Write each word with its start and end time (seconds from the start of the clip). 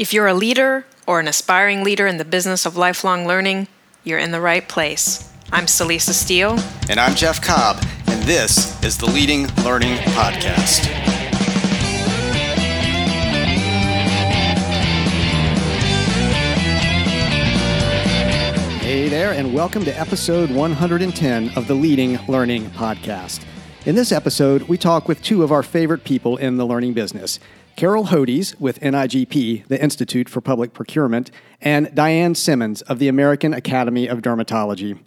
If 0.00 0.14
you're 0.14 0.28
a 0.28 0.32
leader 0.32 0.86
or 1.06 1.20
an 1.20 1.28
aspiring 1.28 1.84
leader 1.84 2.06
in 2.06 2.16
the 2.16 2.24
business 2.24 2.64
of 2.64 2.74
lifelong 2.74 3.26
learning, 3.26 3.68
you're 4.02 4.18
in 4.18 4.30
the 4.30 4.40
right 4.40 4.66
place. 4.66 5.30
I'm 5.52 5.66
Celisa 5.66 6.14
Steele. 6.14 6.58
And 6.88 6.98
I'm 6.98 7.14
Jeff 7.14 7.42
Cobb, 7.42 7.84
and 8.06 8.22
this 8.22 8.82
is 8.82 8.96
the 8.96 9.04
Leading 9.04 9.46
Learning 9.62 9.96
Podcast. 9.96 10.86
Hey 18.80 19.10
there, 19.10 19.32
and 19.32 19.52
welcome 19.52 19.84
to 19.84 20.00
episode 20.00 20.50
110 20.50 21.50
of 21.50 21.66
the 21.66 21.74
Leading 21.74 22.18
Learning 22.26 22.70
Podcast. 22.70 23.44
In 23.84 23.96
this 23.96 24.12
episode, 24.12 24.62
we 24.62 24.78
talk 24.78 25.08
with 25.08 25.22
two 25.22 25.42
of 25.42 25.52
our 25.52 25.62
favorite 25.62 26.04
people 26.04 26.38
in 26.38 26.56
the 26.56 26.64
learning 26.64 26.94
business 26.94 27.38
Carol 27.80 28.08
Hodes 28.08 28.60
with 28.60 28.78
NIGP, 28.80 29.66
the 29.68 29.82
Institute 29.82 30.28
for 30.28 30.42
Public 30.42 30.74
Procurement, 30.74 31.30
and 31.62 31.90
Diane 31.94 32.34
Simmons 32.34 32.82
of 32.82 32.98
the 32.98 33.08
American 33.08 33.54
Academy 33.54 34.06
of 34.06 34.20
Dermatology. 34.20 34.98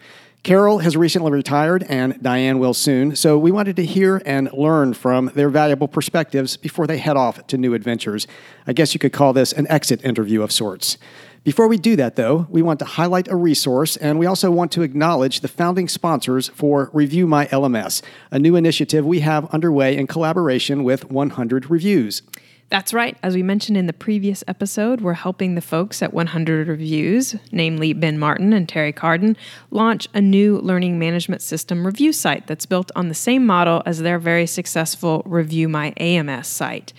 Carol 0.42 0.80
has 0.80 0.98
recently 0.98 1.32
retired, 1.32 1.84
and 1.88 2.20
Diane 2.24 2.58
will 2.58 2.74
soon, 2.74 3.16
so 3.16 3.38
we 3.38 3.52
wanted 3.52 3.76
to 3.76 3.86
hear 3.86 4.24
and 4.26 4.52
learn 4.54 4.96
from 4.96 5.30
their 5.36 5.50
valuable 5.50 5.88
perspectives 5.88 6.58
before 6.58 6.88
they 6.88 6.98
head 6.98 7.16
off 7.16 7.46
to 7.46 7.60
new 7.60 7.76
adventures. 7.76 8.26
I 8.66 8.74
guess 8.74 8.96
you 8.96 9.00
could 9.00 9.14
call 9.14 9.34
this 9.34 9.54
an 9.54 9.68
exit 9.70 10.04
interview 10.04 10.42
of 10.42 10.52
sorts. 10.52 10.98
Before 11.44 11.68
we 11.68 11.78
do 11.78 11.96
that, 11.98 12.16
though, 12.16 12.48
we 12.50 12.64
want 12.64 12.80
to 12.80 12.86
highlight 12.86 13.28
a 13.28 13.36
resource, 13.36 13.98
and 13.98 14.18
we 14.18 14.26
also 14.26 14.50
want 14.50 14.72
to 14.72 14.82
acknowledge 14.82 15.42
the 15.42 15.48
founding 15.48 15.88
sponsors 15.88 16.48
for 16.48 16.90
Review 16.92 17.28
My 17.28 17.46
LMS, 17.46 18.02
a 18.32 18.40
new 18.40 18.56
initiative 18.56 19.06
we 19.06 19.20
have 19.20 19.46
underway 19.54 19.96
in 19.96 20.08
collaboration 20.08 20.84
with 20.84 21.12
100 21.12 21.70
Reviews. 21.70 22.24
That's 22.70 22.94
right. 22.94 23.16
As 23.22 23.36
we 23.36 23.44
mentioned 23.44 23.78
in 23.78 23.86
the 23.86 23.94
previous 23.94 24.44
episode, 24.48 25.02
we're 25.02 25.14
helping 25.14 25.54
the 25.54 25.62
folks 25.62 26.02
at 26.02 26.12
100 26.12 26.68
Reviews, 26.68 27.36
namely 27.52 27.94
Ben 27.94 28.18
Martin 28.18 28.52
and 28.52 28.68
Terry 28.68 28.92
Carden, 28.92 29.38
launch 29.70 30.08
a 30.14 30.22
new 30.22 30.58
learning 30.58 30.98
management 30.98 31.44
system 31.44 31.86
review 31.86 32.12
site 32.12 32.48
that's 32.48 32.66
built 32.66 32.92
on 32.96 33.10
the 33.10 33.14
same 33.14 33.46
model 33.46 33.84
as 33.86 34.00
their 34.00 34.18
very 34.18 34.48
successful 34.48 35.22
Review 35.26 35.70
My 35.70 35.94
AMS 35.98 36.48
site. 36.48 36.94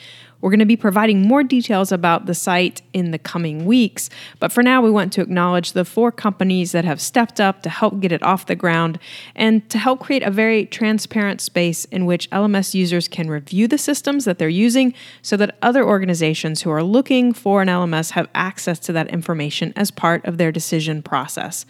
We're 0.44 0.50
going 0.50 0.58
to 0.58 0.66
be 0.66 0.76
providing 0.76 1.26
more 1.26 1.42
details 1.42 1.90
about 1.90 2.26
the 2.26 2.34
site 2.34 2.82
in 2.92 3.12
the 3.12 3.18
coming 3.18 3.64
weeks, 3.64 4.10
but 4.40 4.52
for 4.52 4.62
now, 4.62 4.82
we 4.82 4.90
want 4.90 5.10
to 5.14 5.22
acknowledge 5.22 5.72
the 5.72 5.86
four 5.86 6.12
companies 6.12 6.72
that 6.72 6.84
have 6.84 7.00
stepped 7.00 7.40
up 7.40 7.62
to 7.62 7.70
help 7.70 7.98
get 8.00 8.12
it 8.12 8.22
off 8.22 8.44
the 8.44 8.54
ground 8.54 8.98
and 9.34 9.66
to 9.70 9.78
help 9.78 10.00
create 10.00 10.22
a 10.22 10.30
very 10.30 10.66
transparent 10.66 11.40
space 11.40 11.86
in 11.86 12.04
which 12.04 12.28
LMS 12.28 12.74
users 12.74 13.08
can 13.08 13.30
review 13.30 13.66
the 13.66 13.78
systems 13.78 14.26
that 14.26 14.36
they're 14.36 14.50
using 14.50 14.92
so 15.22 15.38
that 15.38 15.56
other 15.62 15.82
organizations 15.82 16.60
who 16.60 16.70
are 16.70 16.82
looking 16.82 17.32
for 17.32 17.62
an 17.62 17.68
LMS 17.68 18.10
have 18.10 18.28
access 18.34 18.78
to 18.80 18.92
that 18.92 19.08
information 19.08 19.72
as 19.76 19.90
part 19.90 20.22
of 20.26 20.36
their 20.36 20.52
decision 20.52 21.02
process. 21.02 21.64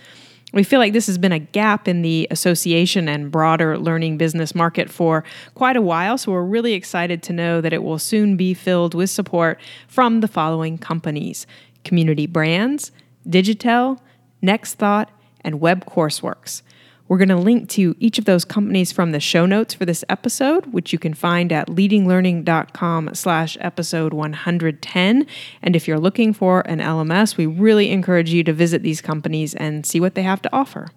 We 0.54 0.62
feel 0.62 0.78
like 0.78 0.92
this 0.92 1.08
has 1.08 1.18
been 1.18 1.32
a 1.32 1.40
gap 1.40 1.88
in 1.88 2.02
the 2.02 2.28
association 2.30 3.08
and 3.08 3.28
broader 3.28 3.76
learning 3.76 4.18
business 4.18 4.54
market 4.54 4.88
for 4.88 5.24
quite 5.54 5.76
a 5.76 5.82
while, 5.82 6.16
so 6.16 6.30
we're 6.30 6.44
really 6.44 6.74
excited 6.74 7.24
to 7.24 7.32
know 7.32 7.60
that 7.60 7.72
it 7.72 7.82
will 7.82 7.98
soon 7.98 8.36
be 8.36 8.54
filled 8.54 8.94
with 8.94 9.10
support 9.10 9.60
from 9.88 10.20
the 10.20 10.28
following 10.28 10.78
companies 10.78 11.48
Community 11.82 12.28
Brands, 12.28 12.92
Digitec, 13.28 13.98
NextThought, 14.44 15.08
and 15.40 15.60
Web 15.60 15.86
Courseworks. 15.86 16.62
We're 17.06 17.18
going 17.18 17.28
to 17.28 17.36
link 17.36 17.68
to 17.70 17.94
each 17.98 18.18
of 18.18 18.24
those 18.24 18.46
companies 18.46 18.90
from 18.90 19.12
the 19.12 19.20
show 19.20 19.44
notes 19.44 19.74
for 19.74 19.84
this 19.84 20.04
episode, 20.08 20.66
which 20.72 20.90
you 20.90 20.98
can 20.98 21.12
find 21.12 21.52
at 21.52 21.68
leadinglearning.com 21.68 23.14
slash 23.14 23.58
episode 23.60 24.14
110. 24.14 25.26
And 25.60 25.76
if 25.76 25.86
you're 25.86 25.98
looking 25.98 26.32
for 26.32 26.60
an 26.62 26.78
LMS, 26.78 27.36
we 27.36 27.44
really 27.44 27.90
encourage 27.90 28.32
you 28.32 28.42
to 28.44 28.54
visit 28.54 28.82
these 28.82 29.02
companies 29.02 29.54
and 29.54 29.84
see 29.84 30.00
what 30.00 30.14
they 30.14 30.22
have 30.22 30.40
to 30.42 30.52
offer. 30.52 30.88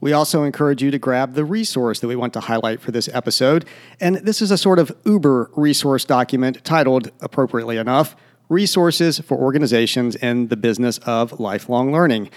We 0.00 0.12
also 0.12 0.44
encourage 0.44 0.82
you 0.82 0.90
to 0.90 0.98
grab 0.98 1.34
the 1.34 1.44
resource 1.44 2.00
that 2.00 2.08
we 2.08 2.16
want 2.16 2.32
to 2.34 2.40
highlight 2.40 2.80
for 2.80 2.90
this 2.90 3.08
episode. 3.12 3.66
And 4.00 4.16
this 4.16 4.40
is 4.40 4.50
a 4.50 4.58
sort 4.58 4.78
of 4.78 4.96
Uber 5.04 5.50
resource 5.56 6.06
document 6.06 6.64
titled, 6.64 7.10
appropriately 7.20 7.76
enough, 7.76 8.16
Resources 8.48 9.18
for 9.20 9.38
Organizations 9.38 10.16
in 10.16 10.48
the 10.48 10.56
Business 10.56 10.98
of 10.98 11.40
Lifelong 11.40 11.92
Learning. 11.92 12.30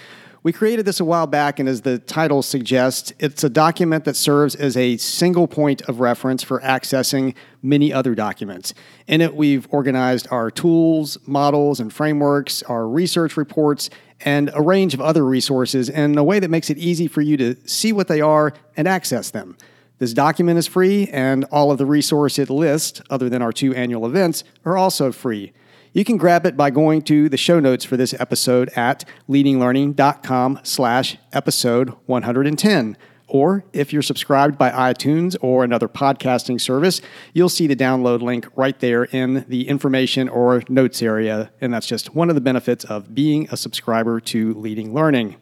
We 0.44 0.52
created 0.52 0.86
this 0.86 1.00
a 1.00 1.04
while 1.04 1.26
back, 1.26 1.58
and 1.58 1.68
as 1.68 1.80
the 1.80 1.98
title 1.98 2.42
suggests, 2.42 3.12
it's 3.18 3.42
a 3.42 3.50
document 3.50 4.04
that 4.04 4.14
serves 4.14 4.54
as 4.54 4.76
a 4.76 4.96
single 4.96 5.48
point 5.48 5.82
of 5.82 5.98
reference 5.98 6.44
for 6.44 6.60
accessing 6.60 7.34
many 7.60 7.92
other 7.92 8.14
documents. 8.14 8.72
In 9.08 9.20
it, 9.20 9.34
we've 9.34 9.66
organized 9.70 10.28
our 10.30 10.48
tools, 10.48 11.18
models, 11.26 11.80
and 11.80 11.92
frameworks, 11.92 12.62
our 12.62 12.86
research 12.86 13.36
reports, 13.36 13.90
and 14.20 14.50
a 14.54 14.62
range 14.62 14.94
of 14.94 15.00
other 15.00 15.24
resources 15.24 15.88
in 15.88 16.16
a 16.16 16.22
way 16.22 16.38
that 16.38 16.50
makes 16.50 16.70
it 16.70 16.78
easy 16.78 17.08
for 17.08 17.20
you 17.20 17.36
to 17.36 17.56
see 17.68 17.92
what 17.92 18.06
they 18.06 18.20
are 18.20 18.52
and 18.76 18.86
access 18.86 19.30
them. 19.30 19.56
This 19.98 20.12
document 20.12 20.56
is 20.56 20.68
free, 20.68 21.08
and 21.08 21.44
all 21.46 21.72
of 21.72 21.78
the 21.78 21.86
resources 21.86 22.38
it 22.38 22.50
lists, 22.50 23.02
other 23.10 23.28
than 23.28 23.42
our 23.42 23.52
two 23.52 23.74
annual 23.74 24.06
events, 24.06 24.44
are 24.64 24.76
also 24.76 25.10
free. 25.10 25.52
You 25.92 26.04
can 26.04 26.16
grab 26.16 26.44
it 26.44 26.56
by 26.56 26.70
going 26.70 27.02
to 27.02 27.28
the 27.28 27.36
show 27.36 27.60
notes 27.60 27.84
for 27.84 27.96
this 27.96 28.14
episode 28.20 28.68
at 28.76 29.04
leadinglearning.com 29.28 30.60
slash 30.62 31.16
episode 31.32 31.94
110. 32.06 32.96
Or 33.26 33.64
if 33.72 33.92
you're 33.92 34.02
subscribed 34.02 34.56
by 34.56 34.70
iTunes 34.70 35.36
or 35.40 35.64
another 35.64 35.88
podcasting 35.88 36.60
service, 36.60 37.00
you'll 37.34 37.48
see 37.50 37.66
the 37.66 37.76
download 37.76 38.22
link 38.22 38.46
right 38.56 38.78
there 38.80 39.04
in 39.04 39.44
the 39.48 39.68
information 39.68 40.28
or 40.28 40.62
notes 40.68 41.02
area. 41.02 41.50
And 41.60 41.72
that's 41.72 41.86
just 41.86 42.14
one 42.14 42.28
of 42.30 42.34
the 42.34 42.40
benefits 42.40 42.84
of 42.84 43.14
being 43.14 43.48
a 43.50 43.56
subscriber 43.56 44.20
to 44.20 44.54
Leading 44.54 44.94
Learning. 44.94 45.36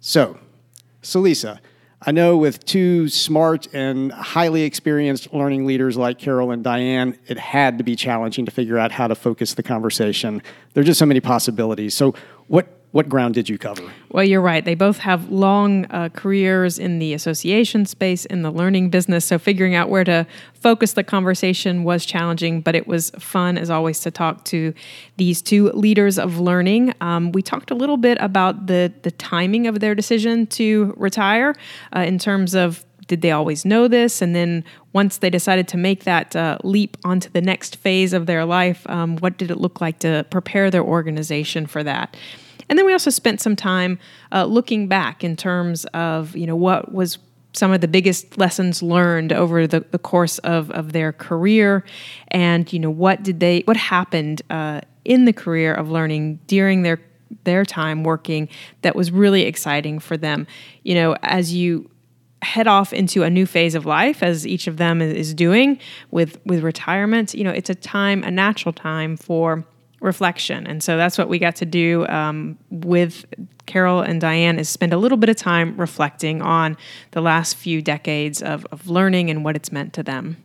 So, 0.00 0.38
Celisa, 1.02 1.60
I 2.00 2.12
know 2.12 2.36
with 2.36 2.64
two 2.64 3.08
smart 3.08 3.66
and 3.74 4.12
highly 4.12 4.62
experienced 4.62 5.34
learning 5.34 5.66
leaders 5.66 5.96
like 5.96 6.18
Carol 6.18 6.52
and 6.52 6.62
Diane, 6.62 7.18
it 7.26 7.38
had 7.38 7.78
to 7.78 7.84
be 7.84 7.96
challenging 7.96 8.44
to 8.44 8.52
figure 8.52 8.78
out 8.78 8.92
how 8.92 9.08
to 9.08 9.16
focus 9.16 9.54
the 9.54 9.64
conversation. 9.64 10.40
There 10.74 10.82
are 10.82 10.84
just 10.84 11.00
so 11.00 11.06
many 11.06 11.18
possibilities. 11.18 11.94
So, 11.94 12.14
what 12.46 12.77
what 12.92 13.08
ground 13.08 13.34
did 13.34 13.48
you 13.48 13.58
cover? 13.58 13.82
Well, 14.10 14.24
you're 14.24 14.40
right. 14.40 14.64
They 14.64 14.74
both 14.74 14.98
have 14.98 15.30
long 15.30 15.84
uh, 15.90 16.08
careers 16.08 16.78
in 16.78 16.98
the 16.98 17.12
association 17.12 17.84
space, 17.84 18.24
in 18.24 18.42
the 18.42 18.50
learning 18.50 18.88
business. 18.88 19.26
So 19.26 19.38
figuring 19.38 19.74
out 19.74 19.90
where 19.90 20.04
to 20.04 20.26
focus 20.54 20.94
the 20.94 21.04
conversation 21.04 21.84
was 21.84 22.06
challenging, 22.06 22.62
but 22.62 22.74
it 22.74 22.86
was 22.86 23.10
fun, 23.18 23.58
as 23.58 23.68
always, 23.68 24.00
to 24.00 24.10
talk 24.10 24.44
to 24.46 24.72
these 25.18 25.42
two 25.42 25.70
leaders 25.72 26.18
of 26.18 26.40
learning. 26.40 26.94
Um, 27.02 27.30
we 27.32 27.42
talked 27.42 27.70
a 27.70 27.74
little 27.74 27.98
bit 27.98 28.16
about 28.20 28.66
the 28.68 28.92
the 29.02 29.10
timing 29.10 29.66
of 29.66 29.80
their 29.80 29.94
decision 29.94 30.46
to 30.46 30.94
retire, 30.96 31.54
uh, 31.94 32.00
in 32.00 32.18
terms 32.18 32.54
of 32.54 32.86
did 33.06 33.22
they 33.22 33.30
always 33.30 33.64
know 33.64 33.88
this? 33.88 34.22
And 34.22 34.34
then 34.34 34.64
once 34.92 35.18
they 35.18 35.30
decided 35.30 35.66
to 35.68 35.76
make 35.76 36.04
that 36.04 36.36
uh, 36.36 36.58
leap 36.62 36.96
onto 37.04 37.30
the 37.30 37.40
next 37.40 37.76
phase 37.76 38.12
of 38.12 38.26
their 38.26 38.44
life, 38.44 38.88
um, 38.88 39.16
what 39.16 39.38
did 39.38 39.50
it 39.50 39.58
look 39.58 39.80
like 39.80 39.98
to 40.00 40.26
prepare 40.30 40.70
their 40.70 40.84
organization 40.84 41.66
for 41.66 41.82
that? 41.82 42.16
And 42.68 42.78
then 42.78 42.86
we 42.86 42.92
also 42.92 43.10
spent 43.10 43.40
some 43.40 43.56
time 43.56 43.98
uh, 44.32 44.44
looking 44.44 44.88
back 44.88 45.24
in 45.24 45.36
terms 45.36 45.84
of 45.86 46.36
you 46.36 46.46
know 46.46 46.56
what 46.56 46.92
was 46.92 47.18
some 47.52 47.72
of 47.72 47.80
the 47.80 47.88
biggest 47.88 48.38
lessons 48.38 48.82
learned 48.82 49.32
over 49.32 49.66
the, 49.66 49.80
the 49.80 49.98
course 49.98 50.38
of, 50.38 50.70
of 50.70 50.92
their 50.92 51.12
career. 51.12 51.84
And 52.28 52.70
you 52.72 52.78
know 52.78 52.90
what 52.90 53.22
did 53.22 53.40
they 53.40 53.60
what 53.60 53.76
happened 53.76 54.42
uh, 54.50 54.80
in 55.04 55.24
the 55.24 55.32
career 55.32 55.74
of 55.74 55.90
learning 55.90 56.40
during 56.46 56.82
their 56.82 57.00
their 57.44 57.64
time 57.64 58.04
working 58.04 58.48
that 58.82 58.96
was 58.96 59.10
really 59.10 59.42
exciting 59.42 59.98
for 59.98 60.16
them? 60.16 60.46
You 60.82 60.94
know 60.94 61.16
as 61.22 61.52
you 61.52 61.90
head 62.40 62.68
off 62.68 62.92
into 62.92 63.24
a 63.24 63.30
new 63.30 63.46
phase 63.46 63.74
of 63.74 63.84
life 63.84 64.22
as 64.22 64.46
each 64.46 64.68
of 64.68 64.76
them 64.76 65.02
is 65.02 65.34
doing 65.34 65.76
with 66.12 66.38
with 66.46 66.62
retirement 66.62 67.34
you 67.34 67.42
know 67.42 67.50
it's 67.50 67.68
a 67.68 67.74
time 67.74 68.22
a 68.22 68.30
natural 68.30 68.72
time 68.72 69.16
for 69.16 69.64
reflection. 70.00 70.66
And 70.66 70.82
so 70.82 70.96
that's 70.96 71.18
what 71.18 71.28
we 71.28 71.38
got 71.38 71.56
to 71.56 71.66
do 71.66 72.06
um, 72.08 72.58
with 72.70 73.24
Carol 73.66 74.00
and 74.00 74.20
Diane 74.20 74.58
is 74.58 74.68
spend 74.68 74.92
a 74.92 74.96
little 74.96 75.18
bit 75.18 75.28
of 75.28 75.36
time 75.36 75.76
reflecting 75.76 76.40
on 76.40 76.76
the 77.10 77.20
last 77.20 77.56
few 77.56 77.82
decades 77.82 78.42
of, 78.42 78.66
of 78.72 78.88
learning 78.88 79.30
and 79.30 79.44
what 79.44 79.56
it's 79.56 79.72
meant 79.72 79.92
to 79.94 80.02
them. 80.02 80.36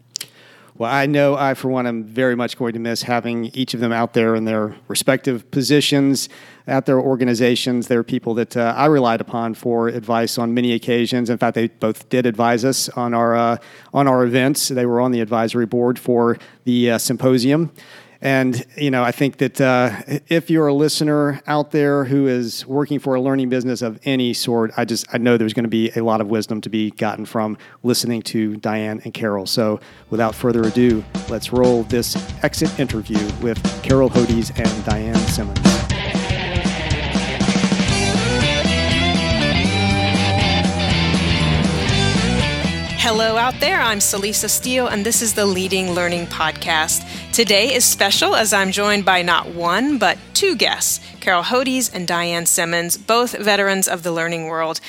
Well, 0.75 0.91
I 0.91 1.05
know 1.05 1.35
I, 1.35 1.53
for 1.53 1.67
one, 1.67 1.85
am 1.85 2.03
very 2.03 2.35
much 2.35 2.57
going 2.57 2.73
to 2.73 2.79
miss 2.79 3.03
having 3.03 3.45
each 3.53 3.75
of 3.75 3.79
them 3.79 3.91
out 3.91 4.13
there 4.13 4.33
in 4.33 4.45
their 4.45 4.75
respective 4.87 5.49
positions 5.51 6.29
at 6.65 6.87
their 6.87 6.99
organizations. 6.99 7.87
They're 7.87 8.03
people 8.03 8.33
that 8.33 8.57
uh, 8.57 8.73
I 8.75 8.87
relied 8.87 9.21
upon 9.21 9.53
for 9.53 9.87
advice 9.87 10.39
on 10.39 10.55
many 10.55 10.73
occasions. 10.73 11.29
In 11.29 11.37
fact, 11.37 11.53
they 11.53 11.67
both 11.67 12.09
did 12.09 12.25
advise 12.25 12.65
us 12.65 12.89
on 12.89 13.13
our 13.13 13.35
uh, 13.35 13.57
on 13.93 14.07
our 14.07 14.23
events. 14.23 14.69
They 14.69 14.87
were 14.87 14.99
on 14.99 15.11
the 15.11 15.21
advisory 15.21 15.67
board 15.67 15.99
for 15.99 16.39
the 16.63 16.91
uh, 16.91 16.97
symposium. 16.97 17.71
And, 18.23 18.65
you 18.77 18.89
know, 18.89 19.03
I 19.03 19.11
think 19.11 19.39
that 19.39 19.59
uh, 19.59 19.91
if 20.29 20.49
you're 20.49 20.67
a 20.67 20.73
listener 20.73 21.41
out 21.45 21.71
there 21.71 22.05
who 22.05 22.25
is 22.27 22.65
working 22.65 22.97
for 22.97 23.15
a 23.15 23.21
learning 23.21 23.49
business 23.49 23.81
of 23.81 23.99
any 24.05 24.33
sort, 24.33 24.71
I 24.77 24.85
just, 24.85 25.05
I 25.11 25.17
know 25.17 25.35
there's 25.35 25.53
going 25.53 25.65
to 25.65 25.69
be 25.69 25.91
a 25.97 26.01
lot 26.01 26.21
of 26.21 26.27
wisdom 26.27 26.61
to 26.61 26.69
be 26.69 26.91
gotten 26.91 27.25
from 27.25 27.57
listening 27.83 28.21
to 28.21 28.55
Diane 28.55 29.01
and 29.03 29.13
Carol. 29.13 29.45
So 29.45 29.81
without 30.09 30.35
further 30.35 30.63
ado, 30.63 31.03
let's 31.27 31.51
roll 31.51 31.83
this 31.83 32.15
exit 32.43 32.79
interview 32.79 33.19
with 33.41 33.61
Carol 33.83 34.09
Hodes 34.09 34.57
and 34.57 34.85
Diane 34.85 35.15
Simmons. 35.27 35.82
Hello 43.05 43.35
out 43.35 43.59
there. 43.59 43.81
I'm 43.81 43.99
Celisa 43.99 44.49
Steele, 44.49 44.87
and 44.87 45.05
this 45.05 45.21
is 45.21 45.33
the 45.33 45.45
Leading 45.45 45.91
Learning 45.91 46.25
Podcast. 46.25 47.05
Today 47.33 47.73
is 47.73 47.83
special 47.83 48.33
as 48.33 48.53
I'm 48.53 48.71
joined 48.71 49.03
by 49.03 49.21
not 49.23 49.49
one, 49.49 49.97
but 49.97 50.17
two 50.33 50.55
guests 50.55 51.01
Carol 51.19 51.43
Hodes 51.43 51.93
and 51.93 52.07
Diane 52.07 52.45
Simmons, 52.45 52.95
both 52.95 53.37
veterans 53.37 53.89
of 53.89 54.03
the 54.03 54.13
learning 54.13 54.45
world. 54.45 54.79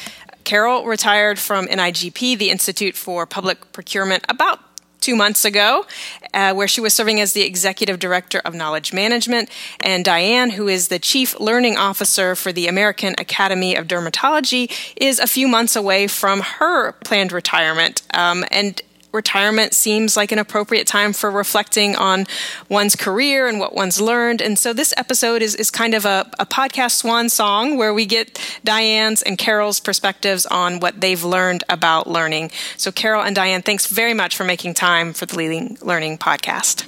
Carol 0.45 0.87
retired 0.87 1.41
from 1.41 1.67
NIGP, 1.67 2.39
the 2.39 2.51
Institute 2.51 2.95
for 2.95 3.27
Public 3.27 3.73
Procurement, 3.73 4.25
about 4.29 4.61
two 5.05 5.15
months 5.15 5.45
ago, 5.45 5.85
uh, 6.33 6.55
where 6.55 6.67
she 6.67 6.81
was 6.81 6.95
serving 6.95 7.21
as 7.21 7.35
the 7.35 7.43
executive 7.43 7.99
director 7.99 8.41
of 8.45 8.55
knowledge 8.55 8.93
management, 8.93 9.51
and 9.81 10.03
Diane, 10.05 10.51
who 10.51 10.67
is 10.67 10.89
the 10.89 10.99
chief 10.99 11.39
learning 11.39 11.77
officer 11.77 12.35
for 12.35 12.53
the 12.53 12.67
American 12.69 13.15
Academy 13.19 13.77
of 13.77 13.87
Dermatology, 13.87 14.73
is 14.97 15.19
a 15.19 15.27
few 15.27 15.47
months 15.47 15.77
away 15.77 16.07
from 16.07 16.41
her 16.41 16.93
planned 16.93 17.33
retirement. 17.33 18.03
Um, 18.15 18.45
and 18.51 18.81
retirement 19.15 19.73
seems 19.73 20.17
like 20.17 20.33
an 20.33 20.39
appropriate 20.39 20.87
time 20.87 21.13
for 21.13 21.31
reflecting 21.31 21.97
on 21.97 22.27
one's 22.69 22.97
career 22.97 23.47
and 23.47 23.59
what 23.59 23.75
one's 23.75 24.01
learned. 24.01 24.43
And 24.43 24.59
so 24.59 24.73
this 24.73 24.93
episode 24.97 25.41
is, 25.41 25.55
is 25.55 25.71
kind 25.71 25.95
of 25.95 26.05
a, 26.05 26.31
a 26.39 26.45
podcast 26.45 26.93
swan 26.93 27.29
song 27.29 27.79
where 27.79 27.95
we 27.95 28.05
get 28.05 28.39
Diane's 28.65 29.23
and 29.23 29.39
Carol's 29.39 29.81
perspectives 29.81 30.45
on 30.47 30.81
what 30.81 31.01
they've 31.01 31.23
learned 31.23 31.65
about 31.69 32.07
learning. 32.07 32.51
So, 32.77 32.93
Carol 32.93 33.23
and 33.23 33.35
Diane, 33.35 33.63
thanks 33.63 33.87
very 33.87 34.15
much 34.15 34.37
for 34.37 34.45
making 34.45 34.75
time 34.75 35.13
for 35.13 35.27
the 35.27 35.37
Leading 35.37 35.79
Learning 35.81 36.19
podcast. 36.19 36.87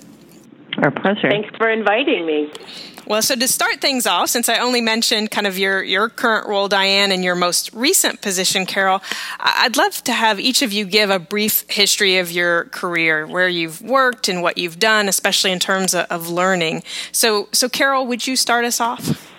Our 0.79 0.91
pleasure. 0.91 1.31
Thanks 1.31 1.49
for 1.57 1.71
inviting 1.71 2.27
me. 2.27 2.53
Well, 3.07 3.23
so 3.23 3.37
to 3.37 3.47
start 3.47 3.81
things 3.81 4.05
off, 4.05 4.31
since 4.31 4.49
I 4.49 4.59
only 4.59 4.81
mentioned 4.81 5.31
kind 5.31 5.47
of 5.47 5.57
your, 5.57 5.81
your 5.83 6.09
current 6.09 6.49
role, 6.49 6.67
Diane, 6.67 7.13
and 7.13 7.23
your 7.23 7.37
most 7.37 7.73
recent 7.73 8.21
position, 8.21 8.67
Carol, 8.67 9.01
I'd 9.39 9.77
love 9.77 10.03
to 10.05 10.13
have 10.13 10.41
each 10.41 10.63
of 10.63 10.73
you 10.73 10.85
give 10.85 11.09
a 11.09 11.21
brief 11.21 11.65
history 11.69 12.19
of 12.19 12.33
your 12.33 12.65
career, 12.67 13.25
where 13.25 13.49
you've 13.49 13.81
worked 13.81 14.29
and 14.29 14.43
what 14.43 14.59
you've 14.59 14.81
done, 14.81 15.09
especially 15.09 15.53
in 15.53 15.61
terms 15.61 15.95
of, 15.95 16.07
of 16.07 16.29
learning. 16.29 16.83
So, 17.13 17.49
so 17.53 17.69
Carol, 17.69 18.09
would 18.09 18.27
you 18.27 18.35
start 18.35 18.65
us 18.65 18.81
off? 18.81 19.33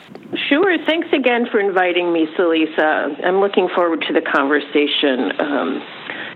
Sure. 0.47 0.77
Thanks 0.85 1.07
again 1.11 1.47
for 1.51 1.59
inviting 1.59 2.13
me, 2.13 2.27
Celisa. 2.37 3.25
I'm 3.25 3.39
looking 3.41 3.67
forward 3.75 4.01
to 4.07 4.13
the 4.13 4.21
conversation. 4.21 5.31
Um, 5.39 5.83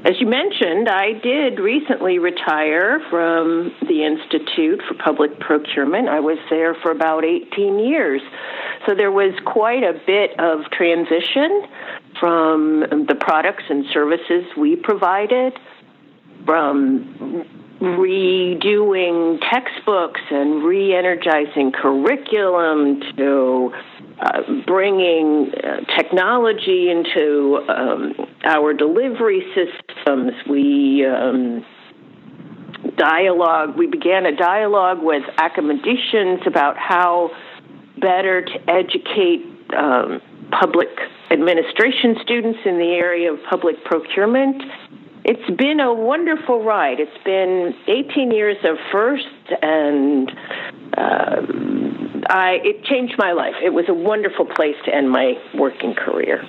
as 0.04 0.20
you 0.20 0.26
mentioned, 0.26 0.90
I 0.90 1.14
did 1.14 1.60
recently 1.60 2.18
retire 2.18 3.00
from 3.12 3.72
the 3.88 4.04
Institute 4.04 4.82
for 4.88 4.96
Public 4.96 5.40
Procurement. 5.40 6.10
I 6.10 6.20
was 6.20 6.40
there 6.50 6.74
for 6.74 6.92
about 6.92 7.24
18 7.24 7.78
years. 7.78 8.22
So 8.88 8.96
there 8.96 9.12
was 9.12 9.34
quite 9.46 9.84
a 9.84 9.94
bit 10.08 10.40
of 10.40 10.62
transition 10.72 11.68
from 12.20 13.06
the 13.08 13.16
products 13.20 13.64
and 13.70 13.86
services 13.94 14.46
we 14.58 14.76
provided, 14.76 15.54
from 16.46 17.46
redoing 17.82 19.40
textbooks 19.52 20.22
and 20.30 20.64
re 20.64 20.96
energizing 20.96 21.72
curriculum 21.72 23.02
to 23.18 23.74
uh, 24.20 24.42
bringing 24.68 25.52
uh, 25.52 25.78
technology 25.98 26.92
into 26.92 27.58
um, 27.68 28.14
our 28.44 28.72
delivery 28.72 29.44
We 30.50 31.06
um, 31.06 31.66
dialogue. 32.98 33.78
We 33.78 33.88
began 33.88 34.26
a 34.26 34.36
dialogue 34.36 35.02
with 35.02 35.24
academicians 35.38 36.42
about 36.46 36.78
how 36.78 37.32
better 37.98 38.44
to 38.44 38.70
educate 38.70 39.46
um, 39.76 40.22
public 40.52 40.90
administration 41.30 42.18
students 42.22 42.60
in 42.66 42.78
the 42.78 42.94
area 42.94 43.32
of 43.34 43.40
public 43.50 43.84
procurement. 43.86 44.62
It's 45.24 45.58
been 45.58 45.80
a 45.80 45.94
wonderful 45.94 46.64
ride. 46.64 47.00
It's 47.00 47.24
been 47.24 47.76
18 47.88 48.32
years 48.32 48.58
of 48.64 48.78
first 48.92 49.28
and 49.62 50.30
uh, 50.98 51.42
I 52.28 52.60
it 52.64 52.84
changed 52.86 53.16
my 53.18 53.32
life. 53.32 53.56
It 53.64 53.74
was 53.74 53.86
a 53.88 53.94
wonderful 53.94 54.46
place 54.46 54.76
to 54.86 54.96
end 54.96 55.12
my 55.12 55.34
working 55.54 55.94
career. 55.94 56.44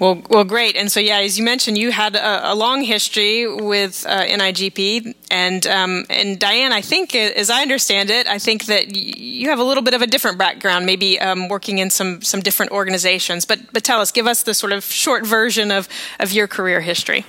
Well, 0.00 0.22
well, 0.28 0.42
great. 0.42 0.76
And 0.76 0.90
so, 0.90 0.98
yeah, 0.98 1.20
as 1.20 1.38
you 1.38 1.44
mentioned, 1.44 1.78
you 1.78 1.92
had 1.92 2.16
a, 2.16 2.52
a 2.52 2.54
long 2.54 2.82
history 2.82 3.46
with 3.46 4.04
uh, 4.08 4.24
NIGP, 4.24 5.14
and 5.30 5.64
um, 5.68 6.04
and 6.10 6.38
Diane, 6.38 6.72
I 6.72 6.80
think, 6.80 7.14
as 7.14 7.48
I 7.48 7.62
understand 7.62 8.10
it, 8.10 8.26
I 8.26 8.38
think 8.40 8.64
that 8.64 8.96
you 8.96 9.48
have 9.50 9.60
a 9.60 9.64
little 9.64 9.84
bit 9.84 9.94
of 9.94 10.02
a 10.02 10.06
different 10.08 10.36
background, 10.36 10.84
maybe 10.84 11.20
um, 11.20 11.48
working 11.48 11.78
in 11.78 11.90
some 11.90 12.22
some 12.22 12.40
different 12.40 12.72
organizations. 12.72 13.44
But 13.44 13.72
but 13.72 13.84
tell 13.84 14.00
us, 14.00 14.10
give 14.10 14.26
us 14.26 14.42
the 14.42 14.54
sort 14.54 14.72
of 14.72 14.84
short 14.84 15.24
version 15.24 15.70
of 15.70 15.88
of 16.18 16.32
your 16.32 16.48
career 16.48 16.80
history. 16.80 17.24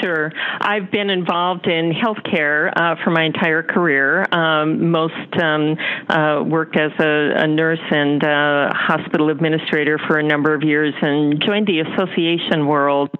Sure. 0.00 0.32
I've 0.60 0.90
been 0.90 1.10
involved 1.10 1.66
in 1.66 1.92
healthcare 1.92 2.70
uh, 2.76 2.96
for 3.02 3.10
my 3.10 3.24
entire 3.24 3.62
career. 3.62 4.26
Um, 4.32 4.90
most 4.90 5.14
um, 5.40 5.76
uh, 6.08 6.42
worked 6.44 6.76
as 6.76 6.92
a, 7.00 7.42
a 7.42 7.46
nurse 7.46 7.80
and 7.90 8.22
uh, 8.22 8.72
hospital 8.74 9.30
administrator 9.30 9.98
for 10.06 10.18
a 10.18 10.22
number 10.22 10.54
of 10.54 10.62
years 10.62 10.94
and 11.00 11.42
joined 11.44 11.66
the 11.66 11.80
association 11.80 12.66
world 12.66 13.10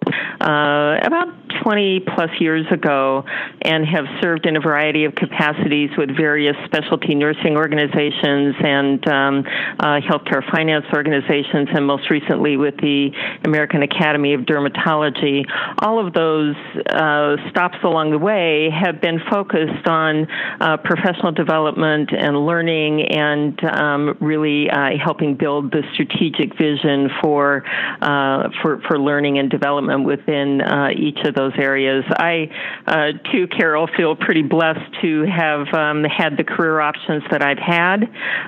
uh, 0.40 0.98
about 1.02 1.28
20 1.62 2.00
plus 2.14 2.30
years 2.38 2.66
ago 2.70 3.24
and 3.62 3.86
have 3.86 4.04
served 4.20 4.46
in 4.46 4.56
a 4.56 4.60
variety 4.60 5.04
of 5.04 5.14
capacities 5.14 5.90
with 5.96 6.14
various 6.16 6.56
specialty 6.64 7.14
nursing 7.14 7.56
organizations 7.56 8.54
and 8.60 9.08
um, 9.08 9.44
uh, 9.80 9.98
healthcare 10.00 10.48
finance 10.52 10.84
organizations, 10.92 11.68
and 11.74 11.86
most 11.86 12.10
recently 12.10 12.56
with 12.56 12.76
the 12.76 13.10
American 13.44 13.82
Academy 13.82 14.34
of 14.34 14.42
Dermatology. 14.42 15.44
All 15.78 16.04
of 16.04 16.12
those 16.12 16.35
uh, 16.40 17.36
stops 17.50 17.78
along 17.84 18.10
the 18.10 18.18
way 18.18 18.70
have 18.70 19.00
been 19.00 19.20
focused 19.30 19.86
on 19.86 20.26
uh, 20.60 20.76
professional 20.78 21.32
development 21.32 22.10
and 22.12 22.46
learning 22.46 23.02
and 23.10 23.58
um, 23.64 24.16
really 24.20 24.68
uh, 24.70 24.90
helping 25.02 25.36
build 25.36 25.70
the 25.70 25.82
strategic 25.94 26.56
vision 26.58 27.08
for, 27.22 27.64
uh, 28.02 28.48
for, 28.62 28.80
for 28.88 28.98
learning 28.98 29.38
and 29.38 29.50
development 29.50 30.04
within 30.04 30.60
uh, 30.60 30.88
each 30.96 31.18
of 31.24 31.34
those 31.34 31.52
areas. 31.58 32.04
I, 32.10 32.48
uh, 32.86 33.12
too, 33.32 33.46
Carol, 33.48 33.88
feel 33.96 34.16
pretty 34.16 34.42
blessed 34.42 35.02
to 35.02 35.24
have 35.24 35.72
um, 35.72 36.04
had 36.04 36.36
the 36.36 36.44
career 36.44 36.80
options 36.80 37.22
that 37.30 37.42
I've 37.42 37.58
had 37.58 38.04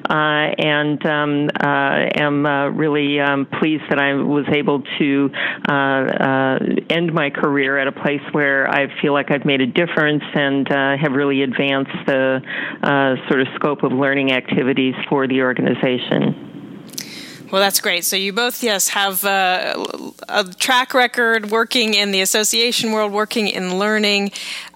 and 0.09 1.05
um, 1.07 1.49
am 1.61 2.47
really 2.77 3.21
um, 3.21 3.47
pleased 3.47 3.85
that 3.91 3.99
I 3.99 4.15
was 4.15 4.47
able 4.53 4.83
to 4.99 5.31
end 6.91 7.13
my 7.13 7.31
career 7.31 7.78
at 7.79 7.89
a 7.89 7.93
place 7.93 8.23
where 8.33 8.69
I 8.69 8.89
feel 9.01 9.13
like 9.13 9.31
I've 9.31 9.45
made 9.45 9.61
a 9.61 9.67
difference 9.67 10.25
and 10.35 10.71
uh, 10.71 10.97
have 10.97 11.13
really 11.13 11.43
advanced 11.43 12.07
the 12.07 12.41
uh, 12.83 13.29
sort 13.29 13.41
of 13.41 13.49
scope 13.55 13.83
of 13.83 13.93
learning 13.93 14.33
activities 14.33 14.95
for 15.09 15.27
the 15.27 15.43
organization. 15.43 16.49
Well, 17.51 17.63
that's 17.63 17.81
great. 17.81 18.05
So 18.05 18.17
you 18.17 18.35
both, 18.35 18.63
yes, 18.63 18.89
have 18.89 19.25
uh, 19.25 20.13
a 20.29 20.45
track 20.45 20.93
record 20.93 21.51
working 21.51 21.95
in 21.95 22.11
the 22.11 22.21
association 22.21 22.93
world, 22.93 23.11
working 23.11 23.49
in 23.49 23.79
learning. 23.79 24.33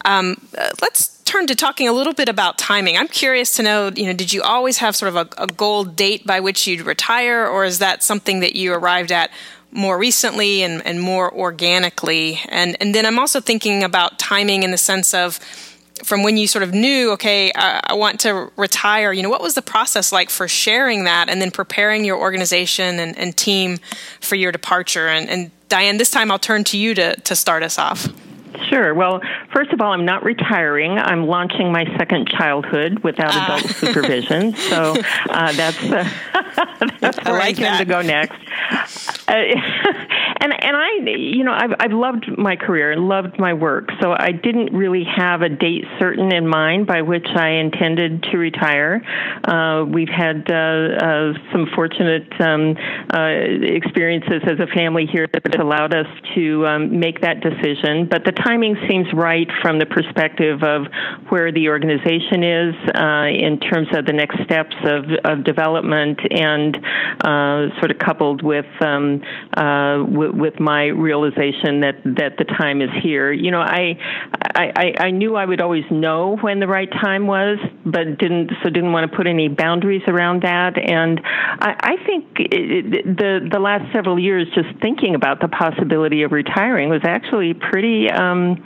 Um, 0.06 0.40
uh, 0.56 0.71
let's 0.80 1.18
turn 1.25 1.47
to 1.49 1.54
talking 1.54 1.87
a 1.87 1.92
little 1.92 2.14
bit 2.14 2.30
about 2.30 2.56
timing. 2.56 2.97
I'm 2.97 3.09
curious 3.09 3.56
to 3.56 3.62
know, 3.62 3.90
you 3.94 4.06
know, 4.06 4.14
did 4.14 4.32
you 4.32 4.42
always 4.42 4.78
have 4.78 4.97
sort 4.97 5.14
of 5.14 5.16
a, 5.16 5.42
a 5.42 5.47
goal 5.47 5.85
date 5.85 6.26
by 6.26 6.40
which 6.40 6.66
you'd 6.66 6.80
retire, 6.80 7.47
or 7.47 7.66
is 7.66 7.78
that 7.80 8.02
something 8.02 8.40
that 8.40 8.56
you 8.56 8.73
arrived 8.73 9.12
at 9.12 9.30
more 9.72 9.98
recently 9.98 10.62
and, 10.62 10.84
and 10.86 11.00
more 11.00 11.32
organically. 11.32 12.40
And, 12.48 12.76
and 12.80 12.94
then 12.94 13.06
I'm 13.06 13.18
also 13.18 13.40
thinking 13.40 13.82
about 13.82 14.18
timing 14.18 14.62
in 14.62 14.70
the 14.70 14.78
sense 14.78 15.14
of 15.14 15.40
from 16.04 16.22
when 16.22 16.36
you 16.36 16.46
sort 16.46 16.62
of 16.62 16.74
knew, 16.74 17.12
okay, 17.12 17.52
I, 17.54 17.80
I, 17.84 17.94
want 17.94 18.20
to 18.20 18.50
retire, 18.56 19.12
you 19.12 19.22
know, 19.22 19.30
what 19.30 19.42
was 19.42 19.54
the 19.54 19.62
process 19.62 20.10
like 20.10 20.30
for 20.30 20.48
sharing 20.48 21.04
that 21.04 21.28
and 21.28 21.40
then 21.40 21.50
preparing 21.50 22.04
your 22.04 22.18
organization 22.18 22.98
and, 22.98 23.16
and 23.16 23.36
team 23.36 23.78
for 24.20 24.34
your 24.34 24.52
departure? 24.52 25.08
And, 25.08 25.28
and 25.28 25.50
Diane, 25.68 25.98
this 25.98 26.10
time 26.10 26.30
I'll 26.30 26.38
turn 26.38 26.64
to 26.64 26.78
you 26.78 26.94
to, 26.94 27.14
to 27.16 27.36
start 27.36 27.62
us 27.62 27.78
off. 27.78 28.08
Sure. 28.68 28.94
Well, 28.94 29.20
first 29.52 29.72
of 29.72 29.80
all, 29.80 29.92
I'm 29.92 30.04
not 30.04 30.24
retiring. 30.24 30.98
I'm 30.98 31.26
launching 31.26 31.72
my 31.72 31.84
second 31.96 32.28
childhood 32.28 33.00
without 33.00 33.34
uh. 33.34 33.54
adult 33.54 33.70
supervision. 33.74 34.54
So 34.54 34.94
uh, 35.28 35.52
that's 35.52 35.82
uh, 35.82 36.08
that's 37.00 37.24
where 37.24 37.34
I, 37.34 37.38
like 37.38 37.58
I 37.58 37.62
tend 37.62 37.78
to 37.78 37.84
go 37.84 38.02
next. 38.02 39.21
And 40.42 40.52
and 40.60 40.76
I, 40.76 40.88
you 41.06 41.44
know, 41.44 41.52
I've, 41.52 41.70
I've 41.78 41.92
loved 41.92 42.26
my 42.36 42.56
career 42.56 42.96
loved 42.96 43.38
my 43.38 43.54
work, 43.54 43.90
so 44.00 44.10
I 44.10 44.32
didn't 44.32 44.74
really 44.74 45.04
have 45.04 45.42
a 45.42 45.48
date 45.48 45.84
certain 46.00 46.34
in 46.34 46.48
mind 46.48 46.88
by 46.88 47.02
which 47.02 47.28
I 47.36 47.50
intended 47.50 48.24
to 48.24 48.38
retire. 48.38 49.02
Uh, 49.44 49.84
we've 49.84 50.08
had 50.08 50.50
uh, 50.50 50.54
uh, 50.54 51.32
some 51.52 51.66
fortunate 51.76 52.26
um, 52.40 52.76
uh, 53.14 53.28
experiences 53.72 54.42
as 54.44 54.58
a 54.58 54.66
family 54.74 55.06
here 55.06 55.28
that 55.32 55.60
allowed 55.60 55.94
us 55.94 56.06
to 56.34 56.66
um, 56.66 56.98
make 56.98 57.20
that 57.20 57.40
decision, 57.40 58.08
but 58.10 58.24
the 58.24 58.32
timing 58.32 58.76
seems 58.88 59.06
right 59.14 59.48
from 59.62 59.78
the 59.78 59.86
perspective 59.86 60.64
of 60.64 60.86
where 61.28 61.52
the 61.52 61.68
organization 61.68 62.42
is 62.42 62.74
uh, 62.96 63.30
in 63.30 63.60
terms 63.60 63.88
of 63.94 64.06
the 64.06 64.12
next 64.12 64.42
steps 64.44 64.74
of, 64.82 65.04
of 65.24 65.44
development 65.44 66.18
and 66.32 66.76
uh, 67.22 67.70
sort 67.78 67.92
of 67.92 67.98
coupled 67.98 68.42
with 68.42 68.66
um, 68.80 69.21
w- 69.56 70.32
with 70.34 70.60
my 70.60 70.86
realization 70.86 71.80
that 71.80 71.96
that 72.04 72.36
the 72.38 72.44
time 72.44 72.80
is 72.80 72.90
here. 73.02 73.32
You 73.32 73.50
know, 73.50 73.60
I, 73.60 73.98
I 74.54 74.94
I 74.98 75.10
knew 75.10 75.36
I 75.36 75.44
would 75.44 75.60
always 75.60 75.84
know 75.90 76.36
when 76.40 76.60
the 76.60 76.66
right 76.66 76.90
time 76.90 77.26
was, 77.26 77.58
but 77.84 78.18
didn't 78.18 78.50
so 78.62 78.70
didn't 78.70 78.92
want 78.92 79.10
to 79.10 79.16
put 79.16 79.26
any 79.26 79.48
boundaries 79.48 80.02
around 80.06 80.42
that. 80.42 80.78
And 80.78 81.20
I, 81.24 81.74
I 81.80 82.06
think 82.06 82.26
it, 82.38 83.04
the 83.16 83.48
the 83.50 83.58
last 83.58 83.92
several 83.92 84.18
years, 84.18 84.46
just 84.54 84.68
thinking 84.80 85.14
about 85.14 85.40
the 85.40 85.48
possibility 85.48 86.22
of 86.22 86.32
retiring 86.32 86.88
was 86.88 87.02
actually 87.04 87.54
pretty 87.54 88.10
um, 88.10 88.62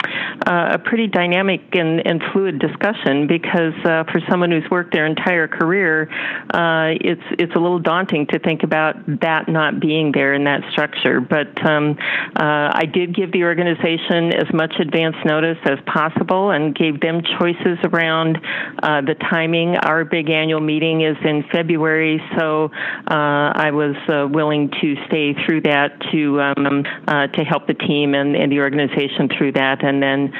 uh, 0.46 0.75
a 0.75 0.78
pretty 0.78 1.06
dynamic 1.06 1.60
and, 1.72 2.06
and 2.06 2.22
fluid 2.32 2.58
discussion 2.58 3.26
because 3.26 3.75
uh, 3.84 4.04
for 4.04 4.20
someone 4.28 4.50
who's 4.50 4.68
worked 4.70 4.92
their 4.92 5.06
entire 5.06 5.48
career, 5.48 6.08
uh, 6.52 6.94
it's 7.00 7.22
it's 7.38 7.54
a 7.54 7.58
little 7.58 7.78
daunting 7.78 8.26
to 8.28 8.38
think 8.38 8.62
about 8.62 8.94
that 9.20 9.48
not 9.48 9.80
being 9.80 10.12
there 10.12 10.34
in 10.37 10.45
that 10.45 10.62
structure. 10.71 11.21
But 11.21 11.50
um, 11.66 11.97
uh, 12.37 12.71
I 12.73 12.85
did 12.87 13.14
give 13.14 13.33
the 13.33 13.43
organization 13.43 14.33
as 14.33 14.52
much 14.52 14.75
advance 14.78 15.16
notice 15.25 15.59
as 15.64 15.78
possible 15.87 16.50
and 16.50 16.75
gave 16.75 17.00
them 17.00 17.23
choices 17.38 17.78
around 17.85 18.38
uh, 18.83 19.00
the 19.00 19.14
timing. 19.14 19.76
Our 19.76 20.05
big 20.05 20.31
annual 20.31 20.61
meeting 20.61 21.00
is 21.00 21.16
in 21.25 21.45
February, 21.50 22.23
so 22.38 22.71
uh, 23.11 23.52
I 23.57 23.71
was 23.73 23.97
uh, 24.09 24.28
willing 24.31 24.71
to 24.81 24.95
stay 25.07 25.35
through 25.45 25.62
that 25.62 26.00
to 26.12 26.40
um, 26.40 26.85
uh, 27.09 27.26
to 27.28 27.43
help 27.43 27.66
the 27.66 27.75
team 27.75 28.14
and, 28.14 28.37
and, 28.37 28.52
the 28.52 28.61
organization 28.61 29.28
through 29.37 29.52
that, 29.52 29.85
and 29.85 30.02
then 30.02 30.33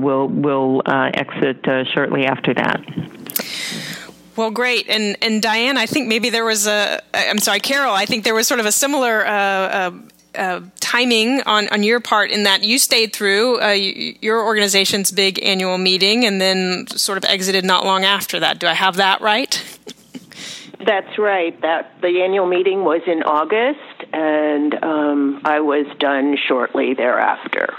we'll 0.00 0.28
we'll 0.28 0.82
exit 0.86 1.64
shortly 1.92 2.26
after 2.26 2.54
that. 2.54 3.91
Well, 4.36 4.50
great, 4.50 4.88
and 4.88 5.16
and 5.20 5.42
Diane, 5.42 5.76
I 5.76 5.86
think 5.86 6.08
maybe 6.08 6.30
there 6.30 6.44
was 6.44 6.66
a. 6.66 7.02
I'm 7.12 7.38
sorry, 7.38 7.60
Carol. 7.60 7.92
I 7.92 8.06
think 8.06 8.24
there 8.24 8.34
was 8.34 8.48
sort 8.48 8.60
of 8.60 8.66
a 8.66 8.72
similar 8.72 9.26
uh, 9.26 9.30
uh, 9.32 9.90
uh, 10.34 10.60
timing 10.80 11.42
on 11.42 11.68
on 11.68 11.82
your 11.82 12.00
part 12.00 12.30
in 12.30 12.44
that 12.44 12.62
you 12.62 12.78
stayed 12.78 13.12
through 13.12 13.60
uh, 13.60 13.72
your 13.72 14.42
organization's 14.44 15.10
big 15.10 15.42
annual 15.42 15.76
meeting 15.76 16.24
and 16.24 16.40
then 16.40 16.86
sort 16.88 17.18
of 17.18 17.24
exited 17.24 17.64
not 17.64 17.84
long 17.84 18.04
after 18.04 18.40
that. 18.40 18.58
Do 18.58 18.66
I 18.66 18.74
have 18.74 18.96
that 18.96 19.20
right? 19.20 19.78
That's 20.84 21.18
right. 21.18 21.60
That 21.60 22.00
the 22.00 22.22
annual 22.22 22.46
meeting 22.46 22.84
was 22.84 23.02
in 23.06 23.22
August, 23.22 24.12
and 24.12 24.74
um, 24.82 25.42
I 25.44 25.60
was 25.60 25.86
done 25.98 26.36
shortly 26.48 26.94
thereafter. 26.94 27.74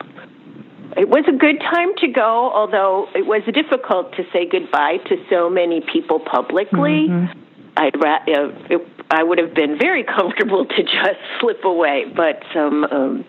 It 0.96 1.10
was 1.10 1.26
a 1.28 1.32
good 1.32 1.60
time 1.60 1.96
to 1.98 2.08
go, 2.08 2.52
although 2.54 3.08
it 3.16 3.26
was 3.26 3.42
difficult 3.54 4.16
to 4.16 4.24
say 4.32 4.48
goodbye 4.50 4.98
to 5.10 5.16
so 5.30 5.50
many 5.50 5.82
people 5.82 6.20
publicly. 6.20 7.10
Mm-hmm. 7.10 7.40
I'd 7.78 8.02
ra- 8.02 8.24
uh, 8.28 8.52
it, 8.70 8.88
I 9.10 9.24
would 9.24 9.40
have 9.40 9.54
been 9.54 9.78
very 9.78 10.04
comfortable 10.04 10.66
to 10.66 10.84
just 10.84 11.20
slip 11.40 11.64
away, 11.64 12.06
but 12.16 12.44
some 12.54 12.84
um, 12.86 13.26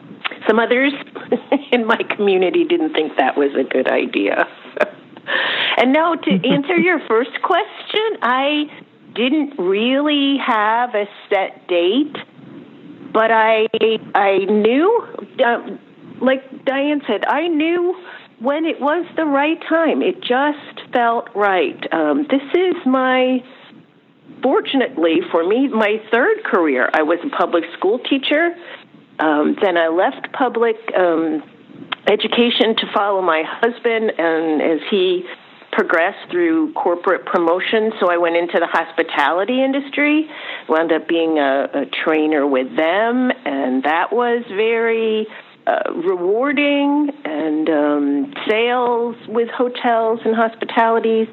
some 0.46 0.58
others 0.58 0.92
in 1.72 1.86
my 1.86 2.00
community 2.16 2.64
didn't 2.64 2.92
think 2.92 3.16
that 3.16 3.36
was 3.36 3.50
a 3.58 3.64
good 3.64 3.88
idea. 3.88 4.46
and 5.78 5.92
now 5.92 6.14
to 6.14 6.30
answer 6.48 6.76
your 6.76 7.00
first 7.06 7.40
question, 7.42 8.18
I 8.20 8.64
didn't 9.14 9.58
really 9.58 10.36
have 10.44 10.94
a 10.94 11.06
set 11.30 11.66
date, 11.66 12.16
but 13.12 13.30
I 13.30 13.68
I 14.14 14.38
knew. 14.44 15.08
Uh, 15.44 15.78
like 16.20 16.64
Diane 16.64 17.02
said, 17.06 17.24
I 17.26 17.48
knew 17.48 17.96
when 18.40 18.64
it 18.64 18.80
was 18.80 19.06
the 19.16 19.24
right 19.24 19.60
time. 19.68 20.02
It 20.02 20.20
just 20.20 20.92
felt 20.92 21.28
right. 21.34 21.80
Um, 21.92 22.26
this 22.28 22.42
is 22.54 22.74
my, 22.86 23.42
fortunately 24.42 25.20
for 25.30 25.46
me, 25.46 25.68
my 25.68 26.02
third 26.10 26.44
career. 26.44 26.88
I 26.92 27.02
was 27.02 27.18
a 27.24 27.36
public 27.36 27.64
school 27.78 27.98
teacher. 27.98 28.54
Um, 29.18 29.56
then 29.62 29.76
I 29.76 29.88
left 29.88 30.32
public 30.32 30.76
um, 30.96 31.42
education 32.08 32.76
to 32.76 32.92
follow 32.92 33.22
my 33.22 33.42
husband, 33.46 34.12
and 34.18 34.60
as 34.60 34.80
he 34.90 35.24
progressed 35.70 36.30
through 36.30 36.72
corporate 36.72 37.24
promotion, 37.26 37.92
so 38.00 38.10
I 38.10 38.16
went 38.16 38.36
into 38.36 38.58
the 38.60 38.66
hospitality 38.66 39.62
industry, 39.62 40.28
wound 40.68 40.92
up 40.92 41.08
being 41.08 41.38
a, 41.38 41.68
a 41.74 41.86
trainer 42.04 42.46
with 42.46 42.76
them, 42.76 43.30
and 43.44 43.82
that 43.84 44.12
was 44.12 44.44
very 44.48 45.26
uh, 45.66 45.92
rewarding 45.94 47.10
and 47.24 47.68
um, 47.70 48.34
sales 48.48 49.16
with 49.28 49.48
hotels 49.48 50.20
and 50.24 50.34
hospitalities 50.34 51.28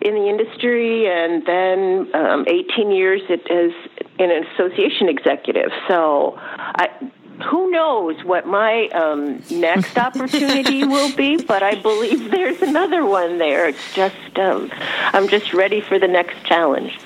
in 0.00 0.14
the 0.14 0.28
industry, 0.28 1.08
and 1.08 1.44
then 1.46 2.14
um, 2.14 2.44
18 2.46 2.90
years 2.90 3.22
as 3.30 3.72
an 4.18 4.30
association 4.30 5.08
executive. 5.08 5.70
So, 5.88 6.34
I, 6.38 6.88
who 7.50 7.70
knows 7.70 8.22
what 8.24 8.46
my 8.46 8.88
um, 8.88 9.42
next 9.50 9.98
opportunity 9.98 10.84
will 10.84 11.14
be? 11.16 11.42
But 11.42 11.62
I 11.62 11.74
believe 11.74 12.30
there's 12.30 12.62
another 12.62 13.04
one 13.04 13.38
there. 13.38 13.68
It's 13.68 13.94
just 13.94 14.38
um, 14.38 14.70
I'm 15.12 15.28
just 15.28 15.52
ready 15.52 15.80
for 15.80 15.98
the 15.98 16.08
next 16.08 16.44
challenge. 16.44 16.98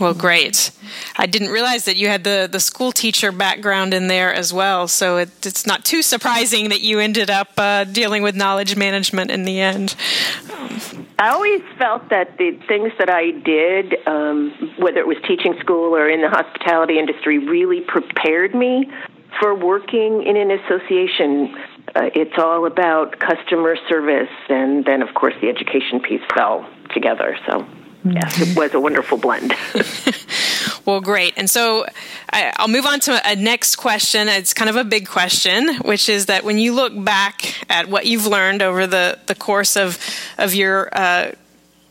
Well, 0.00 0.14
great. 0.14 0.72
I 1.16 1.26
didn't 1.26 1.50
realize 1.50 1.84
that 1.84 1.96
you 1.96 2.08
had 2.08 2.24
the, 2.24 2.48
the 2.50 2.58
school 2.60 2.90
teacher 2.90 3.30
background 3.30 3.94
in 3.94 4.08
there 4.08 4.34
as 4.34 4.52
well. 4.52 4.88
So 4.88 5.18
it, 5.18 5.46
it's 5.46 5.66
not 5.66 5.84
too 5.84 6.02
surprising 6.02 6.70
that 6.70 6.80
you 6.80 6.98
ended 6.98 7.30
up 7.30 7.50
uh, 7.56 7.84
dealing 7.84 8.22
with 8.22 8.34
knowledge 8.34 8.76
management 8.76 9.30
in 9.30 9.44
the 9.44 9.60
end. 9.60 9.94
I 11.18 11.30
always 11.30 11.62
felt 11.78 12.08
that 12.10 12.38
the 12.38 12.58
things 12.66 12.92
that 12.98 13.08
I 13.08 13.30
did, 13.30 13.94
um, 14.06 14.72
whether 14.78 14.98
it 14.98 15.06
was 15.06 15.16
teaching 15.28 15.54
school 15.60 15.94
or 15.94 16.08
in 16.08 16.22
the 16.22 16.28
hospitality 16.28 16.98
industry, 16.98 17.38
really 17.38 17.80
prepared 17.80 18.54
me 18.54 18.90
for 19.40 19.54
working 19.54 20.24
in 20.26 20.36
an 20.36 20.50
association. 20.50 21.54
Uh, 21.94 22.10
it's 22.14 22.36
all 22.36 22.66
about 22.66 23.20
customer 23.20 23.76
service, 23.88 24.30
and 24.48 24.84
then, 24.84 25.02
of 25.02 25.14
course, 25.14 25.34
the 25.40 25.48
education 25.48 26.00
piece 26.00 26.22
fell 26.34 26.68
together. 26.92 27.36
So 27.46 27.64
yes, 28.04 28.40
it 28.40 28.56
was 28.56 28.74
a 28.74 28.80
wonderful 28.80 29.18
blend. 29.18 29.54
well, 30.84 31.00
great. 31.00 31.34
And 31.36 31.48
so 31.48 31.86
I, 32.30 32.52
will 32.60 32.68
move 32.68 32.86
on 32.86 33.00
to 33.00 33.20
a 33.24 33.36
next 33.36 33.76
question. 33.76 34.28
It's 34.28 34.54
kind 34.54 34.68
of 34.68 34.76
a 34.76 34.84
big 34.84 35.08
question, 35.08 35.76
which 35.78 36.08
is 36.08 36.26
that 36.26 36.44
when 36.44 36.58
you 36.58 36.74
look 36.74 36.92
back 37.04 37.70
at 37.70 37.88
what 37.88 38.06
you've 38.06 38.26
learned 38.26 38.62
over 38.62 38.86
the, 38.86 39.18
the 39.26 39.34
course 39.34 39.76
of, 39.76 39.98
of 40.38 40.54
your 40.54 40.88
uh, 40.92 41.32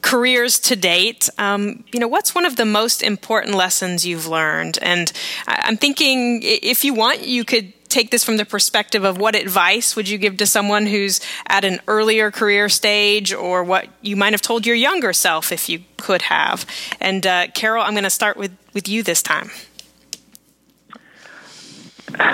careers 0.01 0.59
to 0.59 0.75
date, 0.75 1.29
um, 1.37 1.83
you 1.93 1.99
know, 1.99 2.07
what's 2.07 2.35
one 2.35 2.45
of 2.45 2.55
the 2.57 2.65
most 2.65 3.01
important 3.01 3.55
lessons 3.55 4.05
you've 4.05 4.27
learned? 4.27 4.77
And 4.81 5.11
I'm 5.47 5.77
thinking 5.77 6.41
if 6.43 6.83
you 6.83 6.93
want, 6.93 7.25
you 7.25 7.43
could 7.43 7.73
take 7.93 8.09
this 8.09 8.23
from 8.23 8.37
the 8.37 8.45
perspective 8.45 9.03
of 9.03 9.17
what 9.17 9.35
advice 9.35 9.95
would 9.95 10.09
you 10.09 10.17
give 10.17 10.37
to 10.37 10.47
someone 10.47 10.85
who's 10.87 11.21
at 11.47 11.63
an 11.63 11.79
earlier 11.87 12.31
career 12.31 12.67
stage 12.67 13.31
or 13.33 13.63
what 13.63 13.87
you 14.01 14.15
might 14.15 14.33
have 14.33 14.41
told 14.41 14.65
your 14.65 14.75
younger 14.75 15.13
self 15.13 15.51
if 15.51 15.69
you 15.69 15.83
could 15.97 16.23
have. 16.23 16.65
And 16.99 17.25
uh, 17.25 17.47
Carol, 17.53 17.83
I'm 17.83 17.93
going 17.93 18.03
to 18.03 18.09
start 18.09 18.35
with, 18.35 18.57
with 18.73 18.89
you 18.89 19.03
this 19.03 19.21
time. 19.21 19.51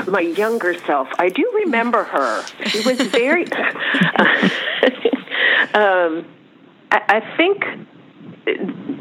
My 0.07 0.21
younger 0.21 0.77
self, 0.85 1.07
I 1.17 1.29
do 1.29 1.49
remember 1.63 2.03
her. 2.03 2.45
She 2.65 2.79
was 2.81 2.99
very. 2.99 3.43
um, 5.73 6.25
I, 6.91 7.01
I 7.07 7.33
think 7.37 7.63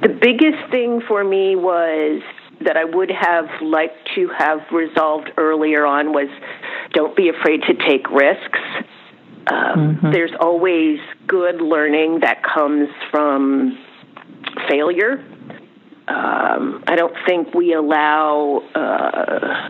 the 0.02 0.08
biggest 0.08 0.70
thing 0.70 1.00
for 1.00 1.24
me 1.24 1.56
was 1.56 2.22
that 2.64 2.76
I 2.76 2.84
would 2.84 3.10
have 3.10 3.46
liked 3.62 4.10
to 4.14 4.28
have 4.36 4.60
resolved 4.72 5.30
earlier 5.36 5.86
on 5.86 6.12
was 6.12 6.28
don't 6.92 7.16
be 7.16 7.28
afraid 7.28 7.62
to 7.62 7.74
take 7.74 8.10
risks. 8.10 8.58
Um, 9.46 9.96
mm-hmm. 9.96 10.12
There's 10.12 10.32
always 10.40 10.98
good 11.26 11.60
learning 11.60 12.20
that 12.20 12.42
comes 12.42 12.88
from 13.10 13.78
failure. 14.68 15.24
Um, 16.08 16.84
I 16.86 16.96
don't 16.96 17.14
think 17.26 17.54
we 17.54 17.74
allow 17.74 18.62
uh, 18.74 19.68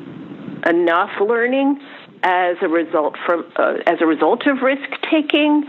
enough 0.68 1.10
learning 1.20 1.80
as 2.22 2.56
a 2.62 2.68
result 2.68 3.16
from 3.26 3.50
uh, 3.56 3.74
as 3.86 3.98
a 4.00 4.06
result 4.06 4.46
of 4.46 4.62
risk 4.62 4.88
taking. 5.10 5.64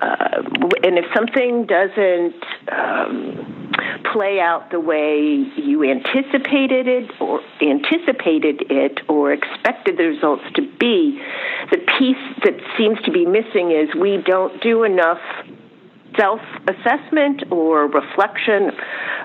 Uh, 0.00 0.42
and 0.82 0.98
if 0.98 1.04
something 1.14 1.66
doesn't 1.66 2.34
um, 2.70 3.64
play 4.12 4.38
out 4.40 4.70
the 4.70 4.80
way 4.80 5.44
you 5.56 5.82
anticipated 5.82 6.86
it 6.86 7.10
or 7.20 7.40
anticipated 7.60 8.62
it 8.70 9.00
or 9.08 9.32
expected 9.32 9.96
the 9.96 10.04
results 10.04 10.44
to 10.54 10.62
be. 10.78 11.20
The 11.70 11.78
piece 11.98 12.44
that 12.44 12.54
seems 12.78 13.00
to 13.04 13.10
be 13.10 13.26
missing 13.26 13.72
is 13.72 13.94
we 13.94 14.22
don't 14.24 14.62
do 14.62 14.84
enough 14.84 15.20
self 16.16 16.40
assessment 16.68 17.50
or 17.50 17.88
reflection, 17.88 18.70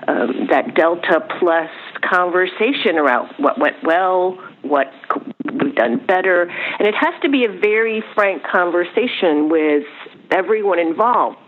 um, 0.08 0.48
that 0.50 0.74
delta 0.74 1.20
plus 1.38 1.70
conversation 2.02 2.96
around 2.96 3.32
what 3.38 3.58
went 3.58 3.76
well, 3.84 4.38
what 4.62 4.92
we've 5.44 5.74
done 5.74 6.04
better. 6.04 6.42
And 6.42 6.88
it 6.88 6.94
has 6.94 7.14
to 7.22 7.28
be 7.28 7.44
a 7.44 7.52
very 7.52 8.02
frank 8.14 8.42
conversation 8.42 9.48
with 9.48 9.84
everyone 10.30 10.78
involved. 10.78 11.38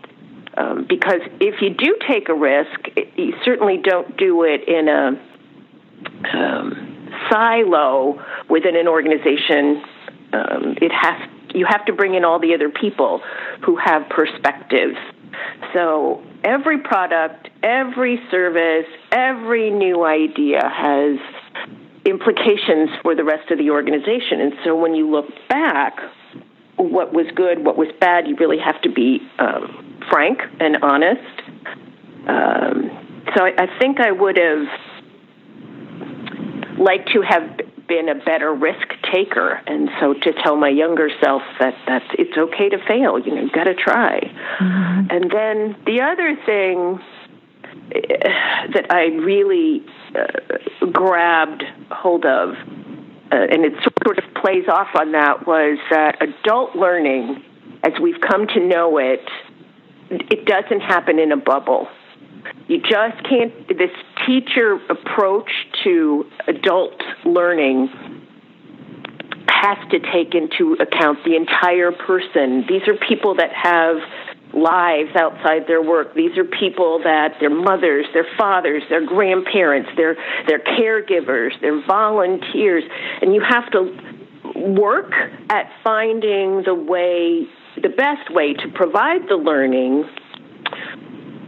Um, 0.55 0.85
because 0.87 1.21
if 1.39 1.61
you 1.61 1.71
do 1.71 1.97
take 2.07 2.29
a 2.29 2.33
risk, 2.33 2.79
you 3.15 3.33
certainly 3.43 3.77
don't 3.77 4.15
do 4.17 4.43
it 4.43 4.67
in 4.67 4.87
a 4.87 5.19
um, 6.31 7.09
silo 7.29 8.23
within 8.49 8.75
an 8.75 8.87
organization. 8.87 9.83
Um, 10.31 10.77
it 10.79 10.91
has 10.91 11.29
you 11.55 11.65
have 11.65 11.85
to 11.85 11.93
bring 11.93 12.15
in 12.15 12.25
all 12.25 12.39
the 12.39 12.53
other 12.53 12.69
people 12.69 13.21
who 13.63 13.75
have 13.77 14.09
perspectives. 14.09 14.97
So 15.73 16.23
every 16.43 16.79
product, 16.79 17.49
every 17.61 18.19
service, 18.29 18.87
every 19.11 19.69
new 19.69 20.03
idea 20.03 20.61
has 20.67 21.17
implications 22.05 22.89
for 23.01 23.15
the 23.15 23.23
rest 23.23 23.49
of 23.51 23.57
the 23.57 23.69
organization. 23.69 24.41
And 24.41 24.53
so 24.63 24.75
when 24.75 24.93
you 24.95 25.09
look 25.09 25.27
back, 25.47 25.97
what 26.77 27.13
was 27.13 27.27
good, 27.35 27.63
what 27.63 27.77
was 27.77 27.89
bad, 27.99 28.27
you 28.27 28.35
really 28.35 28.59
have 28.59 28.81
to 28.81 28.89
be 28.89 29.19
um, 29.39 29.97
frank 30.09 30.39
and 30.59 30.77
honest. 30.81 31.41
Um, 32.27 33.25
so 33.35 33.45
I, 33.45 33.53
I 33.57 33.79
think 33.79 33.99
I 33.99 34.11
would 34.11 34.37
have 34.37 34.67
liked 36.77 37.11
to 37.13 37.21
have 37.21 37.59
been 37.87 38.09
a 38.09 38.15
better 38.15 38.53
risk 38.53 38.87
taker, 39.11 39.61
and 39.67 39.89
so 39.99 40.13
to 40.13 40.33
tell 40.41 40.55
my 40.55 40.69
younger 40.69 41.09
self 41.21 41.41
that 41.59 41.75
that 41.87 42.03
it's 42.17 42.37
okay 42.37 42.69
to 42.69 42.77
fail, 42.87 43.19
you 43.19 43.35
know, 43.35 43.41
you 43.41 43.51
got 43.51 43.65
to 43.65 43.75
try. 43.75 44.19
Mm-hmm. 44.59 45.07
And 45.09 45.31
then 45.31 45.75
the 45.85 46.01
other 46.01 46.35
thing 46.45 46.99
eh, 47.93 48.67
that 48.73 48.87
I 48.89 49.05
really 49.05 49.85
uh, 50.15 50.87
grabbed 50.91 51.63
hold 51.91 52.25
of 52.25 52.55
uh, 53.33 53.47
and 53.49 53.65
it 53.65 53.73
sort 54.05 54.19
of 54.19 54.23
plays 54.35 54.65
off 54.67 54.89
on 54.93 55.13
that, 55.13 55.47
was 55.47 55.79
that 55.89 56.21
adult 56.21 56.75
learning, 56.75 57.43
as 57.81 57.93
we've 57.99 58.21
come 58.21 58.45
to 58.45 58.59
know 58.59 58.99
it, 58.99 59.27
it 60.11 60.45
doesn't 60.45 60.81
happen 60.81 61.17
in 61.17 61.31
a 61.31 61.37
bubble. 61.37 61.87
You 62.67 62.79
just 62.79 63.23
can't, 63.27 63.67
this 63.67 63.89
teacher 64.27 64.79
approach 64.87 65.49
to 65.83 66.25
adult 66.47 67.01
learning 67.25 67.89
has 69.47 69.77
to 69.89 69.99
take 69.99 70.35
into 70.35 70.73
account 70.79 71.23
the 71.25 71.35
entire 71.35 71.91
person. 71.91 72.65
These 72.67 72.87
are 72.87 72.95
people 72.95 73.35
that 73.35 73.51
have 73.53 73.97
lives 74.53 75.09
outside 75.15 75.67
their 75.67 75.81
work. 75.81 76.13
These 76.13 76.37
are 76.37 76.43
people 76.43 76.99
that 77.03 77.35
their 77.39 77.49
mothers, 77.49 78.05
their 78.13 78.27
fathers, 78.37 78.83
their 78.89 79.05
grandparents, 79.05 79.89
their 79.97 80.15
their 80.47 80.59
caregivers, 80.59 81.59
their 81.61 81.85
volunteers, 81.85 82.83
and 83.21 83.33
you 83.33 83.41
have 83.41 83.69
to 83.71 83.97
work 84.55 85.11
at 85.49 85.71
finding 85.83 86.63
the 86.63 86.75
way 86.75 87.47
the 87.81 87.89
best 87.89 88.31
way 88.31 88.53
to 88.53 88.67
provide 88.69 89.27
the 89.27 89.35
learning 89.35 90.05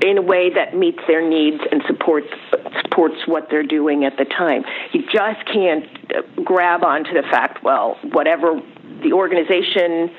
in 0.01 0.17
a 0.17 0.21
way 0.21 0.53
that 0.53 0.75
meets 0.75 0.99
their 1.07 1.27
needs 1.27 1.61
and 1.71 1.81
supports 1.87 2.27
supports 2.81 3.15
what 3.25 3.47
they're 3.49 3.63
doing 3.63 4.05
at 4.05 4.17
the 4.17 4.25
time. 4.25 4.63
You 4.91 5.03
just 5.03 5.45
can't 5.51 5.85
uh, 6.15 6.41
grab 6.43 6.83
onto 6.83 7.13
the 7.13 7.23
fact, 7.23 7.63
well, 7.63 7.97
whatever 8.11 8.59
the 9.03 9.13
organization 9.13 10.11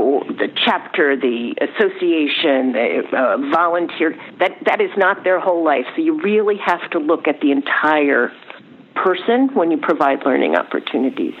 the 0.00 0.48
chapter, 0.64 1.16
the 1.16 1.54
association, 1.60 2.72
the 2.72 3.02
uh, 3.12 3.36
volunteer, 3.50 4.16
that, 4.38 4.52
that 4.66 4.80
is 4.80 4.90
not 4.96 5.24
their 5.24 5.40
whole 5.40 5.64
life. 5.64 5.86
So 5.94 6.02
you 6.02 6.20
really 6.20 6.56
have 6.64 6.90
to 6.90 6.98
look 6.98 7.28
at 7.28 7.40
the 7.40 7.52
entire 7.52 8.32
person 8.94 9.50
when 9.54 9.70
you 9.70 9.78
provide 9.78 10.24
learning 10.24 10.56
opportunities. 10.56 11.34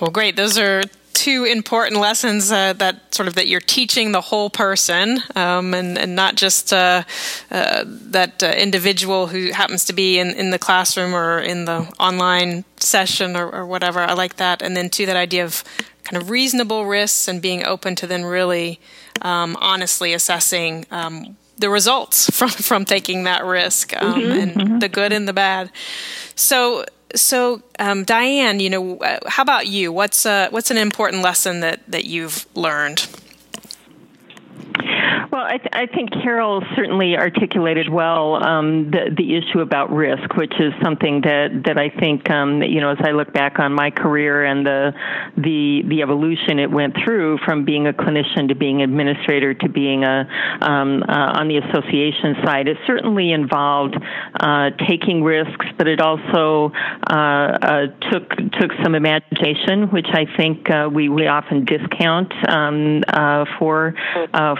Well, 0.00 0.10
great. 0.10 0.36
Those 0.36 0.56
are 0.58 0.82
two 1.12 1.44
important 1.44 2.00
lessons 2.00 2.50
uh, 2.50 2.72
that 2.72 3.14
sort 3.14 3.28
of 3.28 3.34
that 3.34 3.46
you're 3.46 3.60
teaching 3.60 4.12
the 4.12 4.22
whole 4.22 4.48
person 4.48 5.20
um, 5.36 5.74
and, 5.74 5.98
and 5.98 6.16
not 6.16 6.34
just 6.34 6.72
uh, 6.72 7.02
uh, 7.50 7.84
that 7.86 8.42
uh, 8.42 8.46
individual 8.56 9.26
who 9.26 9.50
happens 9.50 9.84
to 9.84 9.92
be 9.92 10.18
in, 10.18 10.28
in 10.30 10.50
the 10.50 10.58
classroom 10.58 11.14
or 11.14 11.38
in 11.40 11.66
the 11.66 11.80
online 11.98 12.64
session 12.78 13.36
or, 13.36 13.50
or 13.50 13.66
whatever. 13.66 14.00
I 14.00 14.14
like 14.14 14.36
that. 14.36 14.62
And 14.62 14.74
then, 14.74 14.88
two, 14.88 15.04
that 15.04 15.16
idea 15.16 15.44
of 15.44 15.62
kind 16.10 16.20
of 16.22 16.28
reasonable 16.28 16.86
risks 16.86 17.28
and 17.28 17.40
being 17.40 17.64
open 17.64 17.94
to 17.94 18.06
then 18.06 18.24
really 18.24 18.80
um, 19.22 19.56
honestly 19.60 20.12
assessing 20.12 20.84
um, 20.90 21.36
the 21.58 21.70
results 21.70 22.28
from 22.36 22.48
from 22.48 22.84
taking 22.84 23.24
that 23.24 23.44
risk 23.44 23.94
um, 23.96 24.14
mm-hmm, 24.14 24.32
and 24.32 24.52
mm-hmm. 24.52 24.78
the 24.80 24.88
good 24.88 25.12
and 25.12 25.28
the 25.28 25.32
bad. 25.32 25.70
So 26.34 26.84
so 27.14 27.62
um, 27.78 28.04
Diane, 28.04 28.60
you 28.60 28.70
know, 28.70 28.98
uh, 28.98 29.18
how 29.26 29.42
about 29.42 29.66
you? 29.68 29.92
What's 29.92 30.26
uh, 30.26 30.48
what's 30.50 30.70
an 30.70 30.78
important 30.78 31.22
lesson 31.22 31.60
that 31.60 31.80
that 31.88 32.04
you've 32.04 32.46
learned? 32.56 33.08
Well, 35.32 35.44
I, 35.44 35.58
th- 35.58 35.70
I 35.72 35.86
think 35.86 36.10
Carol 36.10 36.62
certainly 36.74 37.16
articulated 37.16 37.88
well 37.88 38.34
um, 38.44 38.90
the 38.90 39.14
the 39.16 39.36
issue 39.36 39.60
about 39.60 39.92
risk, 39.92 40.34
which 40.36 40.52
is 40.58 40.72
something 40.82 41.20
that 41.22 41.62
that 41.66 41.78
I 41.78 41.88
think 41.88 42.28
um, 42.30 42.62
you 42.62 42.80
know 42.80 42.90
as 42.90 42.98
I 43.00 43.12
look 43.12 43.32
back 43.32 43.58
on 43.58 43.72
my 43.72 43.90
career 43.90 44.44
and 44.44 44.66
the 44.66 44.92
the 45.36 45.82
the 45.86 46.02
evolution 46.02 46.58
it 46.58 46.70
went 46.70 46.96
through 47.04 47.38
from 47.44 47.64
being 47.64 47.86
a 47.86 47.92
clinician 47.92 48.48
to 48.48 48.54
being 48.54 48.82
administrator 48.82 49.54
to 49.54 49.68
being 49.68 50.04
a 50.04 50.26
um, 50.60 51.04
uh, 51.08 51.38
on 51.38 51.48
the 51.48 51.58
association 51.58 52.36
side, 52.44 52.66
it 52.66 52.76
certainly 52.86 53.32
involved 53.32 53.96
uh, 54.40 54.70
taking 54.88 55.22
risks, 55.22 55.66
but 55.78 55.86
it 55.86 56.00
also 56.00 56.72
uh, 57.08 57.14
uh 57.14 57.86
took 58.10 58.30
took 58.58 58.72
some 58.82 58.94
imagination, 58.94 59.88
which 59.90 60.08
I 60.12 60.26
think 60.36 60.68
uh, 60.68 60.88
we 60.92 61.08
we 61.08 61.28
often 61.28 61.64
discount 61.64 62.32
um, 62.48 63.02
uh, 63.06 63.44
for 63.58 63.94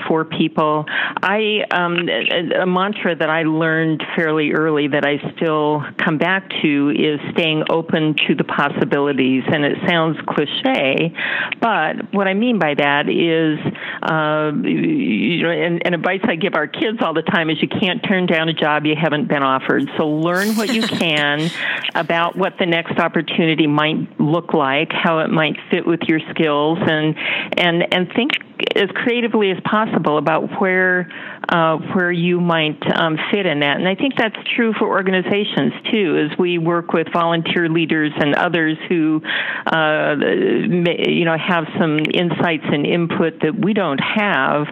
for 0.07 0.25
people. 0.31 0.85
I 0.89 1.65
um, 1.71 2.09
a, 2.09 2.63
a 2.63 2.67
mantra 2.67 3.15
that 3.17 3.31
I 3.31 3.43
learned 3.43 4.03
fairly 4.17 4.53
early 4.53 4.89
that 4.89 5.05
I 5.05 5.19
still 5.37 5.83
come 5.99 6.19
back 6.19 6.49
to 6.63 6.91
is 6.91 7.21
staying 7.33 7.65
open 7.71 8.15
to 8.29 8.35
the 8.35 8.45
possibilities. 8.45 9.43
And 9.47 9.65
it 9.65 9.79
sounds 9.87 10.17
cliche, 10.27 11.13
but 11.61 12.13
what 12.13 12.27
I 12.27 12.35
mean 12.35 12.59
by 12.59 12.75
that 12.75 13.09
is, 13.09 13.59
uh, 14.03 14.53
you 14.67 15.43
know, 15.43 15.51
and, 15.51 15.85
and 15.85 15.95
advice 15.95 16.21
I 16.25 16.37
give 16.37 16.55
our 16.55 16.67
kids 16.67 16.99
all 17.01 17.15
the 17.15 17.23
time 17.23 17.51
is 17.51 17.61
you 17.61 17.69
can't 17.69 18.03
turn 18.07 18.27
down 18.27 18.49
a 18.49 18.53
job 18.53 18.87
you 18.87 18.97
haven't 19.01 19.29
been 19.29 19.43
offered. 19.43 19.91
So 19.97 20.09
learn 20.09 20.57
what 20.57 20.73
you 20.73 20.83
can 21.01 21.51
about 21.95 22.37
what 22.37 22.55
the 22.59 22.67
next 22.67 22.99
opportunity 22.99 23.67
might 23.67 24.21
look 24.21 24.55
like, 24.55 24.91
how 24.93 25.21
it 25.21 25.31
might 25.31 25.57
fit 25.71 25.87
with 25.87 26.01
your 26.07 26.21
skills, 26.31 26.79
and 26.81 27.17
and 27.57 27.95
and 27.95 28.13
think 28.15 28.33
as 28.77 28.89
creatively 28.95 29.51
as 29.51 29.59
possible 29.65 30.19
about 30.19 30.61
where 30.61 31.09
uh, 31.49 31.77
where 31.95 32.13
you 32.13 32.41
might 32.41 32.79
um, 32.95 33.19
fit 33.33 33.45
in 33.47 33.61
that. 33.61 33.77
And 33.77 33.89
I 33.89 33.95
think 33.95 34.15
that's 34.17 34.37
true 34.55 34.73
for 34.79 34.87
organizations 34.89 35.73
too, 35.91 36.29
as 36.31 36.39
we 36.39 36.59
work 36.59 36.93
with 36.93 37.09
volunteer 37.13 37.69
leaders 37.69 38.13
and 38.17 38.35
others 38.35 38.77
who, 38.89 39.21
uh, 39.67 40.15
may, 40.17 41.05
you 41.09 41.25
know, 41.25 41.37
have 41.37 41.65
some 41.79 41.99
insights 41.99 42.65
and 42.71 42.87
input 42.87 43.41
that 43.43 43.59
we 43.59 43.73
don't 43.73 43.99
have. 43.99 44.69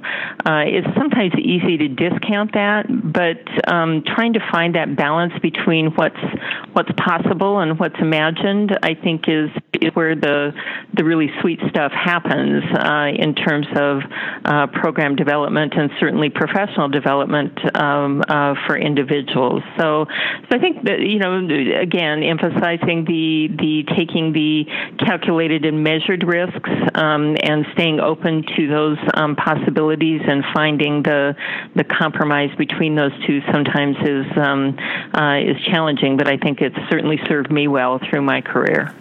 Uh, 0.46 0.62
it's 0.66 0.86
sometimes 0.96 1.34
easy 1.34 1.76
to 1.78 1.88
discount 1.88 2.52
that, 2.52 2.86
but 2.88 3.42
um, 3.72 4.04
trying 4.06 4.34
to 4.34 4.40
find 4.52 4.74
that 4.76 4.96
balance 4.96 5.32
between 5.42 5.90
what's 5.96 6.20
what's 6.74 6.90
possible 6.96 7.58
and 7.58 7.78
what's 7.78 7.98
imagined, 7.98 8.78
I 8.82 8.94
think, 8.94 9.24
is, 9.26 9.50
is 9.80 9.90
where 9.94 10.14
the 10.14 10.52
the 10.94 11.04
really 11.04 11.30
sweet 11.40 11.58
stuff 11.70 11.92
happens 11.92 12.62
uh, 12.72 13.08
in 13.16 13.34
terms 13.34 13.66
of 13.78 14.02
uh, 14.44 14.66
program 14.66 15.16
development 15.16 15.74
and 15.76 15.90
certainly 16.00 16.30
professional 16.30 16.88
development 16.88 17.52
um, 17.76 18.22
uh, 18.28 18.54
for 18.66 18.76
individuals. 18.76 19.62
So, 19.78 20.06
so 20.50 20.56
I 20.56 20.58
think 20.58 20.84
that 20.84 21.00
you 21.00 21.18
know, 21.18 21.38
again, 21.80 22.22
emphasizing 22.22 23.04
the 23.04 23.48
the 23.48 23.84
taking 23.96 24.32
the 24.32 24.66
calculated 24.98 25.64
and 25.64 25.82
measured 25.82 26.24
risks 26.26 26.70
um, 26.94 27.36
and 27.42 27.66
staying 27.72 28.00
open 28.00 28.44
to 28.56 28.68
those 28.68 28.98
um, 29.14 29.36
possibilities 29.36 30.20
and 30.26 30.44
finding 30.52 31.02
the 31.02 31.36
the 31.74 31.84
compromise 31.84 32.50
between 32.58 32.94
those 32.94 33.12
two 33.26 33.40
sometimes 33.52 33.96
is 34.04 34.26
um, 34.36 34.76
uh, 35.14 35.38
is 35.38 35.56
challenging, 35.70 36.16
but 36.16 36.28
I 36.28 36.36
think 36.36 36.60
it's 36.60 36.76
certainly 36.90 37.18
served 37.28 37.50
me 37.50 37.68
well 37.68 37.98
through 37.98 38.22
my 38.22 38.40
career. 38.40 38.94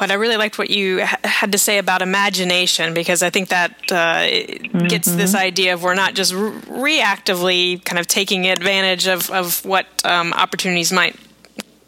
What 0.00 0.10
I 0.10 0.14
really 0.14 0.38
liked 0.38 0.56
what 0.58 0.70
you 0.70 1.04
ha- 1.04 1.18
had 1.24 1.52
to 1.52 1.58
say 1.58 1.78
about 1.78 2.00
imagination 2.00 2.94
because 2.94 3.22
I 3.22 3.28
think 3.28 3.50
that 3.50 3.72
uh, 3.90 4.24
mm-hmm. 4.24 4.86
gets 4.86 5.10
this 5.14 5.34
idea 5.34 5.74
of 5.74 5.82
we're 5.82 5.94
not 5.94 6.14
just 6.14 6.32
re- 6.32 6.50
reactively 6.50 7.84
kind 7.84 7.98
of 7.98 8.06
taking 8.06 8.46
advantage 8.46 9.06
of, 9.06 9.30
of 9.30 9.64
what 9.64 9.86
um, 10.04 10.32
opportunities 10.32 10.90
might 10.90 11.16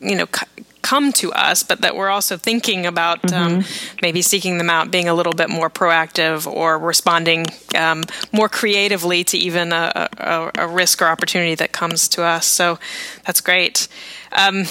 you 0.01 0.17
know 0.17 0.27
c- 0.27 0.47
come 0.83 1.13
to 1.13 1.33
us, 1.33 1.63
but 1.63 1.81
that 1.81 1.97
we're 1.97 2.11
also 2.11 2.37
thinking 2.37 2.85
about 2.85 3.33
um, 3.33 3.61
mm-hmm. 3.61 3.61
um, 3.61 3.97
maybe 4.03 4.21
seeking 4.21 4.59
them 4.59 4.69
out, 4.69 4.91
being 4.91 5.09
a 5.09 5.15
little 5.15 5.33
bit 5.33 5.49
more 5.49 5.71
proactive, 5.71 6.47
or 6.47 6.79
responding 6.79 7.47
um, 7.79 8.03
more 8.33 8.49
creatively 8.49 9.25
to 9.25 9.39
even 9.39 9.73
a, 9.73 10.09
a, 10.19 10.51
a, 10.59 10.69
risk 10.69 11.01
or 11.01 11.07
opportunity 11.07 11.55
that 11.55 11.73
comes 11.73 12.09
to 12.09 12.23
us. 12.23 12.47
So 12.47 12.79
that's 13.25 13.41
great. 13.41 13.89
Um, 14.33 14.65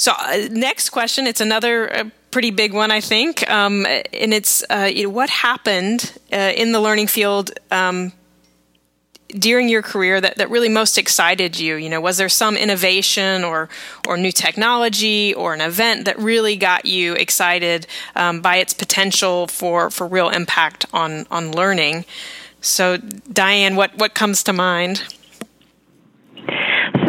so, 0.00 0.12
uh, 0.16 0.48
next 0.50 0.88
question. 0.88 1.26
It's 1.26 1.42
another 1.42 1.94
uh, 1.94 2.04
pretty 2.30 2.50
big 2.50 2.72
one, 2.72 2.90
I 2.90 3.02
think, 3.02 3.46
um, 3.50 3.84
and 3.84 4.32
it's 4.32 4.64
uh, 4.70 4.90
you 4.90 5.02
know, 5.02 5.10
what 5.10 5.28
happened 5.28 6.18
uh, 6.32 6.52
in 6.56 6.72
the 6.72 6.80
learning 6.80 7.08
field 7.08 7.50
um, 7.70 8.10
during 9.28 9.68
your 9.68 9.82
career 9.82 10.18
that, 10.18 10.36
that 10.38 10.48
really 10.48 10.70
most 10.70 10.96
excited 10.96 11.60
you? 11.60 11.76
You 11.76 11.90
know, 11.90 12.00
was 12.00 12.16
there 12.16 12.30
some 12.30 12.56
innovation 12.56 13.44
or 13.44 13.68
or 14.08 14.16
new 14.16 14.32
technology 14.32 15.34
or 15.34 15.52
an 15.52 15.60
event 15.60 16.06
that 16.06 16.18
really 16.18 16.56
got 16.56 16.86
you 16.86 17.12
excited 17.12 17.86
um, 18.16 18.40
by 18.40 18.56
its 18.56 18.72
potential 18.72 19.48
for 19.48 19.90
for 19.90 20.06
real 20.06 20.30
impact 20.30 20.86
on 20.94 21.26
on 21.30 21.52
learning? 21.52 22.06
So, 22.62 22.96
Diane, 22.96 23.76
what 23.76 23.98
what 23.98 24.14
comes 24.14 24.42
to 24.44 24.54
mind? 24.54 25.02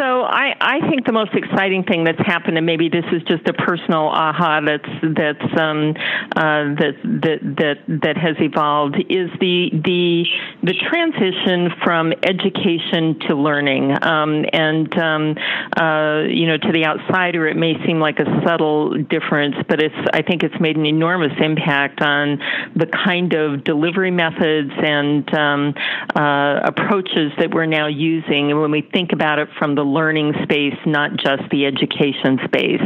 So 0.02 0.24
I, 0.24 0.56
I 0.60 0.90
think 0.90 1.06
the 1.06 1.12
most 1.12 1.30
exciting 1.36 1.84
thing 1.84 2.06
that's 2.06 2.26
happened, 2.26 2.58
and 2.58 2.66
maybe 2.66 2.90
this 2.90 3.06
is 3.12 3.22
just 3.28 3.48
a 3.48 3.54
personal 3.54 4.08
aha 4.08 4.60
that's 4.66 4.90
that's 5.16 5.60
um, 5.60 5.94
uh, 6.36 6.74
that 6.82 6.94
that 7.04 7.40
that 7.62 8.02
that 8.02 8.18
has 8.18 8.36
evolved, 8.40 8.96
is 8.98 9.30
the 9.40 9.70
the 9.72 10.26
the 10.64 10.74
transition 10.90 11.70
from 11.84 12.14
education 12.24 13.20
to 13.28 13.36
learning. 13.36 13.92
Um, 14.02 14.44
and 14.52 14.90
um, 14.98 15.38
uh, 15.78 16.24
you 16.26 16.48
know, 16.48 16.58
to 16.58 16.72
the 16.72 16.84
outsider, 16.88 17.48
it 17.48 17.56
may 17.56 17.76
seem 17.86 18.00
like 18.00 18.18
a 18.20 18.26
subtle 18.44 18.98
difference, 19.04 19.56
but 19.70 19.84
it's 19.84 20.10
I 20.14 20.24
think 20.24 20.42
it's 20.42 20.60
made 20.60 20.78
an 20.78 20.88
enormous 20.88 21.34
impact 21.40 22.02
on 22.02 22.40
the 22.76 22.88
kind 22.88 23.34
of 23.34 23.64
delivery 23.64 24.10
methods 24.10 24.72
and 24.82 25.32
um, 25.36 25.76
uh, 26.16 26.62
approaches 26.64 27.34
that 27.38 27.54
we're 27.54 27.68
now 27.68 27.86
using. 27.86 28.50
And 28.50 28.60
when 28.60 28.72
we 28.72 28.82
think 28.82 29.14
about 29.14 29.38
it 29.38 29.48
from 29.60 29.76
the 29.76 29.91
learning 29.94 30.34
space, 30.44 30.78
not 30.86 31.12
just 31.18 31.44
the 31.52 31.66
education 31.66 32.40
space. 32.46 32.82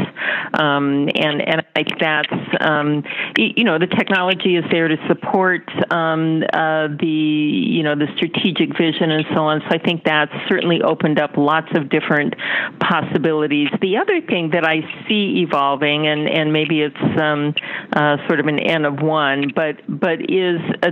Um, 0.54 1.10
and 1.16 1.42
and 1.42 1.66
I 1.76 1.84
think 1.84 2.00
that's 2.00 2.34
um, 2.62 3.04
you 3.38 3.64
know 3.64 3.78
the 3.80 3.88
technology 3.88 4.56
is 4.56 4.66
there 4.72 4.88
to 4.88 4.98
support 5.08 5.70
um, 5.92 6.44
uh, 6.54 6.88
the 6.88 7.06
you 7.08 7.84
know 7.84 7.96
the 7.96 8.08
strategic 8.16 8.78
vision 8.78 9.12
and 9.12 9.26
so 9.34 9.42
on. 9.42 9.62
So 9.62 9.76
I 9.76 9.80
think 9.80 10.04
that's 10.04 10.32
certainly 10.48 10.82
opened 10.82 11.20
up 11.20 11.38
lots 11.38 11.70
of 11.76 11.90
different 11.90 12.36
possibilities. 12.80 13.70
The 13.82 13.98
other 13.98 14.22
thing 14.22 14.52
that 14.52 14.66
I 14.66 14.82
see 15.08 15.44
evolving, 15.46 16.08
and 16.08 16.30
and 16.30 16.54
maybe 16.54 16.82
it's 16.82 16.96
um, 17.22 17.54
uh, 17.94 18.18
sort 18.28 18.40
of 18.40 18.48
an 18.48 18.60
N 18.60 18.86
of 18.86 19.02
one, 19.02 19.52
but 19.56 19.82
but 19.88 20.22
is 20.22 20.60
a, 20.82 20.92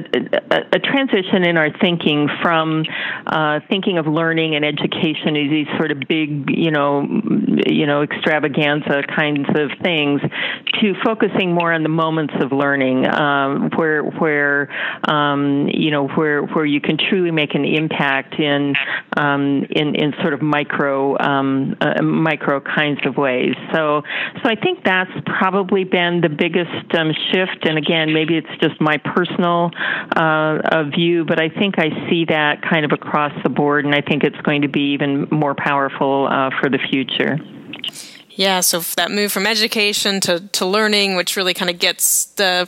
a, 0.52 0.60
a 0.73 0.80
transition 0.80 1.43
in 1.43 1.58
our 1.58 1.69
thinking 1.80 2.30
from 2.41 2.84
uh, 3.28 3.60
thinking 3.69 3.97
of 3.97 4.08
learning 4.08 4.56
and 4.56 4.65
education 4.65 5.36
as 5.36 5.49
these 5.49 5.67
sort 5.78 5.91
of 5.91 5.99
big, 6.07 6.49
you 6.49 6.71
know, 6.71 7.05
you 7.67 7.85
know, 7.85 8.01
extravaganza 8.03 9.03
kinds 9.15 9.47
of 9.49 9.71
things, 9.81 10.21
to 10.81 10.93
focusing 11.03 11.53
more 11.53 11.71
on 11.71 11.83
the 11.83 11.89
moments 11.89 12.33
of 12.41 12.51
learning, 12.51 13.07
um, 13.07 13.69
where 13.75 14.03
where 14.03 14.69
um, 15.07 15.67
you 15.71 15.91
know 15.91 16.07
where 16.07 16.43
where 16.43 16.65
you 16.65 16.81
can 16.81 16.97
truly 16.97 17.31
make 17.31 17.55
an 17.55 17.65
impact 17.65 18.39
in 18.39 18.73
um, 19.17 19.65
in 19.69 19.95
in 19.95 20.13
sort 20.21 20.33
of 20.33 20.41
micro 20.41 21.17
um, 21.19 21.75
uh, 21.81 22.01
micro 22.01 22.59
kinds 22.59 22.99
of 23.05 23.17
ways. 23.17 23.55
So 23.73 24.01
so 24.41 24.49
I 24.49 24.55
think 24.55 24.83
that's 24.83 25.11
probably 25.25 25.83
been 25.83 26.21
the 26.21 26.29
biggest 26.29 26.93
um, 26.95 27.11
shift. 27.31 27.65
And 27.67 27.77
again, 27.77 28.13
maybe 28.13 28.35
it's 28.37 28.61
just 28.61 28.79
my 28.81 28.97
personal 28.97 29.71
uh, 30.15 30.83
view, 30.95 31.25
but 31.25 31.39
I 31.39 31.49
think 31.49 31.75
I 31.77 31.89
see 32.09 32.25
that 32.25 32.61
kind 32.61 32.85
of 32.85 32.91
across 32.91 33.31
the 33.43 33.49
board, 33.49 33.85
and 33.85 33.93
I 33.93 34.01
think 34.01 34.23
it's 34.23 34.39
going 34.41 34.63
to 34.63 34.67
be 34.67 34.93
even 34.93 35.27
more 35.31 35.55
powerful 35.55 35.92
uh, 36.01 36.49
for 36.60 36.69
the 36.69 36.79
future. 36.89 37.39
Yeah, 38.32 38.62
so 38.62 38.79
that 38.95 39.12
move 39.12 39.32
from 39.32 39.45
education 39.45 40.19
to, 40.21 40.39
to 40.39 40.65
learning, 40.65 41.15
which 41.15 41.36
really 41.36 41.53
kind 41.53 41.69
of 41.69 41.77
gets 41.79 42.25
the 42.25 42.67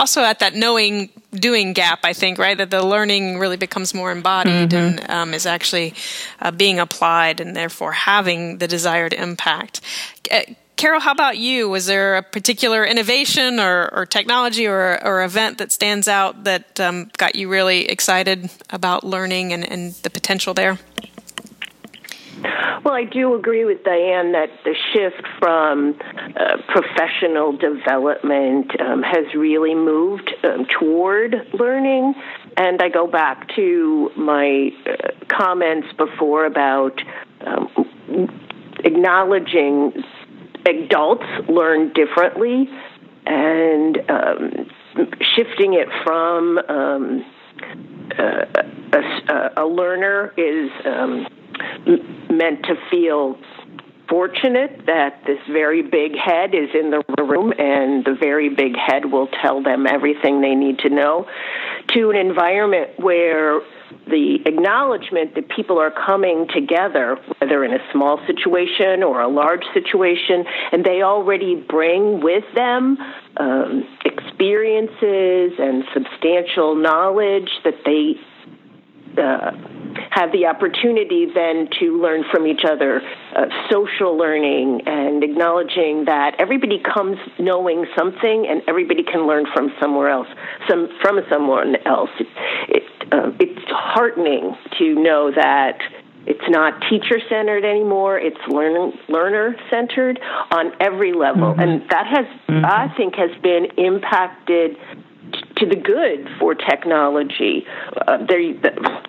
also 0.00 0.22
at 0.22 0.38
that 0.38 0.54
knowing 0.54 1.10
doing 1.32 1.74
gap, 1.74 2.00
I 2.04 2.14
think, 2.14 2.38
right? 2.38 2.56
That 2.56 2.70
the 2.70 2.84
learning 2.84 3.38
really 3.38 3.58
becomes 3.58 3.92
more 3.92 4.10
embodied 4.10 4.70
mm-hmm. 4.70 4.98
and 4.98 5.10
um, 5.10 5.34
is 5.34 5.44
actually 5.44 5.94
uh, 6.40 6.50
being 6.50 6.80
applied 6.80 7.40
and 7.40 7.54
therefore 7.54 7.92
having 7.92 8.58
the 8.58 8.66
desired 8.66 9.12
impact. 9.12 9.82
Uh, 10.30 10.40
Carol, 10.76 11.00
how 11.00 11.12
about 11.12 11.36
you? 11.36 11.68
Was 11.68 11.84
there 11.84 12.16
a 12.16 12.22
particular 12.22 12.86
innovation 12.86 13.60
or, 13.60 13.92
or 13.92 14.06
technology 14.06 14.66
or, 14.66 14.98
or 15.04 15.22
event 15.22 15.58
that 15.58 15.70
stands 15.70 16.08
out 16.08 16.44
that 16.44 16.80
um, 16.80 17.10
got 17.18 17.36
you 17.36 17.50
really 17.50 17.86
excited 17.86 18.50
about 18.70 19.04
learning 19.04 19.52
and, 19.52 19.70
and 19.70 19.92
the 19.96 20.08
potential 20.08 20.54
there? 20.54 20.78
Well, 22.84 22.94
I 22.94 23.04
do 23.04 23.34
agree 23.34 23.64
with 23.64 23.84
Diane 23.84 24.32
that 24.32 24.50
the 24.64 24.74
shift 24.92 25.26
from 25.38 25.98
uh, 26.00 26.56
professional 26.68 27.52
development 27.52 28.72
um, 28.80 29.02
has 29.02 29.34
really 29.34 29.74
moved 29.74 30.32
um, 30.44 30.66
toward 30.78 31.34
learning. 31.52 32.14
And 32.56 32.80
I 32.80 32.88
go 32.88 33.06
back 33.06 33.54
to 33.56 34.10
my 34.16 34.70
uh, 34.86 35.10
comments 35.28 35.88
before 35.96 36.46
about 36.46 37.00
um, 37.46 37.68
acknowledging 38.84 39.92
adults 40.66 41.26
learn 41.48 41.92
differently 41.92 42.68
and 43.26 43.98
um, 44.10 44.70
shifting 45.36 45.74
it 45.74 45.88
from 46.04 46.58
um, 46.68 47.24
uh, 48.18 48.44
a, 48.92 49.62
a, 49.62 49.66
learner 49.66 50.32
is 50.36 50.70
um, 50.84 51.26
meant 52.30 52.64
to 52.64 52.74
feel 52.90 53.38
fortunate 54.10 54.86
that 54.86 55.22
this 55.24 55.38
very 55.48 55.82
big 55.82 56.16
head 56.16 56.52
is 56.52 56.68
in 56.74 56.90
the 56.90 57.22
room 57.22 57.52
and 57.56 58.04
the 58.04 58.16
very 58.18 58.48
big 58.48 58.76
head 58.76 59.04
will 59.06 59.28
tell 59.40 59.62
them 59.62 59.86
everything 59.86 60.40
they 60.40 60.56
need 60.56 60.80
to 60.80 60.90
know 60.90 61.26
to 61.88 62.10
an 62.10 62.16
environment 62.16 62.90
where 62.98 63.60
the 64.08 64.38
acknowledgement 64.46 65.34
that 65.36 65.48
people 65.48 65.78
are 65.78 65.92
coming 65.92 66.46
together, 66.52 67.16
whether 67.38 67.64
in 67.64 67.72
a 67.72 67.78
small 67.92 68.18
situation 68.26 69.02
or 69.02 69.20
a 69.20 69.28
large 69.28 69.64
situation, 69.72 70.44
and 70.72 70.84
they 70.84 71.02
already 71.02 71.54
bring 71.54 72.20
with 72.20 72.44
them 72.54 72.98
um, 73.36 73.86
experiences 74.04 75.52
and 75.58 75.84
substantial 75.94 76.74
knowledge 76.74 77.50
that 77.64 77.74
they 77.84 78.14
uh, 79.20 79.52
have 80.10 80.32
the 80.32 80.46
opportunity 80.46 81.26
then 81.32 81.68
to 81.78 82.00
learn 82.00 82.24
from 82.30 82.46
each 82.46 82.62
other, 82.68 83.00
uh, 83.34 83.46
social 83.70 84.16
learning, 84.18 84.82
and 84.86 85.22
acknowledging 85.22 86.04
that 86.06 86.34
everybody 86.38 86.80
comes 86.82 87.16
knowing 87.38 87.86
something, 87.96 88.46
and 88.48 88.62
everybody 88.68 89.04
can 89.04 89.26
learn 89.26 89.46
from 89.54 89.72
somewhere 89.80 90.10
else, 90.10 90.28
some 90.68 90.88
from 91.00 91.20
someone 91.30 91.76
else. 91.86 92.10
It, 92.18 92.28
it, 92.68 93.12
uh, 93.12 93.30
it's 93.38 93.64
heartening 93.68 94.56
to 94.78 94.94
know 94.94 95.30
that 95.34 95.78
it's 96.26 96.48
not 96.48 96.82
teacher 96.90 97.18
centered 97.28 97.64
anymore. 97.64 98.18
It's 98.18 98.40
learn, 98.48 98.92
learner 99.08 99.56
centered 99.70 100.20
on 100.50 100.72
every 100.80 101.12
level, 101.12 101.52
mm-hmm. 101.52 101.60
and 101.60 101.82
that 101.90 102.06
has, 102.06 102.26
mm-hmm. 102.48 102.64
I 102.64 102.92
think, 102.96 103.14
has 103.14 103.30
been 103.42 103.66
impacted 103.78 104.76
to 105.56 105.66
the 105.66 105.76
good 105.76 106.28
for 106.38 106.54
technology. 106.54 107.64
Uh, 107.94 108.18
there, 108.26 108.40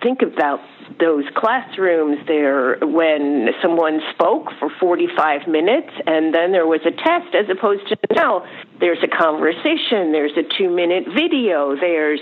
think 0.02 0.22
about 0.22 0.60
those 0.98 1.24
classrooms 1.34 2.18
there 2.26 2.78
when 2.80 3.48
someone 3.60 4.00
spoke 4.14 4.48
for 4.58 4.70
45 4.80 5.46
minutes 5.48 5.90
and 6.06 6.34
then 6.34 6.52
there 6.52 6.66
was 6.66 6.80
a 6.84 6.90
test 6.90 7.34
as 7.34 7.46
opposed 7.50 7.86
to 7.88 7.96
now 8.14 8.44
there's 8.80 9.02
a 9.02 9.08
conversation 9.08 10.12
there's 10.12 10.36
a 10.36 10.42
two 10.58 10.70
minute 10.70 11.04
video 11.14 11.76
there's 11.76 12.20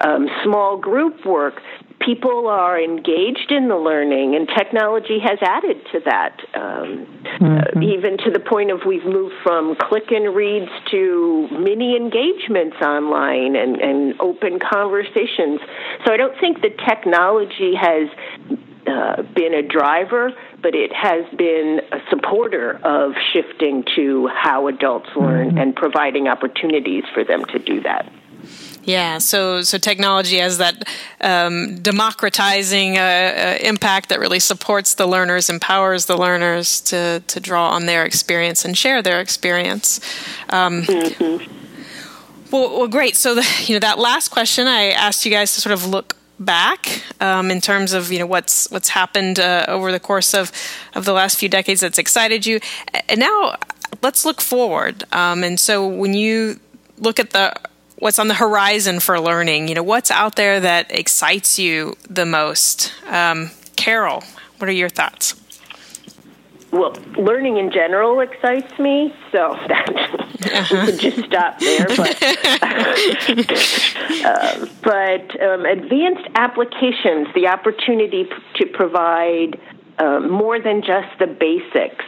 um, 0.00 0.28
small 0.44 0.76
group 0.76 1.24
work 1.24 1.60
people 2.04 2.48
are 2.48 2.80
engaged 2.80 3.50
in 3.50 3.68
the 3.68 3.76
learning, 3.76 4.34
and 4.34 4.48
technology 4.48 5.18
has 5.20 5.38
added 5.40 5.80
to 5.92 6.00
that, 6.04 6.40
um, 6.54 7.06
mm-hmm. 7.22 7.78
uh, 7.78 7.80
even 7.82 8.18
to 8.18 8.30
the 8.30 8.40
point 8.40 8.70
of 8.70 8.80
we've 8.86 9.04
moved 9.04 9.34
from 9.42 9.76
click 9.76 10.10
and 10.10 10.34
reads 10.34 10.70
to 10.90 11.48
mini 11.52 11.96
engagements 11.96 12.76
online 12.82 13.56
and, 13.56 13.80
and 13.80 14.20
open 14.20 14.58
conversations. 14.58 15.60
So 16.04 16.12
I 16.12 16.16
don't 16.16 16.38
think 16.40 16.60
the 16.60 16.70
technology 16.70 17.74
has 17.74 18.08
uh, 18.86 19.22
been 19.34 19.54
a 19.54 19.62
driver, 19.62 20.32
but 20.60 20.74
it 20.74 20.92
has 20.92 21.24
been 21.36 21.80
a 21.92 21.98
supporter 22.10 22.80
of 22.82 23.12
shifting 23.32 23.84
to 23.94 24.28
how 24.28 24.66
adults 24.68 25.08
learn 25.14 25.50
mm-hmm. 25.50 25.58
and 25.58 25.76
providing 25.76 26.26
opportunities 26.26 27.04
for 27.14 27.24
them 27.24 27.44
to 27.46 27.58
do 27.58 27.80
that. 27.82 28.10
Yeah, 28.84 29.18
so 29.18 29.62
so 29.62 29.78
technology 29.78 30.38
has 30.38 30.58
that 30.58 30.88
um, 31.20 31.78
democratizing 31.80 32.98
uh, 32.98 33.00
uh, 33.00 33.58
impact 33.60 34.08
that 34.08 34.18
really 34.18 34.40
supports 34.40 34.94
the 34.94 35.06
learners, 35.06 35.48
empowers 35.48 36.06
the 36.06 36.16
learners 36.16 36.80
to 36.82 37.22
to 37.28 37.40
draw 37.40 37.70
on 37.70 37.86
their 37.86 38.04
experience 38.04 38.64
and 38.64 38.76
share 38.76 39.00
their 39.00 39.20
experience. 39.20 40.00
Um, 40.48 40.82
mm-hmm. 40.82 41.52
Well, 42.50 42.78
well, 42.78 42.88
great. 42.88 43.16
So 43.16 43.34
the, 43.36 43.64
you 43.66 43.74
know 43.76 43.80
that 43.80 43.98
last 43.98 44.28
question 44.28 44.66
I 44.66 44.90
asked 44.90 45.24
you 45.24 45.30
guys 45.30 45.54
to 45.54 45.60
sort 45.60 45.72
of 45.72 45.86
look 45.86 46.16
back 46.40 47.02
um, 47.20 47.52
in 47.52 47.60
terms 47.60 47.92
of 47.92 48.10
you 48.10 48.18
know 48.18 48.26
what's 48.26 48.68
what's 48.70 48.88
happened 48.88 49.38
uh, 49.38 49.64
over 49.68 49.92
the 49.92 50.00
course 50.00 50.34
of 50.34 50.50
of 50.94 51.04
the 51.04 51.12
last 51.12 51.38
few 51.38 51.48
decades 51.48 51.80
that's 51.80 51.98
excited 51.98 52.46
you, 52.46 52.58
and 53.08 53.20
now 53.20 53.56
let's 54.02 54.24
look 54.24 54.40
forward. 54.40 55.04
Um, 55.12 55.44
and 55.44 55.60
so 55.60 55.86
when 55.86 56.14
you 56.14 56.58
look 56.98 57.20
at 57.20 57.30
the 57.30 57.54
what's 58.02 58.18
on 58.18 58.26
the 58.26 58.34
horizon 58.34 58.98
for 58.98 59.20
learning. 59.20 59.68
You 59.68 59.76
know, 59.76 59.84
what's 59.84 60.10
out 60.10 60.34
there 60.34 60.58
that 60.58 60.90
excites 60.90 61.56
you 61.56 61.96
the 62.10 62.26
most? 62.26 62.92
Um, 63.06 63.52
Carol, 63.76 64.24
what 64.58 64.68
are 64.68 64.72
your 64.72 64.88
thoughts? 64.88 65.40
Well, 66.72 66.96
learning 67.16 67.58
in 67.58 67.70
general 67.70 68.18
excites 68.18 68.76
me, 68.80 69.14
so 69.30 69.56
that 69.68 69.88
uh-huh. 69.88 70.84
we 70.84 70.90
could 70.90 70.98
just 70.98 71.24
stop 71.26 71.60
there. 71.60 71.86
But, 71.96 72.20
uh, 74.24 74.66
but 74.82 75.40
um, 75.40 75.64
advanced 75.64 76.28
applications, 76.34 77.28
the 77.36 77.46
opportunity 77.46 78.28
to 78.56 78.66
provide 78.66 79.60
uh, 79.98 80.18
more 80.18 80.58
than 80.58 80.82
just 80.82 81.16
the 81.20 81.28
basics. 81.28 82.04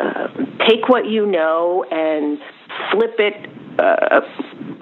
Uh, 0.00 0.26
take 0.66 0.88
what 0.88 1.06
you 1.06 1.26
know 1.26 1.84
and 1.92 2.40
flip 2.90 3.14
it 3.18 3.48
uh, 3.78 4.20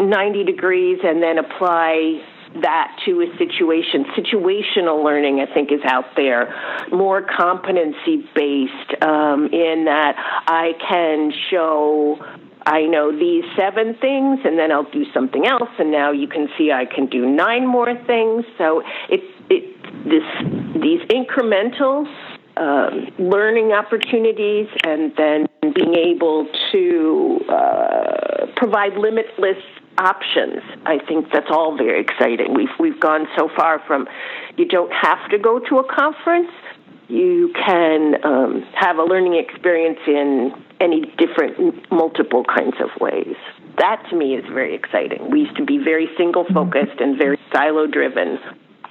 90 0.00 0.44
degrees 0.44 0.98
and 1.04 1.22
then 1.22 1.38
apply 1.38 2.20
that 2.62 2.96
to 3.04 3.20
a 3.20 3.38
situation. 3.38 4.04
Situational 4.16 5.04
learning, 5.04 5.40
I 5.40 5.52
think, 5.52 5.72
is 5.72 5.80
out 5.84 6.16
there, 6.16 6.54
more 6.90 7.22
competency 7.22 8.28
based 8.34 9.02
um, 9.02 9.46
in 9.52 9.84
that 9.86 10.14
I 10.46 10.72
can 10.88 11.32
show. 11.50 12.18
I 12.64 12.82
know 12.82 13.12
these 13.12 13.44
seven 13.56 13.94
things, 14.00 14.40
and 14.44 14.58
then 14.58 14.72
I'll 14.72 14.90
do 14.90 15.04
something 15.12 15.46
else, 15.46 15.70
and 15.78 15.92
now 15.92 16.10
you 16.10 16.26
can 16.26 16.48
see 16.58 16.72
I 16.72 16.84
can 16.84 17.06
do 17.06 17.26
nine 17.26 17.66
more 17.66 17.94
things. 18.06 18.44
So 18.58 18.82
it, 19.08 19.20
it 19.50 19.76
this 20.04 20.24
these 20.82 21.00
incremental 21.08 22.06
um, 22.56 23.08
learning 23.18 23.72
opportunities 23.72 24.66
and 24.84 25.12
then 25.16 25.45
being 25.74 25.94
able 25.94 26.46
to 26.72 27.40
uh, 27.48 28.46
provide 28.56 28.94
limitless 28.94 29.62
options. 29.98 30.62
I 30.84 30.98
think 31.06 31.26
that's 31.32 31.50
all 31.50 31.76
very 31.76 32.00
exciting. 32.00 32.54
We've 32.54 32.74
we've 32.78 33.00
gone 33.00 33.26
so 33.36 33.48
far 33.56 33.82
from 33.86 34.06
you 34.56 34.66
don't 34.66 34.92
have 34.92 35.30
to 35.30 35.38
go 35.38 35.58
to 35.58 35.78
a 35.78 35.84
conference. 35.84 36.50
You 37.08 37.52
can 37.54 38.16
um, 38.24 38.64
have 38.74 38.96
a 38.96 39.04
learning 39.04 39.36
experience 39.36 40.00
in 40.08 40.52
any 40.80 41.02
different, 41.16 41.90
multiple 41.90 42.44
kinds 42.44 42.76
of 42.80 42.90
ways. 43.00 43.36
That 43.78 44.04
to 44.10 44.16
me 44.16 44.34
is 44.34 44.44
very 44.52 44.74
exciting. 44.74 45.30
We 45.30 45.42
used 45.42 45.56
to 45.56 45.64
be 45.64 45.78
very 45.78 46.08
single 46.16 46.44
focused 46.52 47.00
and 47.00 47.16
very 47.16 47.38
silo 47.52 47.86
driven 47.86 48.38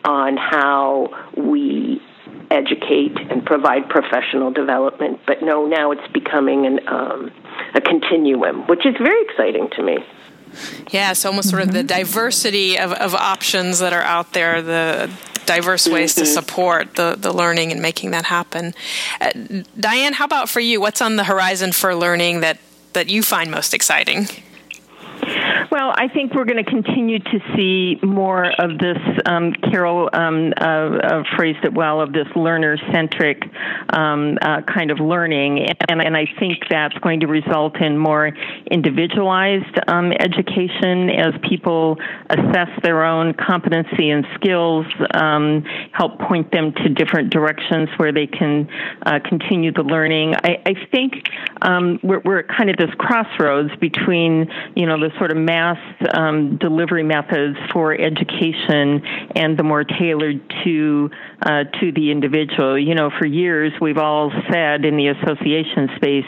on 0.06 0.38
how 0.38 1.10
we 1.36 2.02
educate 2.52 3.18
and 3.18 3.46
provide 3.46 3.90
professional 3.90 4.52
development. 4.52 5.20
But 5.26 5.42
no, 5.42 5.66
now 5.66 5.92
it's 5.92 6.08
becoming 6.14 6.66
an, 6.66 6.88
um, 6.88 7.32
a 7.74 7.82
continuum, 7.82 8.68
which 8.68 8.86
is 8.86 8.96
very 8.98 9.22
exciting 9.24 9.70
to 9.76 9.84
me. 9.84 9.98
Yeah, 10.92 11.12
it's 11.12 11.26
almost 11.26 11.50
sort 11.50 11.64
of 11.64 11.74
the 11.74 11.84
diversity 11.84 12.78
of, 12.78 12.94
of 12.94 13.14
options 13.14 13.80
that 13.80 13.94
are 13.94 14.02
out 14.02 14.34
there, 14.34 14.62
the 14.62 15.12
diverse 15.46 15.88
ways 15.88 16.14
mm-hmm. 16.14 16.22
to 16.22 16.26
support 16.26 16.96
the, 16.96 17.16
the 17.20 17.34
learning 17.34 17.72
and 17.72 17.82
making 17.82 18.12
that 18.12 18.26
happen. 18.26 18.74
Uh, 19.20 19.32
Diane, 19.80 20.14
how 20.14 20.26
about 20.26 20.50
for 20.50 20.60
you? 20.60 20.80
What's 20.80 21.02
on 21.02 21.18
the 21.18 21.24
horizon 21.24 21.72
for 21.72 21.96
learning 21.96 22.42
that, 22.42 22.60
that 22.94 23.10
you 23.10 23.22
find 23.22 23.52
most 23.52 23.74
exciting? 23.74 24.28
Well, 25.72 25.94
I 25.96 26.08
think 26.08 26.34
we're 26.34 26.46
going 26.46 26.64
to 26.64 26.70
continue 26.70 27.20
to 27.20 27.40
see 27.56 28.00
more 28.04 28.46
of 28.60 28.78
this. 28.78 28.98
Um, 29.26 29.54
Carol 29.54 30.10
um, 30.14 30.54
uh, 30.60 30.64
uh, 30.64 31.24
phrased 31.36 31.64
it 31.64 31.74
well 31.74 32.02
of 32.02 32.14
this 32.14 32.28
learner 32.36 32.78
centric 32.92 33.44
um, 33.90 34.38
uh, 34.42 34.62
kind 34.62 34.92
of 34.92 35.00
learning. 35.00 35.68
And, 35.90 36.02
and, 36.02 36.16
I 36.16 36.28
think 36.40 36.60
that's 36.70 36.98
going 37.00 37.20
to 37.22 37.28
result 37.28 37.82
in 37.82 37.98
more 37.98 38.32
individualized 38.72 39.80
um, 39.88 40.12
education 40.14 41.10
as 41.10 41.34
people 41.50 41.98
assess 42.30 42.70
their 42.84 43.04
own 43.04 43.34
competency 43.34 44.10
and 44.10 44.26
skills, 44.36 44.86
um, 45.14 45.64
help 45.92 46.20
point 46.20 46.52
them 46.52 46.74
to 46.74 46.90
different 46.90 47.32
directions 47.32 47.90
where 47.98 48.12
they 48.12 48.28
can 48.28 48.70
uh, 49.06 49.20
continue 49.28 49.72
the 49.72 49.84
learning. 49.84 50.36
I, 50.36 50.62
I 50.66 50.74
think 50.92 51.28
um, 51.62 52.00
we're, 52.04 52.22
we're 52.24 52.44
kind 52.44 52.70
of 52.70 52.78
this 52.78 52.94
crossroads 52.98 53.76
between, 53.82 54.50
you 54.76 54.86
know, 54.86 55.00
the 55.00 55.12
sort 55.18 55.32
of 55.32 55.35
mass 55.36 55.78
um, 56.14 56.58
delivery 56.58 57.04
methods 57.04 57.58
for 57.72 57.94
education 57.94 59.06
and 59.36 59.58
the 59.58 59.64
more 59.64 59.84
tailored 59.84 60.42
to 60.64 61.10
uh, 61.42 61.64
to 61.80 61.92
the 61.92 62.12
individual. 62.12 62.78
You 62.78 62.96
know, 62.96 63.10
for 63.10 63.26
years 63.26 63.74
we've 63.80 63.98
all 63.98 64.32
said 64.52 64.86
in 64.86 64.98
the 64.98 65.08
association 65.08 65.90
space, 65.96 66.26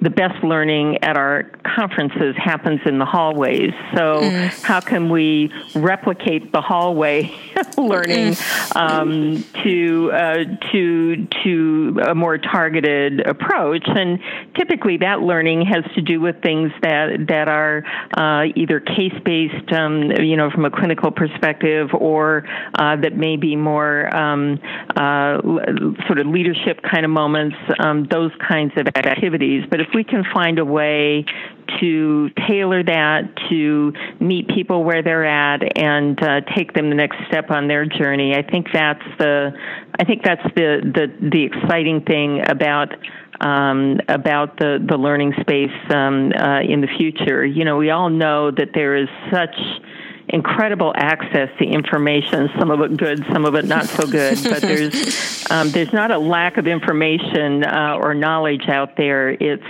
the 0.00 0.10
best 0.10 0.42
learning 0.44 1.02
at 1.02 1.16
our 1.16 1.44
conferences 1.76 2.34
happens 2.36 2.80
in 2.84 2.98
the 2.98 3.04
hallways. 3.04 3.72
So 3.94 4.20
mm. 4.20 4.62
how 4.62 4.80
can 4.80 5.10
we 5.10 5.52
replicate 5.74 6.52
the 6.52 6.60
hallway 6.60 7.34
learning 7.76 8.36
um, 8.74 9.44
to 9.64 10.12
uh, 10.12 10.44
to 10.72 11.26
to 11.44 12.00
a 12.06 12.14
more 12.14 12.38
targeted 12.38 13.26
approach? 13.26 13.84
And 13.86 14.20
typically, 14.56 14.98
that 14.98 15.20
learning 15.20 15.66
has 15.66 15.84
to 15.94 16.02
do 16.02 16.20
with 16.20 16.42
things 16.42 16.72
that 16.82 17.26
that 17.28 17.48
are 17.48 17.84
uh, 18.16 18.49
either 18.56 18.80
case 18.80 19.14
based, 19.24 19.72
um, 19.72 20.10
you 20.12 20.36
know, 20.36 20.50
from 20.50 20.64
a 20.64 20.70
clinical 20.70 21.10
perspective, 21.10 21.88
or 21.94 22.44
uh, 22.74 22.96
that 22.96 23.16
may 23.16 23.36
be 23.36 23.56
more 23.56 24.14
um, 24.14 24.58
uh, 24.96 25.40
sort 26.06 26.18
of 26.18 26.26
leadership 26.26 26.80
kind 26.82 27.04
of 27.04 27.10
moments, 27.10 27.56
um, 27.78 28.06
those 28.10 28.32
kinds 28.46 28.72
of 28.76 28.86
activities. 28.88 29.64
But 29.70 29.80
if 29.80 29.88
we 29.94 30.04
can 30.04 30.24
find 30.32 30.58
a 30.58 30.64
way 30.64 31.24
to 31.80 32.30
tailor 32.48 32.82
that 32.82 33.22
to 33.48 33.92
meet 34.18 34.48
people 34.48 34.84
where 34.84 35.02
they're 35.02 35.26
at 35.26 35.78
and 35.78 36.20
uh, 36.22 36.40
take 36.56 36.72
them 36.74 36.88
the 36.88 36.96
next 36.96 37.16
step 37.28 37.50
on 37.50 37.68
their 37.68 37.86
journey, 37.86 38.34
I 38.34 38.42
think 38.42 38.68
that's 38.72 39.04
the 39.18 39.52
I 39.98 40.04
think 40.04 40.22
that's 40.24 40.42
the 40.54 40.80
the, 40.82 41.28
the 41.30 41.42
exciting 41.44 42.02
thing 42.02 42.42
about 42.48 42.94
um, 43.40 44.00
about 44.08 44.58
the, 44.58 44.84
the 44.86 44.96
learning 44.96 45.32
space 45.40 45.70
um, 45.90 46.32
uh, 46.32 46.60
in 46.60 46.80
the 46.80 46.88
future. 46.98 47.44
You 47.44 47.64
know, 47.64 47.76
we 47.76 47.90
all 47.90 48.10
know 48.10 48.50
that 48.50 48.70
there 48.74 48.96
is 48.96 49.08
such 49.32 49.56
incredible 50.28 50.92
access 50.96 51.48
to 51.58 51.64
information. 51.64 52.48
Some 52.58 52.70
of 52.70 52.80
it 52.80 52.96
good, 52.96 53.24
some 53.32 53.44
of 53.44 53.54
it 53.54 53.64
not 53.64 53.86
so 53.86 54.06
good. 54.06 54.38
But 54.50 54.62
there's 54.62 55.50
um, 55.50 55.70
there's 55.70 55.92
not 55.92 56.10
a 56.10 56.18
lack 56.18 56.56
of 56.56 56.66
information 56.66 57.64
uh, 57.64 57.96
or 58.00 58.14
knowledge 58.14 58.68
out 58.68 58.96
there. 58.96 59.30
It's 59.30 59.62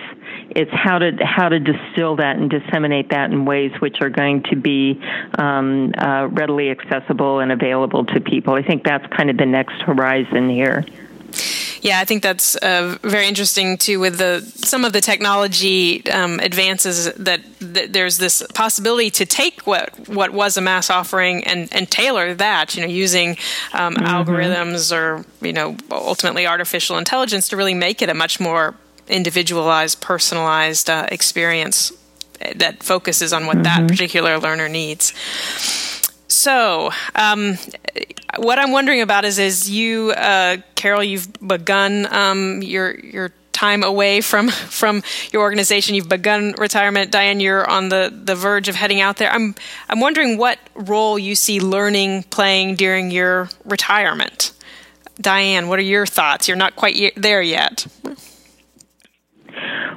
it's 0.51 0.71
how 0.73 0.99
to 0.99 1.13
how 1.25 1.49
to 1.49 1.59
distill 1.59 2.17
that 2.17 2.37
and 2.37 2.51
disseminate 2.51 3.11
that 3.11 3.31
in 3.31 3.45
ways 3.45 3.73
which 3.81 4.01
are 4.01 4.11
going 4.11 4.43
to 4.45 4.57
be 4.57 5.01
um, 5.39 5.93
uh, 5.97 6.27
readily 6.31 6.71
accessible 6.71 7.41
and 7.41 7.53
available 7.53 8.05
to 8.07 8.21
people. 8.21 8.55
I 8.55 8.63
think 8.63 8.85
that's 8.85 9.07
kind 9.15 9.31
of 9.31 9.37
the 9.37 9.47
next 9.47 9.81
horizon 9.83 10.49
here. 10.49 10.85
Yeah, 11.83 11.99
I 11.99 12.05
think 12.05 12.23
that's 12.23 12.57
uh, 12.57 12.99
very 13.03 13.27
interesting 13.27 13.79
too. 13.79 14.01
With 14.01 14.19
the 14.19 14.41
some 14.57 14.85
of 14.85 14.93
the 14.93 15.01
technology 15.01 16.07
um, 16.11 16.39
advances, 16.41 17.11
that, 17.15 17.41
that, 17.61 17.93
there's 17.93 18.19
this 18.19 18.43
possibility 18.55 19.11
to 19.13 19.25
take 19.25 19.67
what 19.67 20.09
what 20.09 20.31
was 20.33 20.57
a 20.57 20.61
mass 20.61 20.91
offering 20.91 21.45
and 21.45 21.73
and 21.73 21.91
tailor 21.91 22.35
that. 22.35 22.75
You 22.75 22.83
know, 22.83 22.89
using 22.89 23.31
um, 23.73 23.95
mm-hmm. 23.95 24.05
algorithms 24.05 24.95
or 24.95 25.25
you 25.41 25.55
know 25.55 25.77
ultimately 25.91 26.47
artificial 26.47 26.99
intelligence 26.99 27.49
to 27.49 27.57
really 27.57 27.75
make 27.75 28.03
it 28.03 28.11
a 28.11 28.15
much 28.15 28.41
more 28.41 28.75
individualized, 29.11 30.01
personalized 30.01 30.89
uh, 30.89 31.07
experience 31.11 31.93
that 32.57 32.83
focuses 32.83 33.33
on 33.33 33.47
what 33.47 33.57
mm-hmm. 33.57 33.65
that 33.65 33.89
particular 33.89 34.39
learner 34.39 34.69
needs. 34.69 35.13
So, 36.29 36.91
um, 37.15 37.59
what 38.39 38.59
I'm 38.59 38.71
wondering 38.71 39.03
about 39.03 39.25
is, 39.25 39.39
is 39.39 39.69
you, 39.69 40.13
uh, 40.13 40.59
Carol, 40.75 41.03
you've 41.03 41.29
begun 41.47 42.07
um, 42.13 42.63
your 42.63 42.99
your 42.99 43.33
time 43.53 43.83
away 43.83 44.21
from 44.21 44.49
from 44.81 45.03
your 45.33 45.43
organization. 45.43 45.95
You've 45.95 46.09
begun 46.09 46.55
retirement. 46.57 47.11
Diane, 47.11 47.41
you're 47.41 47.69
on 47.69 47.89
the, 47.89 48.13
the 48.25 48.35
verge 48.35 48.69
of 48.69 48.75
heading 48.75 49.01
out 49.01 49.17
there. 49.17 49.31
I'm 49.31 49.55
I'm 49.89 50.01
wondering 50.01 50.39
what 50.39 50.59
role 50.75 51.19
you 51.19 51.35
see 51.35 51.61
learning 51.61 52.25
playing 52.25 52.77
during 52.77 53.11
your 53.11 53.49
retirement. 53.65 54.53
Diane, 55.21 55.69
what 55.69 55.79
are 55.79 55.83
your 55.83 56.07
thoughts? 56.07 56.49
You're 56.49 56.57
not 56.57 56.77
quite 56.77 57.13
there 57.17 57.43
yet. 57.43 57.87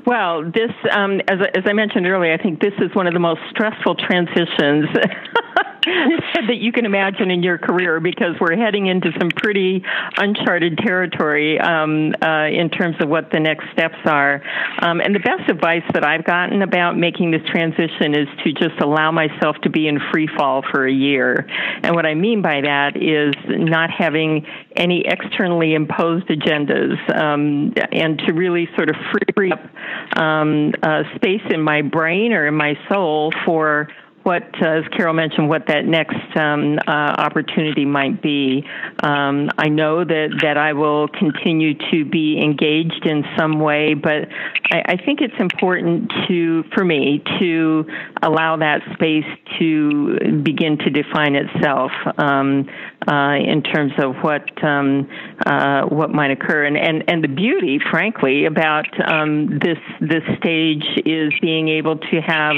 Well, 0.05 0.43
this, 0.43 0.71
um, 0.91 1.21
as, 1.27 1.39
as 1.55 1.63
I 1.65 1.73
mentioned 1.73 2.07
earlier, 2.07 2.33
I 2.33 2.37
think 2.37 2.59
this 2.59 2.73
is 2.79 2.93
one 2.93 3.07
of 3.07 3.13
the 3.13 3.19
most 3.19 3.41
stressful 3.51 3.95
transitions 3.95 4.85
that 5.85 6.57
you 6.59 6.71
can 6.71 6.85
imagine 6.85 7.31
in 7.31 7.43
your 7.43 7.57
career 7.57 7.99
because 7.99 8.35
we're 8.39 8.55
heading 8.55 8.87
into 8.87 9.09
some 9.19 9.29
pretty 9.29 9.83
uncharted 10.17 10.77
territory 10.77 11.59
um, 11.59 12.13
uh, 12.21 12.47
in 12.47 12.69
terms 12.69 12.95
of 12.99 13.09
what 13.09 13.31
the 13.31 13.39
next 13.39 13.65
steps 13.73 13.97
are. 14.05 14.41
Um, 14.79 15.01
and 15.01 15.13
the 15.13 15.19
best 15.19 15.49
advice 15.49 15.83
that 15.93 16.05
I've 16.05 16.23
gotten 16.23 16.61
about 16.61 16.97
making 16.97 17.31
this 17.31 17.41
transition 17.49 18.15
is 18.15 18.27
to 18.43 18.53
just 18.53 18.79
allow 18.81 19.11
myself 19.11 19.57
to 19.63 19.69
be 19.69 19.87
in 19.87 19.99
free 20.11 20.27
fall 20.37 20.63
for 20.71 20.87
a 20.87 20.91
year. 20.91 21.47
And 21.83 21.95
what 21.95 22.05
I 22.05 22.13
mean 22.13 22.41
by 22.41 22.61
that 22.61 22.95
is 22.95 23.33
not 23.47 23.89
having 23.89 24.45
any 24.75 25.03
externally 25.05 25.73
imposed 25.73 26.27
agendas 26.27 26.97
um, 27.15 27.73
and 27.91 28.19
to 28.25 28.33
really 28.33 28.67
sort 28.75 28.89
of 28.89 28.95
free 29.35 29.51
up 29.51 30.17
um, 30.17 30.73
uh, 30.81 31.03
space 31.15 31.41
in 31.49 31.61
my 31.61 31.81
brain 31.81 32.33
or 32.33 32.47
in 32.47 32.55
my 32.55 32.75
soul 32.89 33.31
for 33.45 33.89
what, 34.23 34.43
uh, 34.61 34.79
as 34.79 34.83
Carol 34.95 35.13
mentioned, 35.13 35.49
what 35.49 35.67
that 35.67 35.85
next 35.85 36.15
um, 36.37 36.79
uh, 36.87 36.91
opportunity 36.91 37.85
might 37.85 38.21
be. 38.21 38.65
Um, 39.03 39.49
I 39.57 39.67
know 39.67 40.03
that, 40.03 40.39
that 40.41 40.57
I 40.57 40.73
will 40.73 41.07
continue 41.09 41.73
to 41.91 42.05
be 42.05 42.39
engaged 42.41 43.05
in 43.05 43.23
some 43.37 43.59
way, 43.59 43.93
but 43.93 44.29
I, 44.71 44.93
I, 44.93 44.97
think 44.97 45.19
it's 45.21 45.33
important 45.39 46.11
to, 46.27 46.63
for 46.73 46.85
me, 46.85 47.21
to 47.39 47.85
allow 48.21 48.57
that 48.57 48.81
space 48.93 49.25
to 49.59 50.41
begin 50.41 50.77
to 50.79 50.89
define 50.89 51.35
itself 51.35 51.91
um, 52.17 52.69
uh, 53.07 53.35
in 53.35 53.61
terms 53.61 53.91
of 53.97 54.15
what 54.21 54.63
um, 54.63 55.09
uh, 55.45 55.81
what 55.83 56.09
might 56.11 56.31
occur. 56.31 56.63
And, 56.63 56.77
and 56.77 57.03
and 57.09 57.23
the 57.23 57.27
beauty, 57.27 57.79
frankly, 57.91 58.45
about 58.45 58.87
um, 59.11 59.59
this 59.59 59.77
this 59.99 60.23
stage 60.37 60.85
is 61.05 61.33
being 61.41 61.67
able 61.67 61.97
to 61.97 62.21
have 62.21 62.55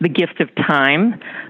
the 0.00 0.08
gift 0.08 0.40
of 0.40 0.54
time 0.54 1.07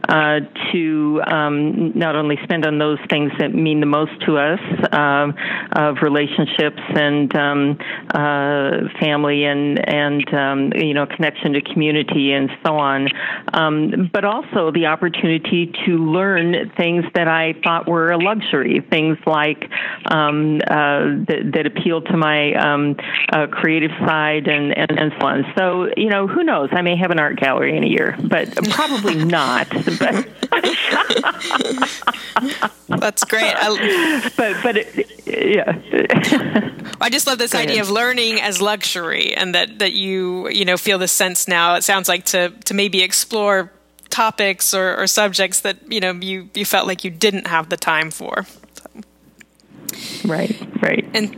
uh, 0.08 0.40
to 0.72 1.20
um, 1.26 1.92
not 1.98 2.16
only 2.16 2.36
spend 2.44 2.66
on 2.66 2.78
those 2.78 2.98
things 3.10 3.32
that 3.38 3.54
mean 3.54 3.80
the 3.80 3.86
most 3.86 4.12
to 4.26 4.36
us, 4.38 4.60
uh, 4.92 5.32
of 5.72 5.96
relationships 6.02 6.80
and 6.94 7.34
um, 7.36 7.78
uh, 8.14 8.88
family 9.00 9.44
and 9.44 9.78
and 9.88 10.34
um, 10.34 10.72
you 10.74 10.94
know 10.94 11.06
connection 11.06 11.52
to 11.52 11.60
community 11.60 12.32
and 12.32 12.50
so 12.64 12.76
on, 12.76 13.08
um, 13.52 14.10
but 14.12 14.24
also 14.24 14.70
the 14.72 14.86
opportunity 14.86 15.72
to 15.86 15.92
learn 15.98 16.70
things 16.76 17.04
that 17.14 17.28
I 17.28 17.54
thought 17.64 17.88
were 17.88 18.10
a 18.10 18.18
luxury, 18.18 18.84
things 18.90 19.18
like 19.26 19.70
um, 20.10 20.60
uh, 20.66 21.24
that, 21.28 21.50
that 21.54 21.66
appeal 21.66 22.02
to 22.02 22.16
my 22.16 22.54
um, 22.54 22.96
uh, 23.32 23.46
creative 23.46 23.90
side 24.00 24.48
and, 24.48 24.76
and 24.76 24.90
and 24.98 25.12
so 25.20 25.26
on. 25.26 25.44
So 25.56 25.88
you 25.96 26.08
know 26.08 26.26
who 26.26 26.44
knows? 26.44 26.68
I 26.72 26.82
may 26.82 26.96
have 26.96 27.10
an 27.10 27.18
art 27.18 27.38
gallery 27.38 27.76
in 27.76 27.84
a 27.84 27.88
year, 27.88 28.16
but 28.22 28.54
probably 28.70 29.14
not. 29.24 29.47
That's 32.88 33.24
great. 33.24 33.54
I, 33.56 34.30
but 34.36 34.62
but 34.62 34.76
it, 34.76 35.10
yeah. 35.26 36.70
I 37.00 37.10
just 37.10 37.26
love 37.26 37.38
this 37.38 37.52
Go 37.52 37.58
idea 37.58 37.76
ahead. 37.76 37.86
of 37.86 37.90
learning 37.90 38.40
as 38.40 38.60
luxury, 38.60 39.34
and 39.34 39.54
that 39.54 39.78
that 39.78 39.92
you 39.92 40.48
you 40.48 40.64
know 40.64 40.76
feel 40.76 40.98
the 40.98 41.08
sense 41.08 41.48
now. 41.48 41.74
It 41.76 41.84
sounds 41.84 42.08
like 42.08 42.24
to 42.26 42.50
to 42.50 42.74
maybe 42.74 43.02
explore 43.02 43.72
topics 44.10 44.74
or, 44.74 44.96
or 44.96 45.06
subjects 45.06 45.60
that 45.60 45.90
you 45.90 46.00
know 46.00 46.12
you 46.12 46.48
you 46.54 46.64
felt 46.64 46.86
like 46.86 47.04
you 47.04 47.10
didn't 47.10 47.46
have 47.46 47.68
the 47.68 47.76
time 47.76 48.10
for. 48.10 48.46
So. 48.74 50.28
Right. 50.28 50.56
Right. 50.82 51.08
And. 51.14 51.36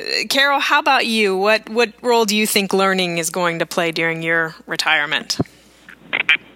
Uh, 0.00 0.26
Carol, 0.28 0.58
how 0.58 0.80
about 0.80 1.06
you? 1.06 1.36
What 1.36 1.68
what 1.68 1.92
role 2.02 2.24
do 2.24 2.36
you 2.36 2.46
think 2.46 2.72
learning 2.72 3.18
is 3.18 3.30
going 3.30 3.60
to 3.60 3.66
play 3.66 3.92
during 3.92 4.22
your 4.22 4.54
retirement? 4.66 5.38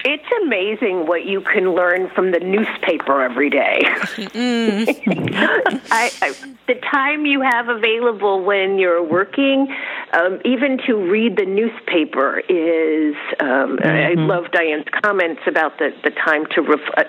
It's 0.09 0.25
amazing 0.45 1.09
what 1.09 1.25
you 1.25 1.41
can 1.41 1.75
learn 1.75 2.09
from 2.11 2.31
the 2.31 2.39
newspaper 2.39 3.23
every 3.23 3.51
day. 3.51 3.81
Mm. 3.83 4.87
I, 5.91 6.13
I, 6.23 6.35
the 6.69 6.81
time 6.93 7.27
you 7.27 7.41
have 7.41 7.69
available 7.69 8.45
when 8.45 8.79
you're 8.79 9.03
working, 9.03 9.75
um, 10.13 10.41
even 10.45 10.79
to 10.87 10.95
read 10.95 11.37
the 11.37 11.45
newspaper 11.45 12.39
is. 12.39 13.17
Um, 13.41 13.79
mm-hmm. 13.79 13.87
I 13.87 14.13
love 14.15 14.53
Diane's 14.53 14.87
comments 15.03 15.43
about 15.49 15.79
the 15.79 15.93
the 16.05 16.11
time 16.11 16.47
to 16.53 16.63
ref- 16.63 16.95
uh, 16.97 17.03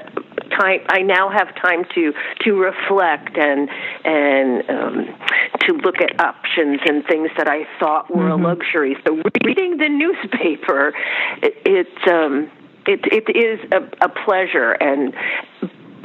time. 0.49 0.81
I 0.89 1.01
now 1.01 1.29
have 1.29 1.53
time 1.55 1.85
to 1.95 2.13
to 2.41 2.51
reflect 2.53 3.37
and 3.37 3.69
and 4.03 4.69
um, 4.69 5.15
to 5.61 5.73
look 5.73 6.01
at 6.01 6.19
options 6.19 6.79
and 6.85 7.05
things 7.05 7.29
that 7.37 7.47
I 7.47 7.67
thought 7.79 8.09
were 8.09 8.23
mm-hmm. 8.23 8.45
a 8.45 8.47
luxury. 8.47 8.97
So 9.05 9.21
reading 9.43 9.77
the 9.77 9.89
newspaper, 9.89 10.93
it, 11.41 11.53
it's. 11.65 12.07
Um, 12.09 12.51
it, 12.89 13.01
it 13.11 13.35
is 13.35 13.59
a, 13.73 14.05
a 14.05 14.07
pleasure 14.07 14.71
and 14.71 15.13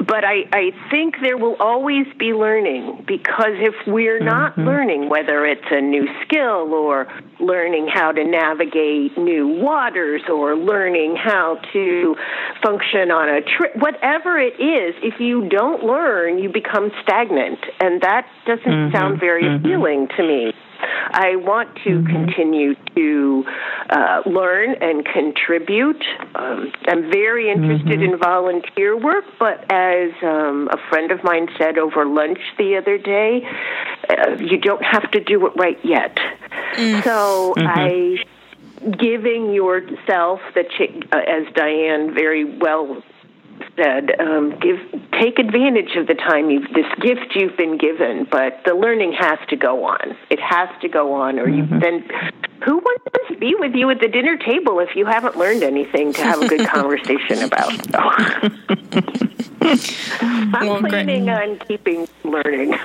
but 0.07 0.23
I, 0.25 0.43
I 0.51 0.71
think 0.89 1.15
there 1.21 1.37
will 1.37 1.55
always 1.59 2.05
be 2.17 2.33
learning 2.33 3.05
because 3.07 3.55
if 3.59 3.75
we're 3.87 4.19
not 4.19 4.53
mm-hmm. 4.53 4.67
learning, 4.67 5.09
whether 5.09 5.45
it's 5.45 5.65
a 5.71 5.81
new 5.81 6.07
skill 6.23 6.73
or 6.73 7.07
learning 7.39 7.87
how 7.93 8.11
to 8.11 8.23
navigate 8.23 9.17
new 9.17 9.47
waters 9.47 10.21
or 10.31 10.55
learning 10.55 11.15
how 11.15 11.59
to 11.73 12.15
function 12.63 13.11
on 13.11 13.29
a 13.29 13.41
trip, 13.41 13.75
whatever 13.75 14.37
it 14.37 14.59
is, 14.59 14.95
if 15.03 15.19
you 15.19 15.47
don't 15.49 15.83
learn, 15.83 16.39
you 16.39 16.49
become 16.49 16.91
stagnant. 17.03 17.59
And 17.79 18.01
that 18.01 18.27
doesn't 18.45 18.63
mm-hmm. 18.65 18.95
sound 18.95 19.19
very 19.19 19.43
mm-hmm. 19.43 19.65
appealing 19.65 20.07
to 20.17 20.23
me. 20.23 20.53
I 20.83 21.35
want 21.35 21.75
to 21.83 21.89
mm-hmm. 21.89 22.07
continue 22.07 22.75
to 22.95 23.45
uh, 23.89 24.21
learn 24.25 24.75
and 24.81 25.05
contribute. 25.05 26.03
Um, 26.35 26.71
I'm 26.87 27.11
very 27.11 27.51
interested 27.51 27.99
mm-hmm. 27.99 28.13
in 28.13 28.19
volunteer 28.19 28.97
work, 28.97 29.25
but 29.39 29.71
as 29.71 30.11
um, 30.23 30.69
a 30.71 30.77
friend 30.89 31.11
of 31.11 31.23
mine 31.23 31.47
said 31.57 31.77
over 31.77 32.05
lunch 32.05 32.39
the 32.57 32.77
other 32.77 32.97
day, 32.97 33.47
uh, 34.09 34.35
you 34.39 34.57
don't 34.57 34.83
have 34.83 35.09
to 35.11 35.19
do 35.19 35.45
it 35.47 35.53
right 35.55 35.79
yet. 35.83 36.17
Mm. 36.75 37.03
So 37.03 37.53
mm-hmm. 37.57 37.67
I 37.67 38.23
giving 38.91 39.53
yourself 39.53 40.41
the 40.55 40.63
ch- 40.63 41.07
uh, 41.11 41.17
as 41.17 41.53
Diane 41.53 42.13
very 42.13 42.43
well 42.43 43.01
said, 43.75 44.19
um, 44.19 44.59
give 44.59 44.79
take 45.19 45.39
advantage 45.39 45.95
of 45.95 46.07
the 46.07 46.15
time 46.15 46.49
you've 46.49 46.71
this 46.73 46.85
gift 47.01 47.35
you've 47.35 47.57
been 47.57 47.77
given, 47.77 48.27
but 48.29 48.61
the 48.65 48.73
learning 48.73 49.13
has 49.13 49.39
to 49.49 49.55
go 49.55 49.85
on. 49.85 50.15
It 50.29 50.39
has 50.39 50.69
to 50.81 50.89
go 50.89 51.13
on, 51.13 51.39
or 51.39 51.47
mm-hmm. 51.47 51.73
you 51.73 51.79
then 51.79 52.03
who 52.63 52.77
wants 52.77 53.27
to 53.27 53.37
be 53.37 53.55
with 53.57 53.73
you 53.75 53.89
at 53.89 53.99
the 53.99 54.07
dinner 54.07 54.37
table 54.37 54.79
if 54.79 54.95
you 54.95 55.05
haven't 55.05 55.37
learned 55.37 55.63
anything 55.63 56.13
to 56.13 56.23
have 56.23 56.41
a 56.41 56.47
good 56.47 56.67
conversation 56.73 57.43
about? 57.43 57.71
So, 57.91 57.99
I'm 60.21 60.67
well, 60.67 60.79
planning 60.79 61.25
great. 61.25 61.49
on 61.49 61.59
keeping 61.59 62.07
learning. 62.23 62.77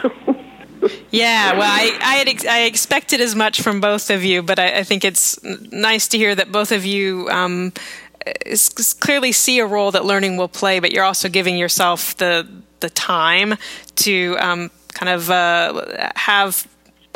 yeah, 1.10 1.52
well, 1.58 1.62
I 1.62 1.98
I, 2.00 2.14
had 2.14 2.28
ex- 2.28 2.46
I 2.46 2.62
expected 2.62 3.20
as 3.20 3.34
much 3.34 3.60
from 3.60 3.80
both 3.80 4.10
of 4.10 4.24
you, 4.24 4.42
but 4.42 4.58
I, 4.58 4.78
I 4.78 4.82
think 4.84 5.04
it's 5.04 5.42
nice 5.42 6.08
to 6.08 6.18
hear 6.18 6.34
that 6.34 6.50
both 6.50 6.72
of 6.72 6.84
you 6.84 7.28
um, 7.30 7.72
clearly 9.00 9.32
see 9.32 9.58
a 9.58 9.66
role 9.66 9.90
that 9.92 10.04
learning 10.04 10.36
will 10.36 10.48
play, 10.48 10.80
but 10.80 10.92
you're 10.92 11.04
also 11.04 11.28
giving 11.28 11.56
yourself 11.56 12.16
the 12.16 12.46
the 12.80 12.90
time 12.90 13.54
to 13.96 14.36
um, 14.38 14.70
kind 14.94 15.08
of 15.08 15.30
uh, 15.30 16.10
have 16.16 16.66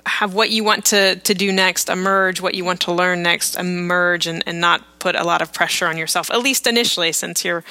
have 0.05 0.35
what 0.35 0.51
you 0.51 0.65
want 0.65 0.85
to, 0.87 1.17
to 1.17 1.35
do 1.35 1.53
next 1.53 1.89
emerge, 1.89 2.41
what 2.41 2.55
you 2.55 2.65
want 2.65 2.81
to 2.81 2.93
learn 2.93 3.23
next 3.23 3.57
emerge, 3.57 4.27
and, 4.27 4.43
and 4.47 4.61
not 4.61 4.83
put 4.99 5.15
a 5.15 5.23
lot 5.23 5.41
of 5.41 5.53
pressure 5.53 5.87
on 5.87 5.97
yourself, 5.97 6.31
at 6.31 6.41
least 6.41 6.67
initially, 6.67 7.13
since 7.13 7.45
you're, 7.45 7.63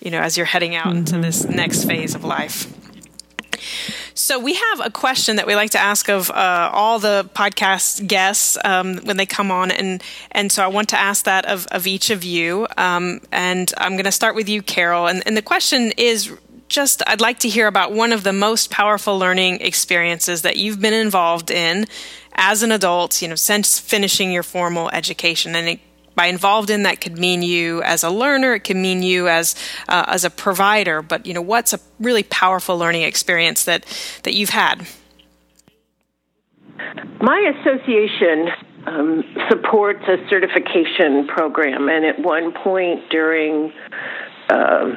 you 0.00 0.10
know, 0.10 0.20
as 0.20 0.36
you're 0.36 0.46
heading 0.46 0.74
out 0.74 0.86
mm-hmm. 0.86 0.98
into 0.98 1.18
this 1.18 1.44
next 1.44 1.84
phase 1.84 2.14
of 2.14 2.24
life. 2.24 2.72
So 4.14 4.38
we 4.38 4.54
have 4.54 4.80
a 4.84 4.90
question 4.90 5.36
that 5.36 5.46
we 5.46 5.54
like 5.54 5.70
to 5.70 5.78
ask 5.78 6.08
of 6.08 6.30
uh, 6.30 6.70
all 6.72 6.98
the 6.98 7.28
podcast 7.34 8.06
guests 8.06 8.58
um, 8.64 8.98
when 8.98 9.16
they 9.16 9.26
come 9.26 9.50
on, 9.50 9.70
and 9.70 10.02
and 10.32 10.50
so 10.50 10.64
I 10.64 10.68
want 10.68 10.88
to 10.90 10.98
ask 10.98 11.24
that 11.24 11.46
of, 11.46 11.66
of 11.68 11.86
each 11.86 12.10
of 12.10 12.24
you. 12.24 12.66
Um, 12.76 13.20
and 13.32 13.72
I'm 13.78 13.92
going 13.92 14.04
to 14.04 14.12
start 14.12 14.34
with 14.34 14.48
you, 14.48 14.62
Carol. 14.62 15.06
And, 15.06 15.22
and 15.26 15.36
the 15.36 15.42
question 15.42 15.92
is 15.96 16.30
just 16.68 17.02
I'd 17.06 17.20
like 17.20 17.40
to 17.40 17.48
hear 17.48 17.66
about 17.66 17.92
one 17.92 18.12
of 18.12 18.22
the 18.22 18.32
most 18.32 18.70
powerful 18.70 19.18
learning 19.18 19.60
experiences 19.60 20.42
that 20.42 20.56
you've 20.56 20.80
been 20.80 20.94
involved 20.94 21.50
in 21.50 21.86
as 22.34 22.62
an 22.62 22.72
adult, 22.72 23.20
you 23.20 23.28
know, 23.28 23.34
since 23.34 23.78
finishing 23.78 24.32
your 24.32 24.42
formal 24.42 24.88
education. 24.90 25.54
And 25.54 25.68
it 25.68 25.80
by 26.20 26.26
involved 26.26 26.68
in 26.68 26.82
that 26.82 27.00
could 27.00 27.16
mean 27.16 27.40
you 27.40 27.82
as 27.82 28.02
a 28.04 28.10
learner 28.10 28.52
it 28.52 28.64
can 28.64 28.82
mean 28.82 29.02
you 29.02 29.26
as 29.26 29.54
uh, 29.88 30.04
as 30.06 30.22
a 30.22 30.28
provider 30.28 31.00
but 31.00 31.24
you 31.24 31.32
know 31.32 31.40
what's 31.40 31.72
a 31.72 31.80
really 31.98 32.24
powerful 32.24 32.76
learning 32.76 33.04
experience 33.04 33.64
that 33.64 33.86
that 34.24 34.34
you've 34.34 34.50
had? 34.50 34.86
My 37.22 37.52
association 37.56 38.48
um, 38.86 39.24
supports 39.48 40.04
a 40.08 40.18
certification 40.28 41.26
program 41.26 41.88
and 41.88 42.04
at 42.04 42.18
one 42.18 42.52
point 42.52 43.08
during 43.08 43.72
uh, 44.50 44.90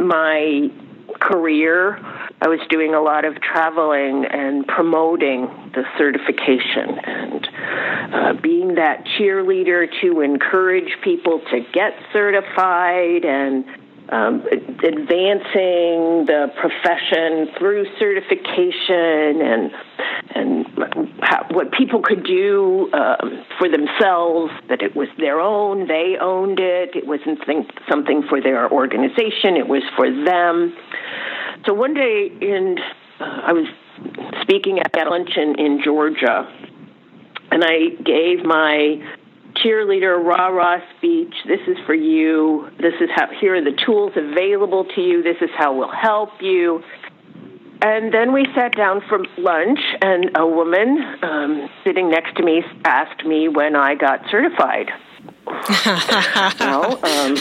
my 0.00 0.68
career 1.20 1.96
I 2.42 2.48
was 2.48 2.60
doing 2.70 2.94
a 2.94 3.00
lot 3.02 3.26
of 3.26 3.40
traveling 3.42 4.24
and 4.24 4.66
promoting 4.66 5.46
the 5.74 5.84
certification 5.98 6.98
and 7.04 7.48
uh, 8.14 8.32
being 8.40 8.76
that 8.76 9.04
cheerleader 9.04 9.86
to 10.00 10.20
encourage 10.22 10.90
people 11.04 11.42
to 11.50 11.60
get 11.72 11.92
certified 12.14 13.26
and 13.26 13.66
um, 14.08 14.42
advancing 14.82 16.26
the 16.26 16.50
profession 16.58 17.54
through 17.58 17.86
certification 17.98 19.40
and 19.42 19.70
and 20.34 20.66
how, 21.20 21.46
what 21.50 21.72
people 21.72 22.02
could 22.02 22.24
do 22.24 22.90
um, 22.92 23.44
for 23.58 23.68
themselves. 23.68 24.52
That 24.68 24.82
it 24.82 24.96
was 24.96 25.08
their 25.18 25.40
own, 25.40 25.86
they 25.86 26.16
owned 26.20 26.58
it. 26.58 26.96
It 26.96 27.06
wasn't 27.06 27.40
something 27.88 28.24
for 28.28 28.40
their 28.40 28.70
organization. 28.70 29.56
It 29.56 29.68
was 29.68 29.82
for 29.96 30.10
them. 30.10 30.74
So 31.66 31.74
one 31.74 31.94
day, 31.94 32.30
in 32.40 32.76
uh, 33.20 33.24
I 33.24 33.52
was 33.52 33.66
speaking 34.42 34.78
at 34.80 35.06
a 35.06 35.10
luncheon 35.10 35.58
in 35.58 35.80
Georgia, 35.84 36.48
and 37.50 37.64
I 37.64 37.90
gave 38.02 38.44
my 38.44 39.02
cheerleader 39.56 40.22
rah 40.22 40.48
rah 40.48 40.78
speech. 40.96 41.34
This 41.46 41.60
is 41.66 41.76
for 41.86 41.94
you. 41.94 42.70
This 42.78 42.94
is 43.00 43.10
how, 43.14 43.28
here 43.40 43.56
are 43.56 43.64
the 43.64 43.76
tools 43.84 44.12
available 44.16 44.86
to 44.94 45.00
you. 45.00 45.22
This 45.22 45.36
is 45.40 45.50
how 45.56 45.76
we'll 45.76 45.92
help 45.92 46.30
you. 46.40 46.82
And 47.82 48.12
then 48.12 48.32
we 48.32 48.46
sat 48.54 48.76
down 48.76 49.02
for 49.08 49.24
lunch, 49.38 49.80
and 50.02 50.36
a 50.36 50.46
woman 50.46 51.02
um, 51.22 51.70
sitting 51.82 52.10
next 52.10 52.36
to 52.36 52.42
me 52.42 52.62
asked 52.84 53.24
me 53.24 53.48
when 53.48 53.74
I 53.74 53.94
got 53.94 54.20
certified. 54.30 54.90
well, 56.60 57.04
um, 57.04 57.36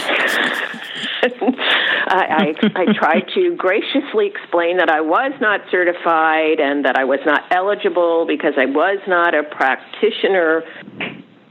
I, 2.10 2.56
I, 2.76 2.82
I 2.82 2.94
tried 2.94 3.30
to 3.36 3.56
graciously 3.56 4.28
explain 4.28 4.78
that 4.78 4.90
I 4.90 5.02
was 5.02 5.32
not 5.40 5.62
certified 5.70 6.60
and 6.60 6.86
that 6.86 6.98
I 6.98 7.06
was 7.06 7.20
not 7.26 7.44
eligible 7.52 8.26
because 8.26 8.54
I 8.58 8.66
was 8.66 9.00
not 9.08 9.36
a 9.36 9.44
practitioner 9.44 10.64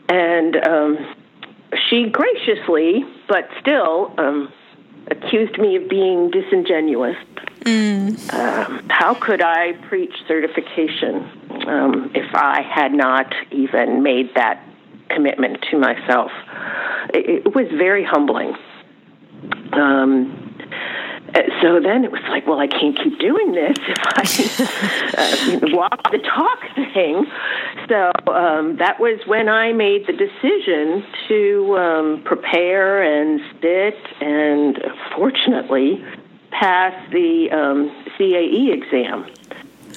and 0.08 0.56
um, 0.66 1.14
she 1.88 2.08
graciously, 2.08 3.04
but 3.28 3.48
still, 3.60 4.14
um, 4.18 4.52
accused 5.10 5.58
me 5.58 5.76
of 5.76 5.88
being 5.88 6.30
disingenuous. 6.30 7.16
Mm. 7.60 8.32
Uh, 8.32 8.82
how 8.88 9.14
could 9.14 9.42
I 9.42 9.72
preach 9.88 10.12
certification 10.26 11.66
um, 11.66 12.10
if 12.14 12.34
I 12.34 12.62
had 12.62 12.92
not 12.92 13.34
even 13.50 14.02
made 14.02 14.34
that 14.34 14.62
commitment 15.10 15.64
to 15.70 15.78
myself? 15.78 16.30
It, 17.12 17.54
was 17.54 17.66
very 17.68 18.04
humbling. 18.04 18.54
Um, 19.72 20.47
so 21.60 21.80
then 21.80 22.04
it 22.04 22.10
was 22.10 22.22
like, 22.28 22.46
well, 22.46 22.58
I 22.58 22.66
can't 22.66 22.96
keep 22.96 23.18
doing 23.18 23.52
this 23.52 23.76
if 23.78 23.98
I 24.04 25.58
uh, 25.64 25.76
walk 25.76 26.10
the 26.10 26.18
talk 26.18 26.60
thing. 26.94 27.26
So 27.88 28.12
um, 28.32 28.76
that 28.78 28.98
was 28.98 29.20
when 29.26 29.48
I 29.48 29.72
made 29.72 30.06
the 30.06 30.12
decision 30.12 31.04
to 31.28 31.78
um, 31.78 32.22
prepare 32.24 33.02
and 33.02 33.40
sit 33.60 33.98
and 34.20 34.78
fortunately 35.16 36.04
pass 36.50 36.94
the 37.12 37.50
um, 37.52 37.90
CAE 38.16 38.72
exam. 38.72 39.26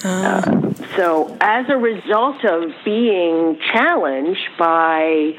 Uh, 0.04 0.72
so, 0.96 1.36
as 1.40 1.66
a 1.68 1.76
result 1.76 2.44
of 2.44 2.72
being 2.84 3.56
challenged 3.72 4.48
by 4.58 5.38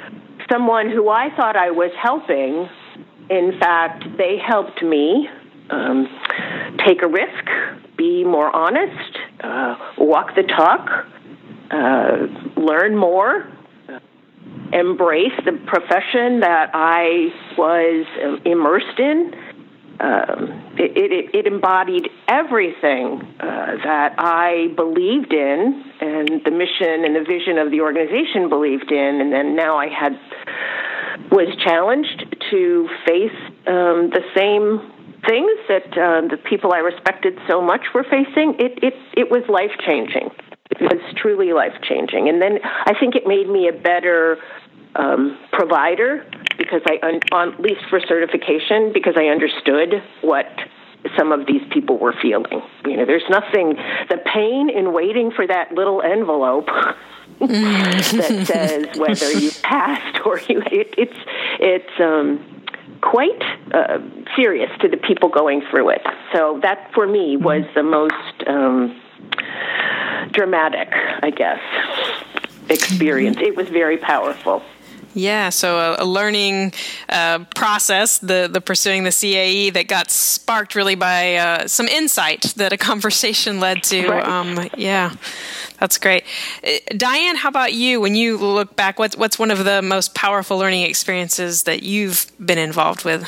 someone 0.50 0.90
who 0.90 1.10
I 1.10 1.36
thought 1.36 1.58
I 1.58 1.72
was 1.72 1.92
helping, 2.02 2.70
in 3.30 3.60
fact, 3.60 4.06
they 4.18 4.38
helped 4.38 4.82
me 4.82 5.28
um, 5.70 6.08
take 6.86 7.02
a 7.02 7.08
risk, 7.08 7.46
be 7.98 8.24
more 8.24 8.54
honest, 8.54 9.18
uh, 9.42 9.76
walk 9.98 10.36
the 10.36 10.44
talk, 10.44 11.08
uh, 11.72 12.28
learn 12.60 12.98
more, 12.98 13.48
embrace 14.72 15.34
the 15.46 15.54
profession 15.68 16.42
that 16.42 16.72
I 16.74 17.32
was 17.58 18.06
immersed 18.46 19.00
in. 19.00 19.34
Um, 20.00 20.74
it, 20.76 20.98
it, 20.98 21.36
it, 21.36 21.48
embodied 21.48 22.10
everything 22.28 23.22
uh, 23.40 23.78
that 23.84 24.16
I 24.18 24.74
believed 24.76 25.32
in, 25.32 25.84
and 26.02 26.42
the 26.44 26.52
mission 26.52 27.06
and 27.06 27.16
the 27.16 27.24
vision 27.24 27.60
of 27.60 27.70
the 27.70 27.82
organization 27.82 28.50
believed 28.50 28.92
in. 28.92 29.22
And 29.22 29.32
then 29.32 29.56
now 29.56 29.78
I 29.78 29.88
had 29.88 30.20
was 31.32 31.56
challenged 31.64 32.36
to 32.52 32.90
face 33.06 33.32
um, 33.68 34.10
the 34.10 34.24
same 34.36 34.82
things 35.28 35.52
that 35.68 35.98
uh, 35.98 36.28
the 36.28 36.38
people 36.38 36.74
I 36.74 36.80
respected 36.80 37.38
so 37.48 37.62
much 37.62 37.82
were 37.94 38.04
facing, 38.04 38.56
it 38.60 38.84
it 38.84 38.94
it 39.16 39.32
was 39.32 39.44
life 39.50 39.72
changing. 39.86 40.30
It 40.72 40.82
was 40.82 41.02
truly 41.18 41.54
life 41.54 41.76
changing, 41.84 42.30
and 42.30 42.42
then 42.42 42.60
I 42.64 42.94
think 43.00 43.16
it 43.16 43.28
made 43.28 43.48
me 43.48 43.68
a 43.68 43.74
better 43.74 44.38
um, 44.96 45.38
provider 45.52 46.26
because 46.58 46.82
I, 46.86 47.20
on, 47.32 47.54
at 47.54 47.60
least 47.60 47.82
for 47.90 48.00
certification, 48.00 48.92
because 48.94 49.16
I 49.18 49.26
understood 49.26 50.04
what 50.22 50.48
some 51.18 51.32
of 51.32 51.46
these 51.46 51.62
people 51.72 51.98
were 51.98 52.14
feeling. 52.22 52.62
You 52.86 52.98
know, 52.98 53.06
there's 53.06 53.28
nothing, 53.30 53.76
the 54.10 54.18
pain 54.34 54.70
in 54.70 54.94
waiting 54.94 55.32
for 55.32 55.46
that 55.46 55.74
little 55.74 56.02
envelope 56.02 56.68
that 57.40 58.46
says 58.48 58.98
whether 58.98 59.32
you 59.32 59.52
passed 59.64 60.26
or 60.26 60.40
you, 60.40 60.62
it, 60.72 60.94
it's, 60.98 61.18
it's, 61.60 62.00
um, 62.00 62.53
quite 63.04 63.42
uh, 63.74 64.00
serious 64.36 64.72
to 64.82 64.88
the 64.88 64.98
people 64.98 65.30
going 65.30 65.62
through 65.70 65.90
it. 65.90 66.02
So 66.34 66.60
that, 66.62 66.92
for 66.94 67.06
me, 67.06 67.36
mm-hmm. 67.36 67.44
was 67.44 67.64
the 67.76 67.84
most 67.84 68.48
um, 68.48 69.00
dramatic, 70.32 70.90
I 71.22 71.30
guess, 71.30 71.62
experience. 72.70 73.38
Mm-hmm. 73.38 73.46
It 73.46 73.56
was 73.56 73.68
very 73.70 73.98
powerful. 73.98 74.64
Yeah, 75.14 75.50
so 75.50 75.78
a, 75.78 76.04
a 76.04 76.06
learning 76.06 76.74
uh, 77.08 77.46
process, 77.56 78.18
the 78.18 78.50
the 78.52 78.62
pursuing 78.62 79.04
the 79.04 79.12
CAE 79.12 79.74
that 79.74 79.88
got 79.88 80.10
sparked 80.10 80.76
really 80.76 80.96
by 80.96 81.36
uh, 81.36 81.68
some 81.68 81.88
insight 81.88 82.54
that 82.58 82.74
a 82.74 82.78
conversation 82.92 83.60
led 83.60 83.84
to. 83.84 84.08
Right. 84.10 84.26
Um, 84.26 84.70
yeah, 84.76 85.14
that's 85.80 85.98
great. 85.98 86.24
Uh, 86.66 86.72
Diane, 86.98 87.36
how 87.36 87.50
about 87.50 87.74
you? 87.74 88.02
When 88.02 88.16
you 88.16 88.38
look 88.38 88.76
back, 88.76 88.98
what's 88.98 89.16
what's 89.16 89.38
one 89.38 89.52
of 89.52 89.64
the 89.64 89.82
most 89.82 90.16
powerful 90.16 90.58
learning 90.58 90.84
experiences 90.84 91.64
that 91.64 91.84
you've 91.84 92.32
been 92.44 92.58
involved 92.58 93.06
with? 93.06 93.28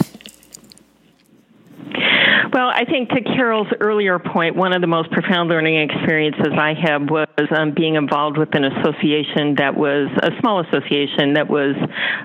Well, 2.54 2.70
I 2.70 2.86
think 2.86 3.10
to 3.10 3.22
Carol's 3.22 3.68
earlier 3.80 4.20
point, 4.20 4.56
one 4.56 4.74
of 4.74 4.82
the 4.82 4.88
most 4.88 5.12
profound 5.12 5.50
learning 5.50 5.90
experiences 5.90 6.54
I 6.58 6.74
had 6.74 7.10
was 7.10 7.28
um, 7.58 7.74
being 7.74 7.96
involved 7.96 8.38
with 8.38 8.54
an 8.54 8.64
association 8.64 9.56
that 9.58 9.76
was 9.76 10.10
a 10.22 10.30
small 10.40 10.62
association 10.62 11.34
that 11.34 11.50
was 11.50 11.76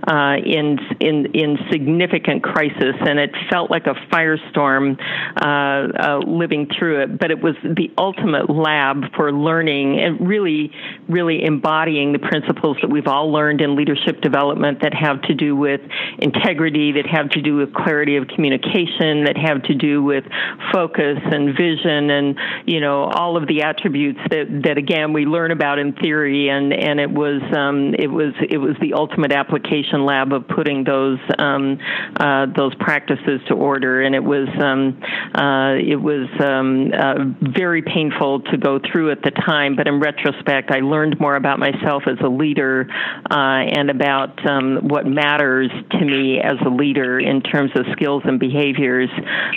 uh, 0.06 0.36
in 0.44 0.78
in 1.00 1.26
in 1.34 1.58
significant 1.70 2.42
crisis, 2.42 2.94
and 3.00 3.18
it 3.18 3.30
felt 3.50 3.70
like 3.70 3.86
a 3.86 3.94
firestorm 4.12 4.98
uh, 5.40 5.46
uh, 5.46 6.18
living 6.26 6.68
through 6.78 7.02
it. 7.02 7.18
But 7.18 7.30
it 7.30 7.42
was 7.42 7.54
the 7.62 7.90
ultimate 7.96 8.50
lab 8.50 9.14
for 9.16 9.32
learning 9.32 10.00
and 10.00 10.28
really, 10.28 10.70
really 11.08 11.44
embodying 11.44 12.12
the 12.12 12.18
principles 12.18 12.76
that 12.82 12.90
we've 12.90 13.08
all 13.08 13.32
learned 13.32 13.60
in 13.60 13.74
leadership 13.74 14.20
development 14.20 14.82
that 14.82 14.92
have 14.94 15.22
to 15.22 15.34
do 15.34 15.56
with 15.56 15.80
integrity, 16.18 16.92
that 16.92 17.06
have 17.06 17.30
to 17.30 17.40
do 17.40 17.56
with 17.56 17.72
clarity 17.72 18.16
of 18.16 18.28
communication, 18.28 19.24
that 19.24 19.36
have 19.36 19.62
to 19.62 19.74
do 19.74 20.02
with 20.02 20.09
with 20.10 20.24
focus 20.72 21.18
and 21.22 21.56
vision 21.56 22.10
and 22.10 22.38
you 22.66 22.80
know 22.80 23.04
all 23.04 23.36
of 23.36 23.46
the 23.46 23.62
attributes 23.62 24.18
that 24.30 24.46
that 24.64 24.76
again 24.76 25.12
we 25.12 25.24
learn 25.24 25.52
about 25.52 25.78
in 25.78 25.92
theory. 25.94 26.48
And 26.48 26.72
and 26.72 26.98
it 26.98 27.10
was 27.10 27.40
um, 27.56 27.94
it 27.98 28.08
was 28.08 28.34
it 28.48 28.58
was 28.58 28.76
the 28.80 28.94
ultimate 28.94 29.32
application 29.32 30.04
lab 30.04 30.32
of 30.32 30.48
putting 30.48 30.84
those 30.84 31.18
um, 31.38 31.78
uh, 32.16 32.46
those 32.56 32.74
practices 32.76 33.40
to 33.48 33.54
order. 33.54 34.02
And 34.02 34.14
it 34.14 34.24
was 34.24 34.48
um, 34.60 35.00
uh, 35.34 35.74
it 35.74 36.00
was 36.00 36.28
um, 36.42 36.90
uh, 36.92 37.50
very 37.54 37.82
painful 37.82 38.40
to 38.50 38.56
go 38.56 38.80
through 38.90 39.12
at 39.12 39.22
the 39.22 39.30
time. 39.30 39.76
But 39.76 39.86
in 39.86 40.00
retrospect 40.00 40.70
I 40.70 40.80
learned 40.80 41.20
more 41.20 41.36
about 41.36 41.58
myself 41.58 42.04
as 42.06 42.18
a 42.24 42.28
leader 42.28 42.88
uh, 43.30 43.34
and 43.34 43.90
about 43.90 44.34
um, 44.48 44.88
what 44.88 45.06
matters 45.06 45.70
to 45.92 46.04
me 46.04 46.40
as 46.40 46.56
a 46.66 46.68
leader 46.68 47.20
in 47.20 47.42
terms 47.42 47.70
of 47.74 47.84
skills 47.92 48.22
and 48.24 48.40
behaviors 48.40 49.10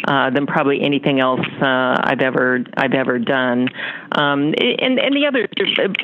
uh, 0.07 0.29
than 0.43 0.53
probably 0.53 0.81
anything 0.81 1.19
else 1.19 1.45
uh, 1.61 2.01
I've 2.03 2.21
ever 2.21 2.63
I've 2.75 2.93
ever 2.93 3.19
done. 3.19 3.69
Um, 4.11 4.53
and 4.57 4.99
and 4.99 5.15
the 5.15 5.25
other 5.27 5.47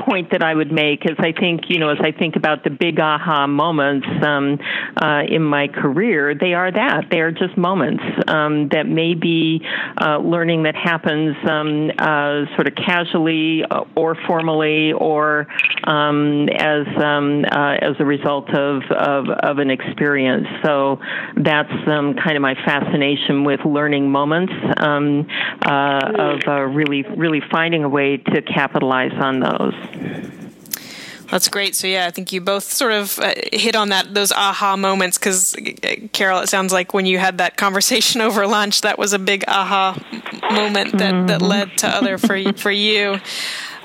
point 0.06 0.32
that 0.32 0.44
I 0.44 0.54
would 0.54 0.72
make 0.72 1.06
is 1.06 1.16
I 1.20 1.32
think 1.32 1.70
you 1.70 1.80
know 1.80 1.90
as 1.90 2.00
I 2.02 2.12
think 2.12 2.36
about 2.36 2.64
the 2.64 2.70
big 2.70 3.00
aha 3.00 3.48
moments 3.48 4.08
um, 4.24 4.60
uh, 5.02 5.24
in 5.28 5.44
my 5.44 5.68
career, 5.68 6.36
they 6.36 6.54
are 6.54 6.72
that 6.72 7.06
they 7.12 7.20
are 7.20 7.32
just 7.32 7.58
moments 7.58 8.04
um, 8.28 8.70
that 8.70 8.88
may 8.88 9.14
be 9.14 9.62
uh, 10.02 10.18
learning 10.20 10.64
that 10.64 10.76
happens 10.76 11.36
um, 11.50 11.92
uh, 11.98 12.46
sort 12.56 12.68
of 12.68 12.76
casually 12.76 13.64
uh, 13.70 13.84
or 13.96 14.16
formally 14.28 14.94
or 14.94 15.48
um, 15.86 16.48
as 16.50 16.88
um, 16.98 17.46
uh, 17.52 17.76
as 17.82 17.96
a 18.00 18.06
result 18.06 18.50
of, 18.54 18.84
of, 18.92 19.30
of 19.30 19.60
an 19.60 19.70
experience. 19.70 20.48
So 20.64 21.00
that's 21.36 21.70
kind 21.86 22.36
of 22.36 22.42
my 22.42 22.56
fascination 22.66 23.44
with 23.44 23.60
learning 23.66 24.10
moments 24.10 24.29
moments 24.30 24.54
um, 24.78 25.28
uh, 25.66 26.12
of 26.18 26.48
uh, 26.48 26.62
really, 26.62 27.04
really 27.04 27.42
finding 27.52 27.84
a 27.84 27.90
way 27.90 28.18
to 28.18 28.42
capitalize 28.42 29.14
on 29.14 29.40
those. 29.40 29.74
That's 31.32 31.48
great. 31.48 31.76
So 31.76 31.86
yeah, 31.88 32.08
I 32.08 32.12
think 32.12 32.32
you 32.34 32.42
both 32.42 32.64
sort 32.64 32.92
of 32.92 33.20
uh, 33.20 33.34
hit 33.54 33.76
on 33.76 33.90
that 33.90 34.14
those 34.14 34.32
aha 34.32 34.76
moments 34.76 35.18
because 35.18 35.56
Carol, 36.12 36.40
it 36.40 36.50
sounds 36.50 36.74
like 36.74 36.94
when 36.94 37.06
you 37.06 37.20
had 37.20 37.38
that 37.38 37.56
conversation 37.56 38.22
over 38.28 38.48
lunch, 38.48 38.82
that 38.82 38.98
was 38.98 39.14
a 39.14 39.20
big 39.20 39.44
aha 39.48 39.98
moment 40.52 40.98
that 40.98 41.14
mm-hmm. 41.14 41.28
that 41.28 41.42
led 41.42 41.78
to 41.80 41.88
other 41.88 42.18
for 42.18 42.54
for 42.54 42.72
you. 42.72 43.20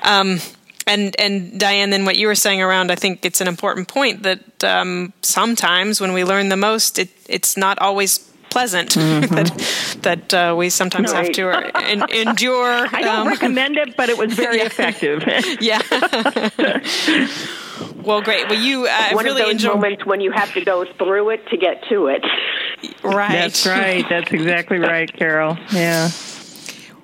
Um, 0.03 0.39
and 0.87 1.15
and 1.19 1.59
Diane, 1.59 1.91
then 1.91 2.07
what 2.07 2.17
you 2.17 2.27
were 2.27 2.35
saying 2.35 2.63
around, 2.63 2.91
I 2.91 2.95
think 2.95 3.25
it's 3.25 3.41
an 3.41 3.49
important 3.49 3.89
point 3.89 4.23
that 4.23 4.65
um, 4.65 5.13
sometimes 5.23 6.01
when 6.01 6.15
we 6.15 6.25
learn 6.25 6.49
the 6.49 6.57
most, 6.57 6.99
it, 6.99 7.11
it's 7.27 7.57
not 7.57 7.79
always 7.79 8.31
pleasant 8.55 8.91
mm-hmm. 8.95 9.35
that 9.35 10.03
that 10.03 10.35
uh, 10.35 10.55
we 10.57 10.71
sometimes 10.71 11.13
right. 11.13 11.27
have 11.27 11.35
to 11.35 11.51
uh, 11.51 12.07
endure. 12.27 12.87
I 12.93 13.01
don't 13.03 13.27
um, 13.27 13.29
recommend 13.29 13.77
it, 13.77 13.97
but 13.97 14.09
it 14.09 14.17
was 14.17 14.33
very 14.33 14.59
yeah. 14.63 14.65
effective. 14.65 15.25
yeah. 15.61 15.81
well, 18.05 18.23
great. 18.23 18.49
Well, 18.49 18.61
you 18.61 18.87
uh, 18.87 19.11
one 19.11 19.25
really 19.25 19.41
of 19.43 19.47
those 19.47 19.55
enjoy- 19.55 19.75
moments 19.75 20.07
when 20.07 20.21
you 20.21 20.31
have 20.31 20.53
to 20.55 20.65
go 20.65 20.85
through 20.99 21.31
it 21.31 21.49
to 21.49 21.57
get 21.57 21.83
to 21.89 22.07
it. 22.07 22.25
Right. 23.03 23.33
That's 23.33 23.67
right. 23.67 24.09
That's 24.09 24.31
exactly 24.31 24.79
right, 24.79 25.13
Carol. 25.13 25.59
Yeah. 25.73 26.11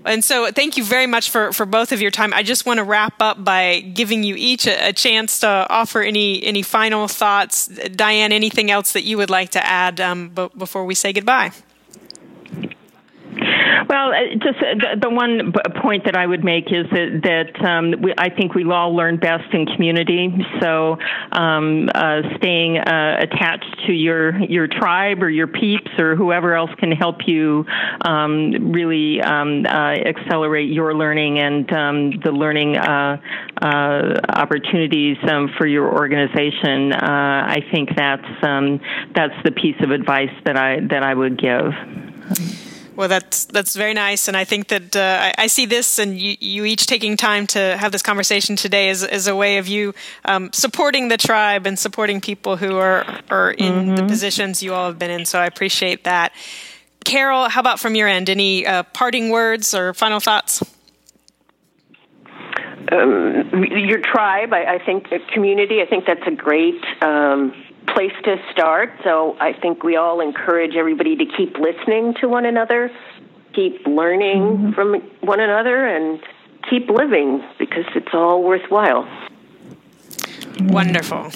And 0.04 0.24
so, 0.24 0.50
thank 0.50 0.76
you 0.76 0.84
very 0.84 1.06
much 1.06 1.30
for, 1.30 1.52
for 1.52 1.66
both 1.66 1.92
of 1.92 2.00
your 2.00 2.10
time. 2.10 2.32
I 2.32 2.42
just 2.42 2.64
want 2.64 2.78
to 2.78 2.84
wrap 2.84 3.20
up 3.20 3.42
by 3.44 3.80
giving 3.80 4.22
you 4.22 4.34
each 4.36 4.66
a, 4.66 4.88
a, 4.88 4.92
chance 4.92 5.40
to 5.40 5.66
offer 5.68 6.00
any 6.00 6.42
any 6.42 6.62
final 6.62 7.06
thoughts. 7.08 7.66
Diane, 7.66 8.32
anything 8.32 8.70
else 8.70 8.92
that 8.92 9.02
you 9.02 9.16
would 9.18 9.30
like 9.30 9.50
to 9.50 9.66
add 9.66 10.00
um, 10.00 10.30
b- 10.30 10.48
before 10.56 10.84
we 10.84 10.94
say 10.94 11.12
goodbye? 11.12 11.52
Well, 13.88 14.12
uh, 14.12 14.34
just 14.34 14.58
uh, 14.58 14.96
the, 15.00 15.10
one 15.10 15.52
point 15.82 16.04
that 16.04 16.16
I 16.16 16.26
would 16.26 16.44
make 16.44 16.66
is 16.66 16.86
that, 16.90 17.20
that 17.24 17.64
um, 17.64 17.94
we, 18.02 18.14
I 18.16 18.30
think 18.30 18.54
we 18.54 18.64
all 18.70 18.94
learn 18.94 19.16
best 19.16 19.52
in 19.52 19.66
community. 19.66 20.32
So, 20.60 20.98
um, 21.32 21.88
uh, 21.94 22.22
staying 22.36 22.78
uh, 22.78 23.16
attached 23.20 23.86
to 23.86 23.92
your 23.92 24.38
your 24.44 24.66
tribe 24.66 25.22
or 25.22 25.30
your 25.30 25.46
peeps 25.46 25.90
or 25.98 26.14
whoever 26.16 26.54
else 26.54 26.70
can 26.78 26.92
help 26.92 27.26
you 27.26 27.64
um, 28.02 28.72
really 28.72 29.20
um, 29.22 29.66
uh, 29.66 29.94
accelerate 29.94 30.70
your 30.70 30.94
learning 30.94 31.38
and 31.38 31.72
um, 31.72 32.10
the 32.22 32.32
learning 32.32 32.76
uh, 32.76 33.16
opportunities 34.28 35.16
um, 35.28 35.50
for 35.58 35.66
your 35.66 35.92
organization. 35.92 36.92
I 36.92 37.60
think 37.72 37.90
that's 37.96 38.26
that's 39.14 39.34
the 39.44 39.52
piece 39.52 39.76
of 39.82 39.90
advice 39.90 40.30
that 40.44 40.56
I 40.56 40.80
that 40.90 41.02
I 41.02 41.14
would 41.14 41.38
give. 41.40 41.72
Well, 43.00 43.08
that's 43.08 43.46
that's 43.46 43.76
very 43.76 43.94
nice, 43.94 44.28
and 44.28 44.36
I 44.36 44.44
think 44.44 44.68
that 44.68 44.94
uh, 44.94 45.18
I, 45.22 45.44
I, 45.44 45.46
see 45.46 45.64
this, 45.64 45.98
and 45.98 46.20
you, 46.20 46.36
you, 46.38 46.66
each 46.66 46.86
taking 46.86 47.16
time 47.16 47.46
to 47.46 47.78
have 47.78 47.92
this 47.92 48.02
conversation 48.02 48.56
today 48.56 48.90
is, 48.90 49.02
is 49.02 49.26
a 49.26 49.34
way 49.34 49.56
of 49.56 49.66
you 49.66 49.94
um, 50.26 50.52
supporting 50.52 51.08
the 51.08 51.16
tribe 51.16 51.66
and 51.66 51.78
supporting 51.78 52.20
people 52.20 52.58
who 52.58 52.76
are 52.76 53.06
are 53.30 53.52
in 53.52 53.72
mm-hmm. 53.72 53.94
the 53.94 54.02
positions 54.02 54.62
you 54.62 54.74
all 54.74 54.84
have 54.84 54.98
been 54.98 55.10
in. 55.10 55.24
So 55.24 55.38
I 55.38 55.46
appreciate 55.46 56.04
that. 56.04 56.34
Carol, 57.02 57.48
how 57.48 57.60
about 57.60 57.80
from 57.80 57.94
your 57.94 58.06
end? 58.06 58.28
Any 58.28 58.66
uh, 58.66 58.82
parting 58.82 59.30
words 59.30 59.72
or 59.72 59.94
final 59.94 60.20
thoughts? 60.20 60.62
Um, 62.92 63.64
your 63.64 64.02
tribe, 64.02 64.52
I, 64.52 64.74
I 64.74 64.84
think, 64.84 65.06
community. 65.32 65.80
I 65.80 65.86
think 65.86 66.04
that's 66.04 66.26
a 66.26 66.32
great. 66.32 66.84
Um, 67.00 67.54
place 67.94 68.12
to 68.24 68.36
start. 68.52 68.92
So 69.04 69.36
I 69.40 69.52
think 69.52 69.82
we 69.82 69.96
all 69.96 70.20
encourage 70.20 70.74
everybody 70.76 71.16
to 71.16 71.24
keep 71.36 71.56
listening 71.58 72.14
to 72.20 72.28
one 72.28 72.46
another, 72.46 72.90
keep 73.54 73.86
learning 73.86 74.42
mm-hmm. 74.42 74.72
from 74.72 75.00
one 75.20 75.40
another, 75.40 75.86
and 75.86 76.20
keep 76.68 76.88
living 76.88 77.42
because 77.58 77.84
it's 77.94 78.12
all 78.12 78.42
worthwhile. 78.42 79.08
Wonderful. 80.60 81.30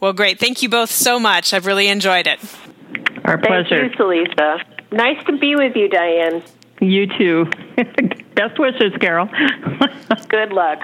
Well, 0.00 0.12
great. 0.12 0.38
Thank 0.38 0.62
you 0.62 0.68
both 0.68 0.90
so 0.90 1.18
much. 1.18 1.54
I've 1.54 1.66
really 1.66 1.88
enjoyed 1.88 2.26
it. 2.26 2.38
Our 3.24 3.38
pleasure. 3.38 3.88
Thank 3.88 3.98
you, 3.98 4.04
Celisa. 4.04 4.62
Nice 4.92 5.24
to 5.26 5.38
be 5.38 5.56
with 5.56 5.74
you, 5.74 5.88
Diane. 5.88 6.42
You 6.80 7.06
too. 7.18 7.46
Best 8.34 8.58
wishes, 8.58 8.92
Carol. 9.00 9.28
Good 10.28 10.52
luck. 10.52 10.80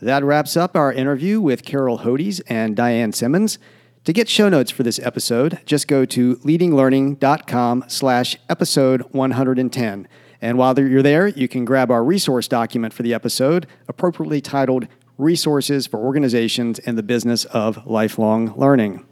That 0.00 0.24
wraps 0.24 0.56
up 0.56 0.76
our 0.76 0.92
interview 0.92 1.40
with 1.40 1.64
Carol 1.64 2.00
Hodes 2.00 2.40
and 2.48 2.74
Diane 2.74 3.12
Simmons. 3.12 3.58
To 4.06 4.12
get 4.12 4.28
show 4.28 4.48
notes 4.48 4.70
for 4.70 4.84
this 4.84 5.00
episode, 5.00 5.58
just 5.66 5.88
go 5.88 6.04
to 6.04 6.36
leadinglearning.com 6.36 7.86
slash 7.88 8.36
episode 8.48 9.02
110. 9.10 10.08
And 10.40 10.58
while 10.58 10.78
you're 10.78 11.02
there, 11.02 11.26
you 11.26 11.48
can 11.48 11.64
grab 11.64 11.90
our 11.90 12.04
resource 12.04 12.46
document 12.46 12.94
for 12.94 13.02
the 13.02 13.12
episode, 13.12 13.66
appropriately 13.88 14.40
titled 14.40 14.86
Resources 15.18 15.88
for 15.88 15.98
Organizations 15.98 16.78
in 16.78 16.94
the 16.94 17.02
Business 17.02 17.46
of 17.46 17.84
Lifelong 17.84 18.56
Learning. 18.56 19.04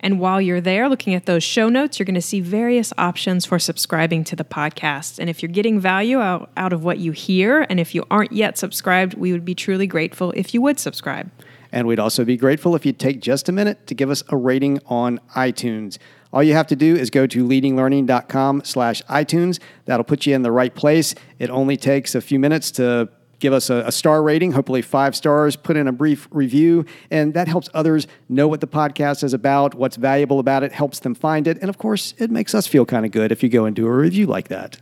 And 0.00 0.20
while 0.20 0.42
you're 0.42 0.60
there 0.60 0.90
looking 0.90 1.14
at 1.14 1.24
those 1.24 1.42
show 1.42 1.70
notes, 1.70 1.98
you're 1.98 2.04
going 2.04 2.14
to 2.14 2.20
see 2.20 2.42
various 2.42 2.92
options 2.98 3.46
for 3.46 3.58
subscribing 3.58 4.24
to 4.24 4.36
the 4.36 4.44
podcast. 4.44 5.18
And 5.18 5.30
if 5.30 5.42
you're 5.42 5.50
getting 5.50 5.80
value 5.80 6.20
out, 6.20 6.50
out 6.54 6.74
of 6.74 6.84
what 6.84 6.98
you 6.98 7.12
hear, 7.12 7.66
and 7.70 7.80
if 7.80 7.94
you 7.94 8.04
aren't 8.10 8.32
yet 8.32 8.58
subscribed, 8.58 9.14
we 9.14 9.32
would 9.32 9.46
be 9.46 9.54
truly 9.54 9.86
grateful 9.86 10.32
if 10.36 10.52
you 10.52 10.60
would 10.60 10.78
subscribe. 10.78 11.30
And 11.72 11.86
we'd 11.86 11.98
also 11.98 12.24
be 12.24 12.36
grateful 12.36 12.74
if 12.74 12.86
you'd 12.86 12.98
take 12.98 13.20
just 13.20 13.48
a 13.48 13.52
minute 13.52 13.86
to 13.86 13.94
give 13.94 14.10
us 14.10 14.22
a 14.28 14.36
rating 14.36 14.80
on 14.86 15.20
iTunes. 15.36 15.98
All 16.32 16.42
you 16.42 16.52
have 16.54 16.66
to 16.68 16.76
do 16.76 16.94
is 16.94 17.10
go 17.10 17.26
to 17.26 17.46
leadinglearning.com 17.46 18.62
slash 18.64 19.02
iTunes. 19.04 19.58
That'll 19.86 20.04
put 20.04 20.26
you 20.26 20.34
in 20.34 20.42
the 20.42 20.52
right 20.52 20.74
place. 20.74 21.14
It 21.38 21.50
only 21.50 21.76
takes 21.76 22.14
a 22.14 22.20
few 22.20 22.38
minutes 22.38 22.70
to 22.72 23.08
give 23.38 23.52
us 23.52 23.70
a, 23.70 23.84
a, 23.86 23.92
star 23.92 24.22
rating, 24.22 24.52
hopefully 24.52 24.82
five 24.82 25.14
stars, 25.14 25.56
put 25.56 25.76
in 25.76 25.86
a 25.86 25.92
brief 25.92 26.26
review, 26.32 26.84
and 27.10 27.34
that 27.34 27.46
helps 27.46 27.68
others 27.72 28.06
know 28.28 28.48
what 28.48 28.60
the 28.60 28.66
podcast 28.66 29.22
is 29.22 29.32
about, 29.32 29.74
what's 29.74 29.96
valuable 29.96 30.40
about 30.40 30.64
it, 30.64 30.72
helps 30.72 30.98
them 31.00 31.14
find 31.14 31.46
it, 31.46 31.56
and 31.60 31.68
of 31.70 31.78
course, 31.78 32.14
it 32.18 32.32
makes 32.32 32.54
us 32.54 32.66
feel 32.66 32.84
kind 32.84 33.06
of 33.06 33.12
good 33.12 33.30
if 33.30 33.42
you 33.42 33.48
go 33.48 33.64
and 33.64 33.76
do 33.76 33.86
a 33.86 33.92
review 33.92 34.26
like 34.26 34.48
that. 34.48 34.78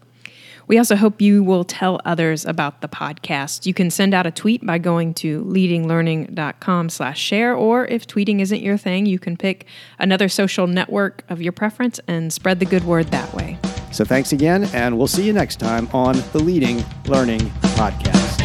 We 0.68 0.78
also 0.78 0.96
hope 0.96 1.20
you 1.20 1.42
will 1.42 1.64
tell 1.64 2.00
others 2.04 2.44
about 2.44 2.80
the 2.80 2.88
podcast. 2.88 3.66
You 3.66 3.74
can 3.74 3.90
send 3.90 4.14
out 4.14 4.26
a 4.26 4.30
tweet 4.30 4.66
by 4.66 4.78
going 4.78 5.14
to 5.14 5.44
leadinglearning.com 5.44 6.88
slash 6.88 7.20
share, 7.20 7.54
or 7.54 7.86
if 7.86 8.06
tweeting 8.06 8.40
isn't 8.40 8.62
your 8.62 8.76
thing, 8.76 9.06
you 9.06 9.18
can 9.18 9.36
pick 9.36 9.66
another 9.98 10.28
social 10.28 10.66
network 10.66 11.24
of 11.28 11.40
your 11.40 11.52
preference 11.52 12.00
and 12.08 12.32
spread 12.32 12.58
the 12.58 12.66
good 12.66 12.84
word 12.84 13.06
that 13.08 13.32
way. 13.32 13.58
So 13.92 14.04
thanks 14.04 14.32
again, 14.32 14.64
and 14.74 14.98
we'll 14.98 15.06
see 15.06 15.24
you 15.24 15.32
next 15.32 15.56
time 15.56 15.88
on 15.92 16.16
the 16.32 16.38
Leading 16.38 16.84
Learning 17.06 17.40
Podcast. 17.76 18.36